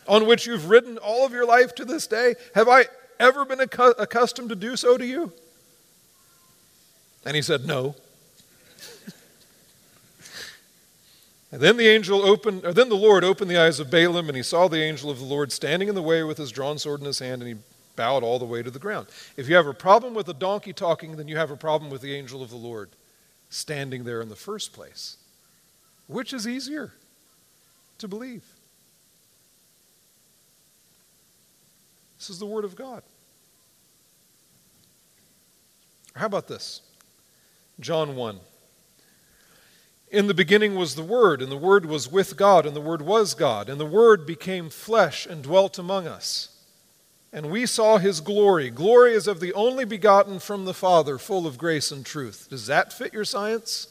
On 0.08 0.28
which 0.28 0.46
you've 0.46 0.70
ridden 0.70 1.00
all 1.00 1.26
of 1.26 1.32
your 1.32 1.48
life 1.48 1.74
to 1.76 1.84
this 1.84 2.06
day? 2.06 2.36
Have 2.54 2.70
I 2.70 2.86
ever 3.20 3.44
been 3.44 3.60
accustomed 3.60 4.50
to 4.50 4.56
do 4.56 4.76
so 4.76 5.00
to 5.00 5.06
you? 5.08 5.34
And 7.26 7.36
he 7.36 7.42
said, 7.42 7.66
No. 7.66 7.96
And 11.54 11.62
then 11.62 11.78
the 11.78 11.88
angel 11.88 12.24
opened, 12.24 12.66
or 12.66 12.74
then 12.74 12.90
the 12.90 12.96
Lord 12.96 13.24
opened 13.24 13.52
the 13.52 13.62
eyes 13.62 13.80
of 13.80 13.92
Balaam, 13.92 14.28
and 14.28 14.36
he 14.36 14.42
saw 14.42 14.68
the 14.68 14.82
angel 14.82 15.12
of 15.12 15.20
the 15.20 15.26
Lord 15.26 15.52
standing 15.52 15.88
in 15.88 15.94
the 15.94 16.02
way 16.02 16.24
with 16.24 16.40
his 16.40 16.52
drawn 16.52 16.80
sword 16.80 17.00
in 17.00 17.06
his 17.06 17.20
hand, 17.20 17.44
and 17.44 17.48
he 17.48 17.64
bowed 17.96 18.24
all 18.24 18.40
the 18.40 18.46
way 18.46 18.64
to 18.64 18.72
the 18.72 18.80
ground. 18.80 19.06
If 19.38 19.48
you 19.48 19.56
have 19.56 19.68
a 19.68 19.74
problem 19.74 20.16
with 20.16 20.28
a 20.28 20.34
donkey 20.34 20.74
talking, 20.74 21.16
then 21.16 21.28
you 21.28 21.38
have 21.38 21.52
a 21.52 21.56
problem 21.56 21.92
with 21.92 22.02
the 22.02 22.16
angel 22.16 22.42
of 22.42 22.50
the 22.50 22.56
Lord 22.56 22.90
standing 23.52 24.04
there 24.04 24.20
in 24.20 24.30
the 24.30 24.36
first 24.36 24.74
place. 24.74 25.18
Which 26.08 26.34
is 26.34 26.48
easier 26.48 26.92
to 28.00 28.08
believe? 28.08 28.44
This 32.18 32.32
is 32.32 32.40
the 32.40 32.48
Word 32.48 32.66
of 32.66 32.76
God. 32.76 33.04
How 36.16 36.26
about 36.26 36.48
this? 36.48 36.82
John 37.80 38.16
1. 38.16 38.40
In 40.12 40.28
the 40.28 40.34
beginning 40.34 40.76
was 40.76 40.96
the 40.96 41.04
Word, 41.04 41.42
and 41.42 41.52
the 41.52 41.58
Word 41.58 41.88
was 41.88 42.12
with 42.12 42.38
God, 42.38 42.68
and 42.68 42.76
the 42.76 42.82
Word 42.82 43.02
was 43.02 43.34
God, 43.34 43.68
and 43.68 43.80
the 43.80 43.86
Word 43.86 44.28
became 44.28 44.70
flesh 44.70 45.26
and 45.26 45.42
dwelt 45.42 45.80
among 45.80 46.08
us. 46.08 46.50
And 47.34 47.50
we 47.50 47.66
saw 47.66 47.98
his 47.98 48.22
glory. 48.22 48.70
Glory 48.70 49.16
is 49.16 49.28
of 49.28 49.40
the 49.40 49.54
only 49.54 49.86
begotten 49.86 50.38
from 50.38 50.66
the 50.66 50.74
Father, 50.74 51.18
full 51.18 51.48
of 51.48 51.58
grace 51.58 51.92
and 51.92 52.06
truth. 52.06 52.46
Does 52.48 52.68
that 52.68 52.94
fit 52.94 53.12
your 53.12 53.26
science? 53.26 53.88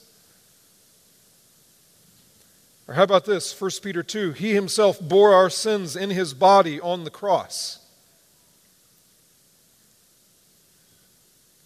Or 2.86 2.94
how 2.94 3.02
about 3.02 3.24
this? 3.24 3.58
1 3.60 3.70
Peter 3.82 4.04
2 4.04 4.32
He 4.32 4.54
himself 4.54 5.00
bore 5.00 5.34
our 5.34 5.50
sins 5.50 5.96
in 5.96 6.10
his 6.10 6.34
body 6.34 6.80
on 6.80 7.02
the 7.02 7.10
cross. 7.10 7.80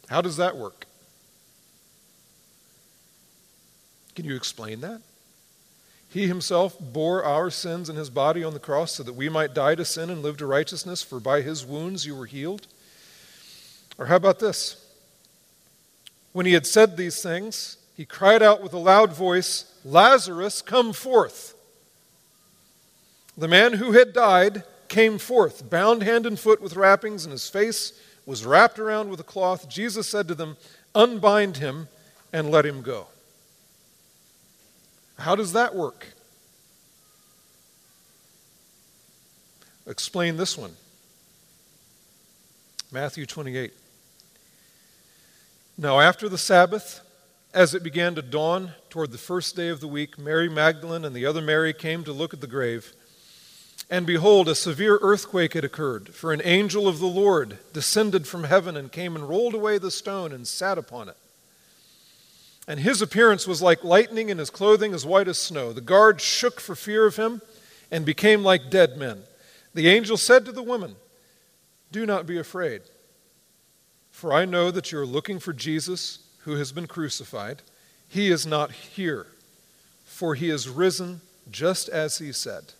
How 0.09 0.23
does 0.23 0.39
that 0.39 0.57
work? 0.57 0.86
Can 4.17 4.25
you 4.25 4.35
explain 4.35 4.81
that? 4.81 5.03
He 6.09 6.27
himself 6.27 6.79
bore 6.81 7.23
our 7.23 7.51
sins 7.51 7.91
in 7.91 7.97
his 7.97 8.09
body 8.09 8.43
on 8.43 8.55
the 8.55 8.59
cross 8.59 8.93
so 8.93 9.03
that 9.03 9.13
we 9.13 9.29
might 9.29 9.55
die 9.55 9.75
to 9.75 9.85
sin 9.85 10.09
and 10.09 10.23
live 10.23 10.39
to 10.39 10.47
righteousness, 10.47 11.03
for 11.03 11.21
by 11.21 11.43
his 11.43 11.67
wounds 11.67 12.07
you 12.07 12.17
were 12.17 12.25
healed. 12.25 12.67
Or 13.99 14.07
how 14.07 14.17
about 14.17 14.39
this? 14.39 14.83
When 16.33 16.47
he 16.47 16.55
had 16.55 16.67
said 16.67 16.97
these 16.97 17.23
things, 17.23 17.77
he 17.95 18.07
cried 18.07 18.43
out 18.43 18.63
with 18.63 18.73
a 18.73 18.79
loud 18.79 19.13
voice, 19.13 19.71
Lazarus, 19.85 20.63
come 20.63 20.95
forth. 20.95 21.55
The 23.37 23.49
man 23.49 23.75
who 23.75 23.93
had 23.93 24.15
died 24.15 24.65
came 24.89 25.19
forth, 25.19 25.69
bound 25.69 26.03
hand 26.03 26.25
and 26.25 26.41
foot 26.41 26.63
with 26.63 26.77
wrappings, 26.77 27.25
and 27.25 27.33
his 27.33 27.51
face 27.51 27.93
was 28.25 28.47
wrapped 28.47 28.79
around 28.79 29.11
with 29.11 29.21
a 29.21 29.25
cloth. 29.25 29.69
Jesus 29.69 30.09
said 30.09 30.27
to 30.29 30.35
them, 30.35 30.57
Unbind 30.95 31.59
him 31.59 31.89
and 32.33 32.51
let 32.51 32.65
him 32.65 32.81
go. 32.81 33.09
How 35.19 35.35
does 35.35 35.53
that 35.53 35.75
work? 35.75 36.07
Explain 39.87 40.37
this 40.37 40.59
one. 40.59 40.73
Matthew 42.91 43.27
28. 43.27 43.73
Now, 45.79 46.01
after 46.01 46.29
the 46.29 46.39
Sabbath, 46.39 47.01
as 47.53 47.75
it 47.75 47.83
began 47.83 48.15
to 48.15 48.23
dawn 48.23 48.73
toward 48.91 49.13
the 49.13 49.19
first 49.19 49.57
day 49.57 49.69
of 49.69 49.81
the 49.81 49.89
week, 49.89 50.19
Mary 50.19 50.49
Magdalene 50.49 51.05
and 51.05 51.15
the 51.15 51.27
other 51.27 51.43
Mary 51.43 51.73
came 51.73 52.05
to 52.05 52.13
look 52.13 52.35
at 52.35 52.41
the 52.41 52.47
grave. 52.47 52.93
And 53.89 54.07
behold, 54.07 54.49
a 54.49 54.55
severe 54.55 54.99
earthquake 55.01 55.53
had 55.53 55.65
occurred, 55.65 56.15
for 56.15 56.33
an 56.33 56.43
angel 56.45 56.89
of 56.89 56.99
the 56.99 57.07
Lord 57.07 57.59
descended 57.73 58.27
from 58.27 58.45
heaven 58.45 58.77
and 58.77 58.91
came 58.91 59.15
and 59.15 59.29
rolled 59.29 59.55
away 59.55 59.79
the 59.79 59.91
stone 59.91 60.33
and 60.33 60.47
sat 60.47 60.79
upon 60.79 61.09
it. 61.09 61.17
And 62.69 62.81
his 62.81 63.01
appearance 63.01 63.47
was 63.47 63.63
like 63.63 63.85
lightning, 63.85 64.31
and 64.31 64.41
his 64.41 64.51
clothing 64.51 64.93
as 64.93 65.07
white 65.07 65.29
as 65.29 65.39
snow. 65.39 65.73
The 65.73 65.81
guards 65.81 66.23
shook 66.23 66.61
for 66.61 66.75
fear 66.75 67.07
of 67.07 67.17
him 67.17 67.41
and 67.91 68.05
became 68.05 68.43
like 68.43 68.71
dead 68.71 68.97
men. 68.97 69.23
The 69.75 69.89
angel 69.89 70.17
said 70.17 70.45
to 70.47 70.53
the 70.53 70.63
woman, 70.63 70.97
Do 71.93 72.07
not 72.07 72.27
be 72.27 72.39
afraid, 72.39 72.83
for 74.11 74.33
I 74.33 74.45
know 74.45 74.71
that 74.71 74.91
you 74.91 74.99
are 74.99 75.07
looking 75.07 75.39
for 75.39 75.53
Jesus 75.53 76.21
who 76.41 76.57
has 76.57 76.73
been 76.73 76.87
crucified. 76.87 77.63
He 78.09 78.31
is 78.31 78.47
not 78.47 78.73
here, 78.73 79.27
for 80.05 80.35
he 80.35 80.51
is 80.51 80.69
risen 80.69 81.21
just 81.51 81.89
as 81.89 82.19
he 82.19 82.33
said. 82.33 82.73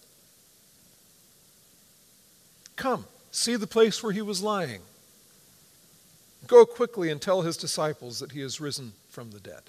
Come, 2.75 3.07
see 3.31 3.57
the 3.57 3.67
place 3.67 4.03
where 4.03 4.13
he 4.13 4.23
was 4.23 4.43
lying. 4.43 4.81
Go 6.47 6.65
quickly 6.65 7.11
and 7.11 7.21
tell 7.21 7.43
his 7.43 7.57
disciples 7.57 8.19
that 8.21 8.33
he 8.33 8.41
is 8.41 8.61
risen 8.61 8.93
from 9.09 9.31
the 9.31 9.41
dead. 9.41 9.63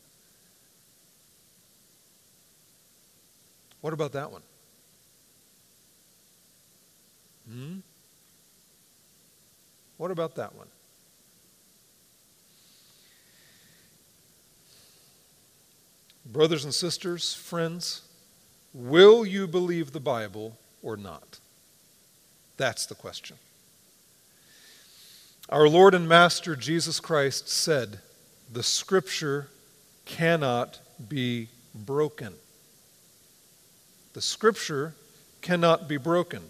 What 3.87 3.93
about 3.93 4.11
that 4.11 4.33
one? 4.33 4.41
Hmm? 7.49 7.77
What 9.95 10.11
about 10.11 10.35
that 10.35 10.53
one? 10.55 10.67
Brothers 16.25 16.65
and 16.65 16.73
sisters, 16.73 17.33
friends, 17.33 18.01
will 18.73 19.25
you 19.25 19.47
believe 19.47 19.93
the 19.93 20.01
Bible 20.01 20.57
or 20.83 20.97
not? 20.97 21.39
That's 22.57 22.87
the 22.87 22.95
question. 22.95 23.37
Our 25.47 25.69
Lord 25.69 25.93
and 25.95 26.09
Master 26.09 26.57
Jesus 26.57 26.99
Christ 26.99 27.47
said, 27.47 27.99
The 28.51 28.63
Scripture 28.63 29.47
cannot 30.03 30.81
be 31.07 31.47
broken. 31.73 32.33
The 34.17 34.21
Scripture 34.23 34.95
cannot 35.43 35.87
be 35.87 35.97
broken. 35.97 36.41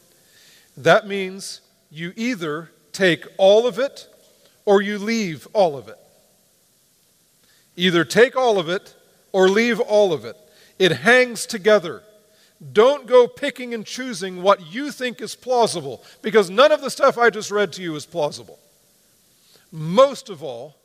That 0.78 1.06
means 1.06 1.60
you 1.92 2.14
either 2.16 2.72
take 2.94 3.26
all 3.38 3.68
of 3.68 3.78
it 3.78 4.08
or 4.64 4.82
you 4.82 4.98
leave 4.98 5.50
all 5.52 5.78
of 5.78 5.90
it. 5.90 5.98
Either 7.76 8.06
take 8.06 8.38
all 8.38 8.58
of 8.58 8.70
it 8.70 8.96
or 9.34 9.50
leave 9.50 9.82
all 9.82 10.14
of 10.14 10.24
it. 10.24 10.38
It 10.80 10.94
hangs 10.94 11.46
together. 11.46 12.04
Don't 12.72 13.06
go 13.06 13.28
picking 13.28 13.74
and 13.74 13.86
choosing 13.86 14.42
what 14.42 14.74
you 14.74 14.90
think 14.90 15.20
is 15.20 15.36
plausible, 15.36 16.06
because 16.22 16.50
none 16.50 16.72
of 16.72 16.80
the 16.80 16.90
stuff 16.90 17.18
I 17.18 17.30
just 17.30 17.52
read 17.52 17.74
to 17.74 17.82
you 17.82 17.98
is 17.98 18.06
plausible. 18.06 18.60
Most 19.74 20.30
of 20.30 20.42
all, 20.42 20.78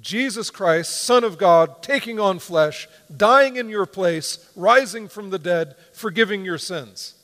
Jesus 0.00 0.50
Christ, 0.50 1.02
Son 1.02 1.24
of 1.24 1.38
God, 1.38 1.82
taking 1.82 2.20
on 2.20 2.38
flesh, 2.38 2.88
dying 3.14 3.56
in 3.56 3.68
your 3.68 3.86
place, 3.86 4.50
rising 4.54 5.08
from 5.08 5.30
the 5.30 5.38
dead, 5.38 5.74
forgiving 5.92 6.44
your 6.44 6.58
sins. 6.58 7.14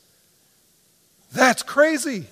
That's 1.32 1.62
crazy. 1.62 2.26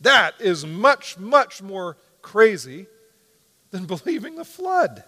That 0.00 0.34
is 0.40 0.64
much, 0.64 1.18
much 1.18 1.62
more 1.62 1.96
crazy 2.22 2.86
than 3.70 3.86
believing 3.86 4.36
the 4.36 4.44
flood. 4.44 5.02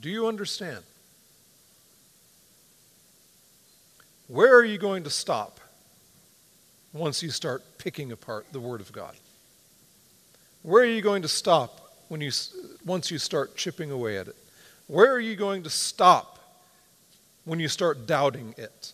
Do 0.00 0.10
you 0.10 0.26
understand? 0.26 0.82
Where 4.26 4.56
are 4.56 4.64
you 4.64 4.78
going 4.78 5.04
to 5.04 5.10
stop 5.10 5.60
once 6.92 7.22
you 7.22 7.30
start 7.30 7.62
picking 7.78 8.12
apart 8.12 8.46
the 8.52 8.60
Word 8.60 8.80
of 8.80 8.92
God? 8.92 9.14
Where 10.62 10.82
are 10.82 10.86
you 10.86 11.02
going 11.02 11.22
to 11.22 11.28
stop 11.28 11.92
when 12.08 12.20
you, 12.20 12.30
once 12.84 13.10
you 13.10 13.18
start 13.18 13.56
chipping 13.56 13.90
away 13.90 14.18
at 14.18 14.28
it? 14.28 14.36
Where 14.86 15.12
are 15.12 15.20
you 15.20 15.36
going 15.36 15.62
to 15.64 15.70
stop 15.70 16.38
when 17.44 17.58
you 17.58 17.68
start 17.68 18.06
doubting 18.06 18.54
it? 18.56 18.92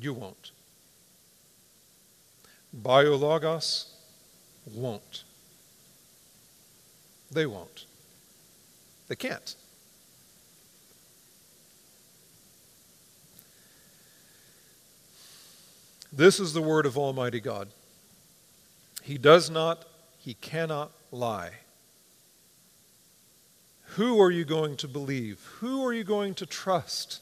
You 0.00 0.14
won't. 0.14 0.52
BioLogos 2.82 3.88
won't. 4.72 5.24
They 7.30 7.46
won't. 7.46 7.84
They 9.08 9.16
can't. 9.16 9.54
This 16.12 16.40
is 16.40 16.52
the 16.52 16.62
word 16.62 16.86
of 16.86 16.96
Almighty 16.96 17.40
God. 17.40 17.68
He 19.02 19.18
does 19.18 19.50
not, 19.50 19.84
he 20.18 20.34
cannot 20.34 20.90
lie. 21.12 21.50
Who 23.96 24.20
are 24.20 24.30
you 24.30 24.44
going 24.44 24.76
to 24.78 24.88
believe? 24.88 25.44
Who 25.60 25.84
are 25.84 25.92
you 25.92 26.04
going 26.04 26.34
to 26.34 26.46
trust? 26.46 27.20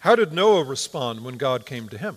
How 0.00 0.14
did 0.14 0.32
Noah 0.32 0.64
respond 0.64 1.24
when 1.24 1.36
God 1.36 1.66
came 1.66 1.88
to 1.88 1.98
him? 1.98 2.16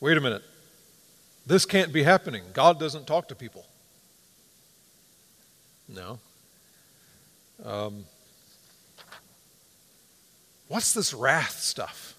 Wait 0.00 0.16
a 0.16 0.20
minute. 0.20 0.44
This 1.48 1.64
can't 1.64 1.94
be 1.94 2.02
happening. 2.02 2.42
God 2.52 2.78
doesn't 2.78 3.06
talk 3.06 3.28
to 3.28 3.34
people. 3.34 3.64
No. 5.88 6.18
Um, 7.64 8.04
what's 10.68 10.92
this 10.92 11.14
wrath 11.14 11.58
stuff? 11.58 12.14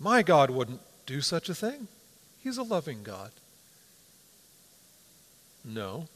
My 0.00 0.24
God 0.24 0.50
wouldn't 0.50 0.80
do 1.06 1.20
such 1.20 1.48
a 1.48 1.54
thing. 1.54 1.86
He's 2.42 2.58
a 2.58 2.64
loving 2.64 3.04
God. 3.04 3.30
No. 5.64 6.08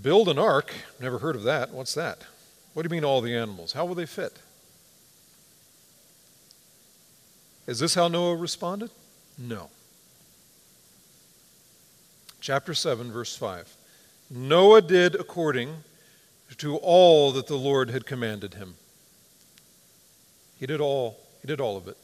Build 0.00 0.28
an 0.28 0.38
ark. 0.38 0.72
Never 1.00 1.18
heard 1.18 1.34
of 1.34 1.42
that. 1.42 1.70
What's 1.70 1.94
that? 1.94 2.22
What 2.74 2.84
do 2.84 2.86
you 2.86 2.90
mean, 2.90 3.04
all 3.04 3.20
the 3.20 3.34
animals? 3.34 3.72
How 3.72 3.84
will 3.84 3.96
they 3.96 4.06
fit? 4.06 4.38
Is 7.70 7.78
this 7.78 7.94
how 7.94 8.08
Noah 8.08 8.34
responded? 8.34 8.90
No. 9.38 9.70
Chapter 12.40 12.74
7, 12.74 13.12
verse 13.12 13.36
5. 13.36 13.76
Noah 14.28 14.82
did 14.82 15.14
according 15.14 15.84
to 16.58 16.78
all 16.78 17.30
that 17.30 17.46
the 17.46 17.56
Lord 17.56 17.90
had 17.90 18.06
commanded 18.06 18.54
him. 18.54 18.74
He 20.58 20.66
did 20.66 20.80
all, 20.80 21.20
he 21.42 21.46
did 21.46 21.60
all 21.60 21.76
of 21.76 21.86
it. 21.86 21.96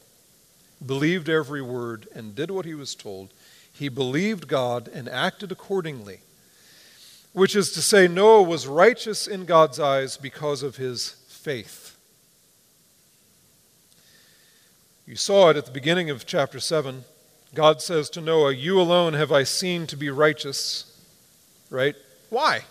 Believed 0.85 1.27
every 1.27 1.61
word 1.61 2.07
and 2.15 2.33
did 2.33 2.49
what 2.49 2.63
he 2.63 2.73
was 2.73 2.95
told. 2.95 3.33
He 3.73 3.89
believed 3.89 4.47
God 4.47 4.87
and 4.87 5.09
acted 5.09 5.51
accordingly 5.51 6.21
which 7.33 7.55
is 7.55 7.71
to 7.73 7.83
say, 7.83 8.07
Noah 8.07 8.41
was 8.41 8.65
righteous 8.65 9.27
in 9.27 9.45
God's 9.45 9.79
eyes 9.79 10.17
because 10.17 10.63
of 10.63 10.77
his 10.77 11.09
faith. 11.27 11.86
You 15.07 15.15
saw 15.15 15.49
it 15.49 15.57
at 15.57 15.65
the 15.65 15.71
beginning 15.71 16.09
of 16.09 16.25
chapter 16.25 16.59
7 16.59 17.05
God 17.55 17.81
says 17.81 18.09
to 18.11 18.21
Noah, 18.21 18.53
You 18.53 18.79
alone 18.79 19.13
have 19.13 19.31
I 19.31 19.43
seen 19.43 19.87
to 19.87 19.97
be 19.97 20.09
righteous. 20.09 20.93
Right? 21.69 21.95
Why? 22.29 22.65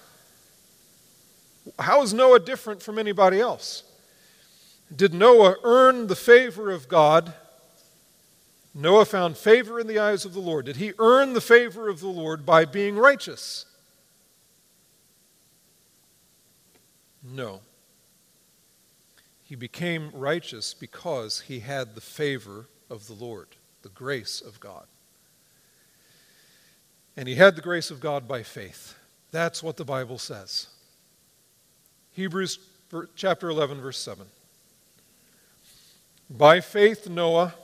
How 1.78 2.02
is 2.02 2.12
Noah 2.12 2.40
different 2.40 2.82
from 2.82 2.98
anybody 2.98 3.40
else? 3.40 3.82
Did 4.94 5.14
Noah 5.14 5.56
earn 5.64 6.06
the 6.06 6.14
favor 6.14 6.70
of 6.70 6.88
God? 6.88 7.32
Noah 8.74 9.06
found 9.06 9.38
favor 9.38 9.80
in 9.80 9.86
the 9.86 9.98
eyes 9.98 10.26
of 10.26 10.34
the 10.34 10.40
Lord. 10.40 10.66
Did 10.66 10.76
he 10.76 10.92
earn 10.98 11.32
the 11.32 11.40
favor 11.40 11.88
of 11.88 12.00
the 12.00 12.08
Lord 12.08 12.44
by 12.44 12.66
being 12.66 12.96
righteous? 12.96 13.64
No. 17.24 17.60
He 19.48 19.54
became 19.54 20.10
righteous 20.12 20.74
because 20.74 21.40
he 21.42 21.60
had 21.60 21.94
the 21.94 22.00
favor 22.00 22.66
of 22.90 23.06
the 23.06 23.12
Lord, 23.12 23.46
the 23.82 23.88
grace 23.88 24.40
of 24.40 24.58
God. 24.58 24.86
And 27.16 27.28
he 27.28 27.36
had 27.36 27.54
the 27.54 27.62
grace 27.62 27.92
of 27.92 28.00
God 28.00 28.26
by 28.26 28.42
faith. 28.42 28.96
That's 29.30 29.62
what 29.62 29.76
the 29.76 29.84
Bible 29.84 30.18
says. 30.18 30.66
Hebrews 32.12 32.58
chapter 33.14 33.48
11, 33.48 33.80
verse 33.80 33.98
7. 33.98 34.26
By 36.28 36.60
faith, 36.60 37.08
Noah, 37.08 37.54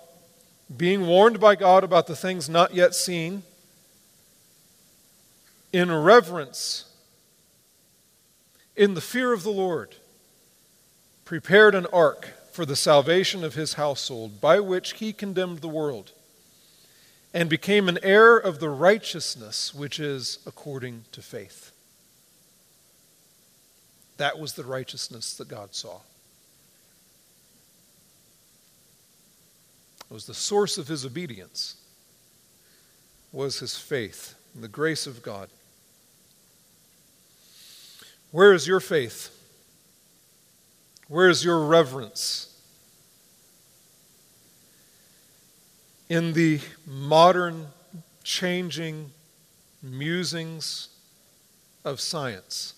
being 0.77 1.07
warned 1.07 1.41
by 1.41 1.57
God 1.57 1.83
about 1.83 2.07
the 2.07 2.15
things 2.15 2.49
not 2.49 2.75
yet 2.75 2.95
seen, 2.95 3.43
in 5.73 5.93
reverence, 5.93 6.85
in 8.77 8.95
the 8.95 9.01
fear 9.01 9.33
of 9.33 9.43
the 9.43 9.51
Lord, 9.51 9.97
prepared 11.33 11.75
an 11.75 11.87
ark 11.87 12.29
for 12.51 12.67
the 12.67 12.77
salvation 12.77 13.43
of 13.43 13.55
his 13.55 13.73
household, 13.73 14.39
by 14.39 14.61
which 14.61 14.93
he 14.99 15.15
condemned 15.15 15.63
the 15.63 15.67
world, 15.67 16.13
and 17.33 17.49
became 17.49 17.89
an 17.89 17.99
heir 18.03 18.37
of 18.37 18.61
the 18.61 18.69
righteousness 18.69 19.73
which 19.73 19.99
is 19.99 20.41
according 20.45 21.03
to 21.11 21.23
faith. 21.23 21.73
That 24.19 24.39
was 24.39 24.53
the 24.53 24.65
righteousness 24.65 25.33
that 25.39 25.49
God 25.49 25.75
saw. 25.75 26.01
It 30.11 30.13
was 30.13 30.27
the 30.27 30.35
source 30.35 30.77
of 30.77 30.89
his 30.89 31.07
obedience, 31.07 31.77
was 33.33 33.59
his 33.59 33.79
faith 33.79 34.35
and 34.53 34.63
the 34.63 34.69
grace 34.69 35.07
of 35.07 35.23
God. 35.23 35.49
Where 38.33 38.53
is 38.53 38.69
your 38.69 38.81
faith? 38.81 39.32
Where 41.09 41.29
is 41.29 41.45
your 41.45 41.65
reverence? 41.67 42.49
In 46.09 46.33
the 46.33 46.61
modern 46.87 47.69
changing 48.23 49.11
musings 49.83 50.89
of 51.85 52.01
science, 52.01 52.75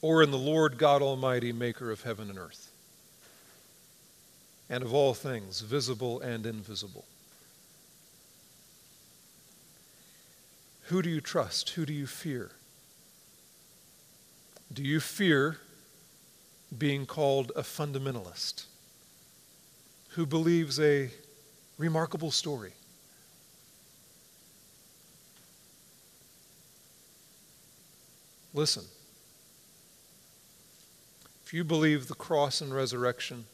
or 0.00 0.22
in 0.22 0.30
the 0.30 0.38
Lord 0.38 0.78
God 0.78 1.02
Almighty, 1.02 1.52
maker 1.52 1.90
of 1.90 2.02
heaven 2.02 2.30
and 2.30 2.38
earth, 2.38 2.70
and 4.70 4.84
of 4.84 4.94
all 4.94 5.14
things, 5.14 5.60
visible 5.62 6.20
and 6.20 6.46
invisible. 6.46 7.04
Who 10.88 11.00
do 11.02 11.08
you 11.08 11.20
trust? 11.20 11.70
Who 11.70 11.86
do 11.86 11.92
you 11.92 12.06
fear? 12.06 12.52
Do 14.72 14.82
you 14.82 15.00
fear 15.00 15.58
being 16.76 17.06
called 17.06 17.52
a 17.54 17.62
fundamentalist 17.62 18.64
who 20.10 20.26
believes 20.26 20.80
a 20.80 21.10
remarkable 21.78 22.30
story? 22.30 22.72
Listen. 28.52 28.84
If 31.44 31.52
you 31.52 31.64
believe 31.64 32.06
the 32.06 32.14
cross 32.14 32.60
and 32.60 32.72
resurrection, 32.72 33.44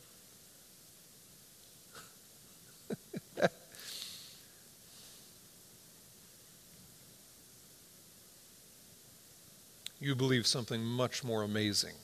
you 10.00 10.14
believe 10.14 10.46
something 10.46 10.82
much 10.82 11.22
more 11.22 11.42
amazing 11.42 11.94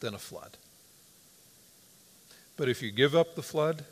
than 0.00 0.14
a 0.14 0.18
flood. 0.18 0.56
But 2.56 2.68
if 2.68 2.82
you 2.82 2.90
give 2.90 3.14
up 3.14 3.36
the 3.36 3.42
flood, 3.42 3.84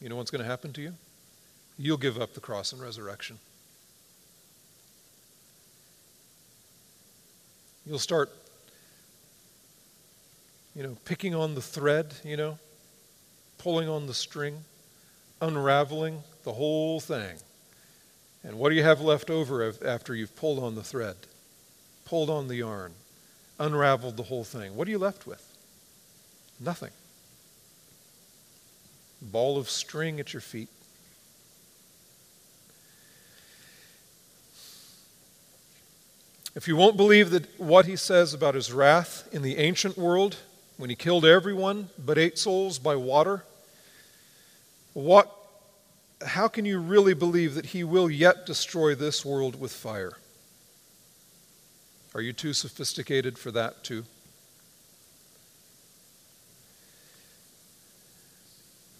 you 0.00 0.08
know 0.08 0.16
what's 0.16 0.30
going 0.30 0.42
to 0.42 0.48
happen 0.48 0.72
to 0.72 0.80
you? 0.82 0.94
You'll 1.78 1.98
give 1.98 2.20
up 2.20 2.34
the 2.34 2.40
cross 2.40 2.72
and 2.72 2.80
resurrection. 2.80 3.38
You'll 7.84 7.98
start, 7.98 8.30
you 10.74 10.82
know, 10.82 10.96
picking 11.04 11.34
on 11.34 11.54
the 11.54 11.60
thread, 11.60 12.14
you 12.24 12.36
know, 12.36 12.58
pulling 13.58 13.88
on 13.88 14.06
the 14.06 14.14
string, 14.14 14.64
unraveling 15.40 16.22
the 16.44 16.52
whole 16.52 17.00
thing. 17.00 17.36
And 18.44 18.58
what 18.58 18.70
do 18.70 18.74
you 18.74 18.82
have 18.82 19.00
left 19.00 19.30
over 19.30 19.72
after 19.84 20.14
you've 20.14 20.34
pulled 20.34 20.58
on 20.58 20.74
the 20.74 20.82
thread, 20.82 21.16
pulled 22.04 22.28
on 22.28 22.48
the 22.48 22.56
yarn, 22.56 22.92
unraveled 23.58 24.16
the 24.16 24.24
whole 24.24 24.44
thing? 24.44 24.74
What 24.74 24.88
are 24.88 24.90
you 24.90 24.98
left 24.98 25.26
with? 25.26 25.46
Nothing. 26.58 26.90
Ball 29.20 29.58
of 29.58 29.70
string 29.70 30.18
at 30.18 30.32
your 30.32 30.40
feet. 30.40 30.68
If 36.54 36.68
you 36.68 36.76
won't 36.76 36.96
believe 36.96 37.30
that 37.30 37.58
what 37.58 37.86
he 37.86 37.96
says 37.96 38.34
about 38.34 38.54
his 38.54 38.72
wrath 38.72 39.26
in 39.32 39.42
the 39.42 39.56
ancient 39.56 39.96
world, 39.96 40.36
when 40.76 40.90
he 40.90 40.96
killed 40.96 41.24
everyone 41.24 41.88
but 41.98 42.18
eight 42.18 42.38
souls 42.38 42.78
by 42.78 42.94
water, 42.94 43.44
what 44.92 45.34
how 46.26 46.48
can 46.48 46.64
you 46.64 46.78
really 46.78 47.14
believe 47.14 47.54
that 47.54 47.66
he 47.66 47.84
will 47.84 48.10
yet 48.10 48.46
destroy 48.46 48.94
this 48.94 49.24
world 49.24 49.60
with 49.60 49.72
fire? 49.72 50.12
Are 52.14 52.20
you 52.20 52.32
too 52.32 52.52
sophisticated 52.52 53.38
for 53.38 53.50
that, 53.52 53.84
too? 53.84 54.04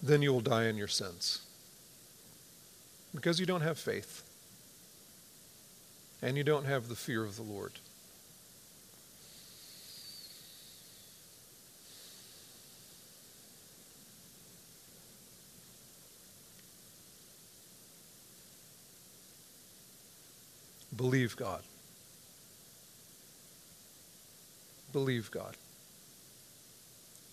Then 0.02 0.22
you 0.22 0.32
will 0.32 0.40
die 0.40 0.64
in 0.64 0.76
your 0.76 0.88
sins. 0.88 1.42
Because 3.14 3.38
you 3.38 3.46
don't 3.46 3.60
have 3.60 3.78
faith. 3.78 4.22
And 6.22 6.36
you 6.36 6.44
don't 6.44 6.64
have 6.64 6.88
the 6.88 6.96
fear 6.96 7.24
of 7.24 7.36
the 7.36 7.42
Lord. 7.42 7.72
Believe 21.02 21.34
God. 21.34 21.62
Believe 24.92 25.32
God. 25.32 25.56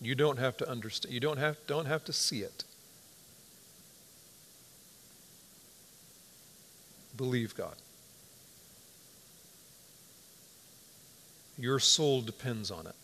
You 0.01 0.15
don't 0.15 0.39
have 0.39 0.57
to 0.57 0.67
understand. 0.67 1.13
You 1.13 1.20
don't 1.20 1.38
have, 1.38 1.55
don't 1.67 1.86
have 1.86 2.03
to 2.05 2.11
see 2.11 2.39
it. 2.39 2.63
Believe 7.15 7.55
God. 7.55 7.76
Your 11.59 11.78
soul 11.78 12.22
depends 12.22 12.72
on 12.72 12.88
it. 12.88 12.95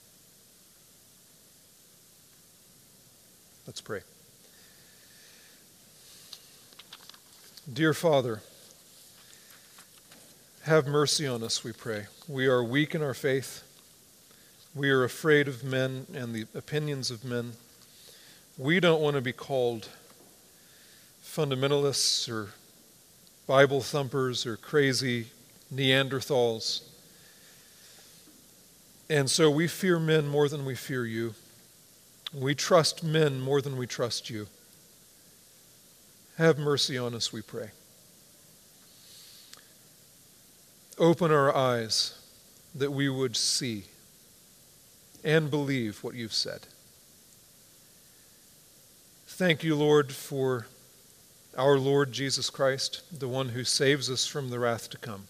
Let's 3.67 3.81
pray. 3.81 4.01
Dear 7.71 7.93
Father, 7.93 8.41
have 10.65 10.87
mercy 10.87 11.27
on 11.27 11.43
us, 11.43 11.63
we 11.63 11.71
pray. 11.71 12.07
We 12.27 12.47
are 12.47 12.63
weak 12.63 12.95
in 12.95 13.03
our 13.03 13.13
faith. 13.13 13.63
We 14.73 14.89
are 14.89 15.03
afraid 15.03 15.47
of 15.47 15.63
men 15.63 16.07
and 16.11 16.33
the 16.33 16.47
opinions 16.55 17.11
of 17.11 17.23
men. 17.23 17.53
We 18.57 18.79
don't 18.79 18.99
want 18.99 19.15
to 19.15 19.21
be 19.21 19.31
called 19.31 19.89
fundamentalists 21.23 22.27
or 22.27 22.49
Bible 23.45 23.81
thumpers 23.81 24.47
or 24.47 24.57
crazy 24.57 25.27
Neanderthals. 25.71 26.81
And 29.07 29.29
so 29.29 29.51
we 29.51 29.67
fear 29.67 29.99
men 29.99 30.27
more 30.27 30.49
than 30.49 30.65
we 30.65 30.73
fear 30.73 31.05
you. 31.05 31.35
We 32.33 32.55
trust 32.55 33.03
men 33.03 33.39
more 33.39 33.61
than 33.61 33.77
we 33.77 33.85
trust 33.85 34.31
you. 34.31 34.47
Have 36.39 36.57
mercy 36.57 36.97
on 36.97 37.13
us, 37.13 37.31
we 37.31 37.43
pray. 37.43 37.69
Open 40.97 41.31
our 41.31 41.53
eyes 41.53 42.17
that 42.73 42.91
we 42.91 43.09
would 43.09 43.35
see 43.35 43.85
and 45.23 45.49
believe 45.49 46.03
what 46.03 46.15
you've 46.15 46.33
said. 46.33 46.67
Thank 49.27 49.63
you, 49.63 49.75
Lord, 49.75 50.13
for 50.13 50.67
our 51.57 51.77
Lord 51.77 52.11
Jesus 52.11 52.49
Christ, 52.49 53.01
the 53.11 53.27
one 53.27 53.49
who 53.49 53.63
saves 53.63 54.09
us 54.09 54.25
from 54.25 54.49
the 54.49 54.59
wrath 54.59 54.89
to 54.91 54.97
come. 54.97 55.23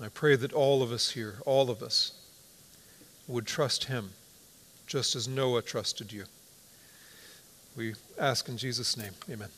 I 0.00 0.08
pray 0.08 0.36
that 0.36 0.52
all 0.52 0.82
of 0.82 0.92
us 0.92 1.10
here, 1.10 1.36
all 1.44 1.70
of 1.70 1.82
us, 1.82 2.12
would 3.26 3.46
trust 3.46 3.84
him 3.84 4.10
just 4.86 5.14
as 5.14 5.28
Noah 5.28 5.62
trusted 5.62 6.12
you. 6.12 6.24
We 7.76 7.94
ask 8.18 8.48
in 8.48 8.56
Jesus' 8.56 8.96
name. 8.96 9.12
Amen. 9.28 9.48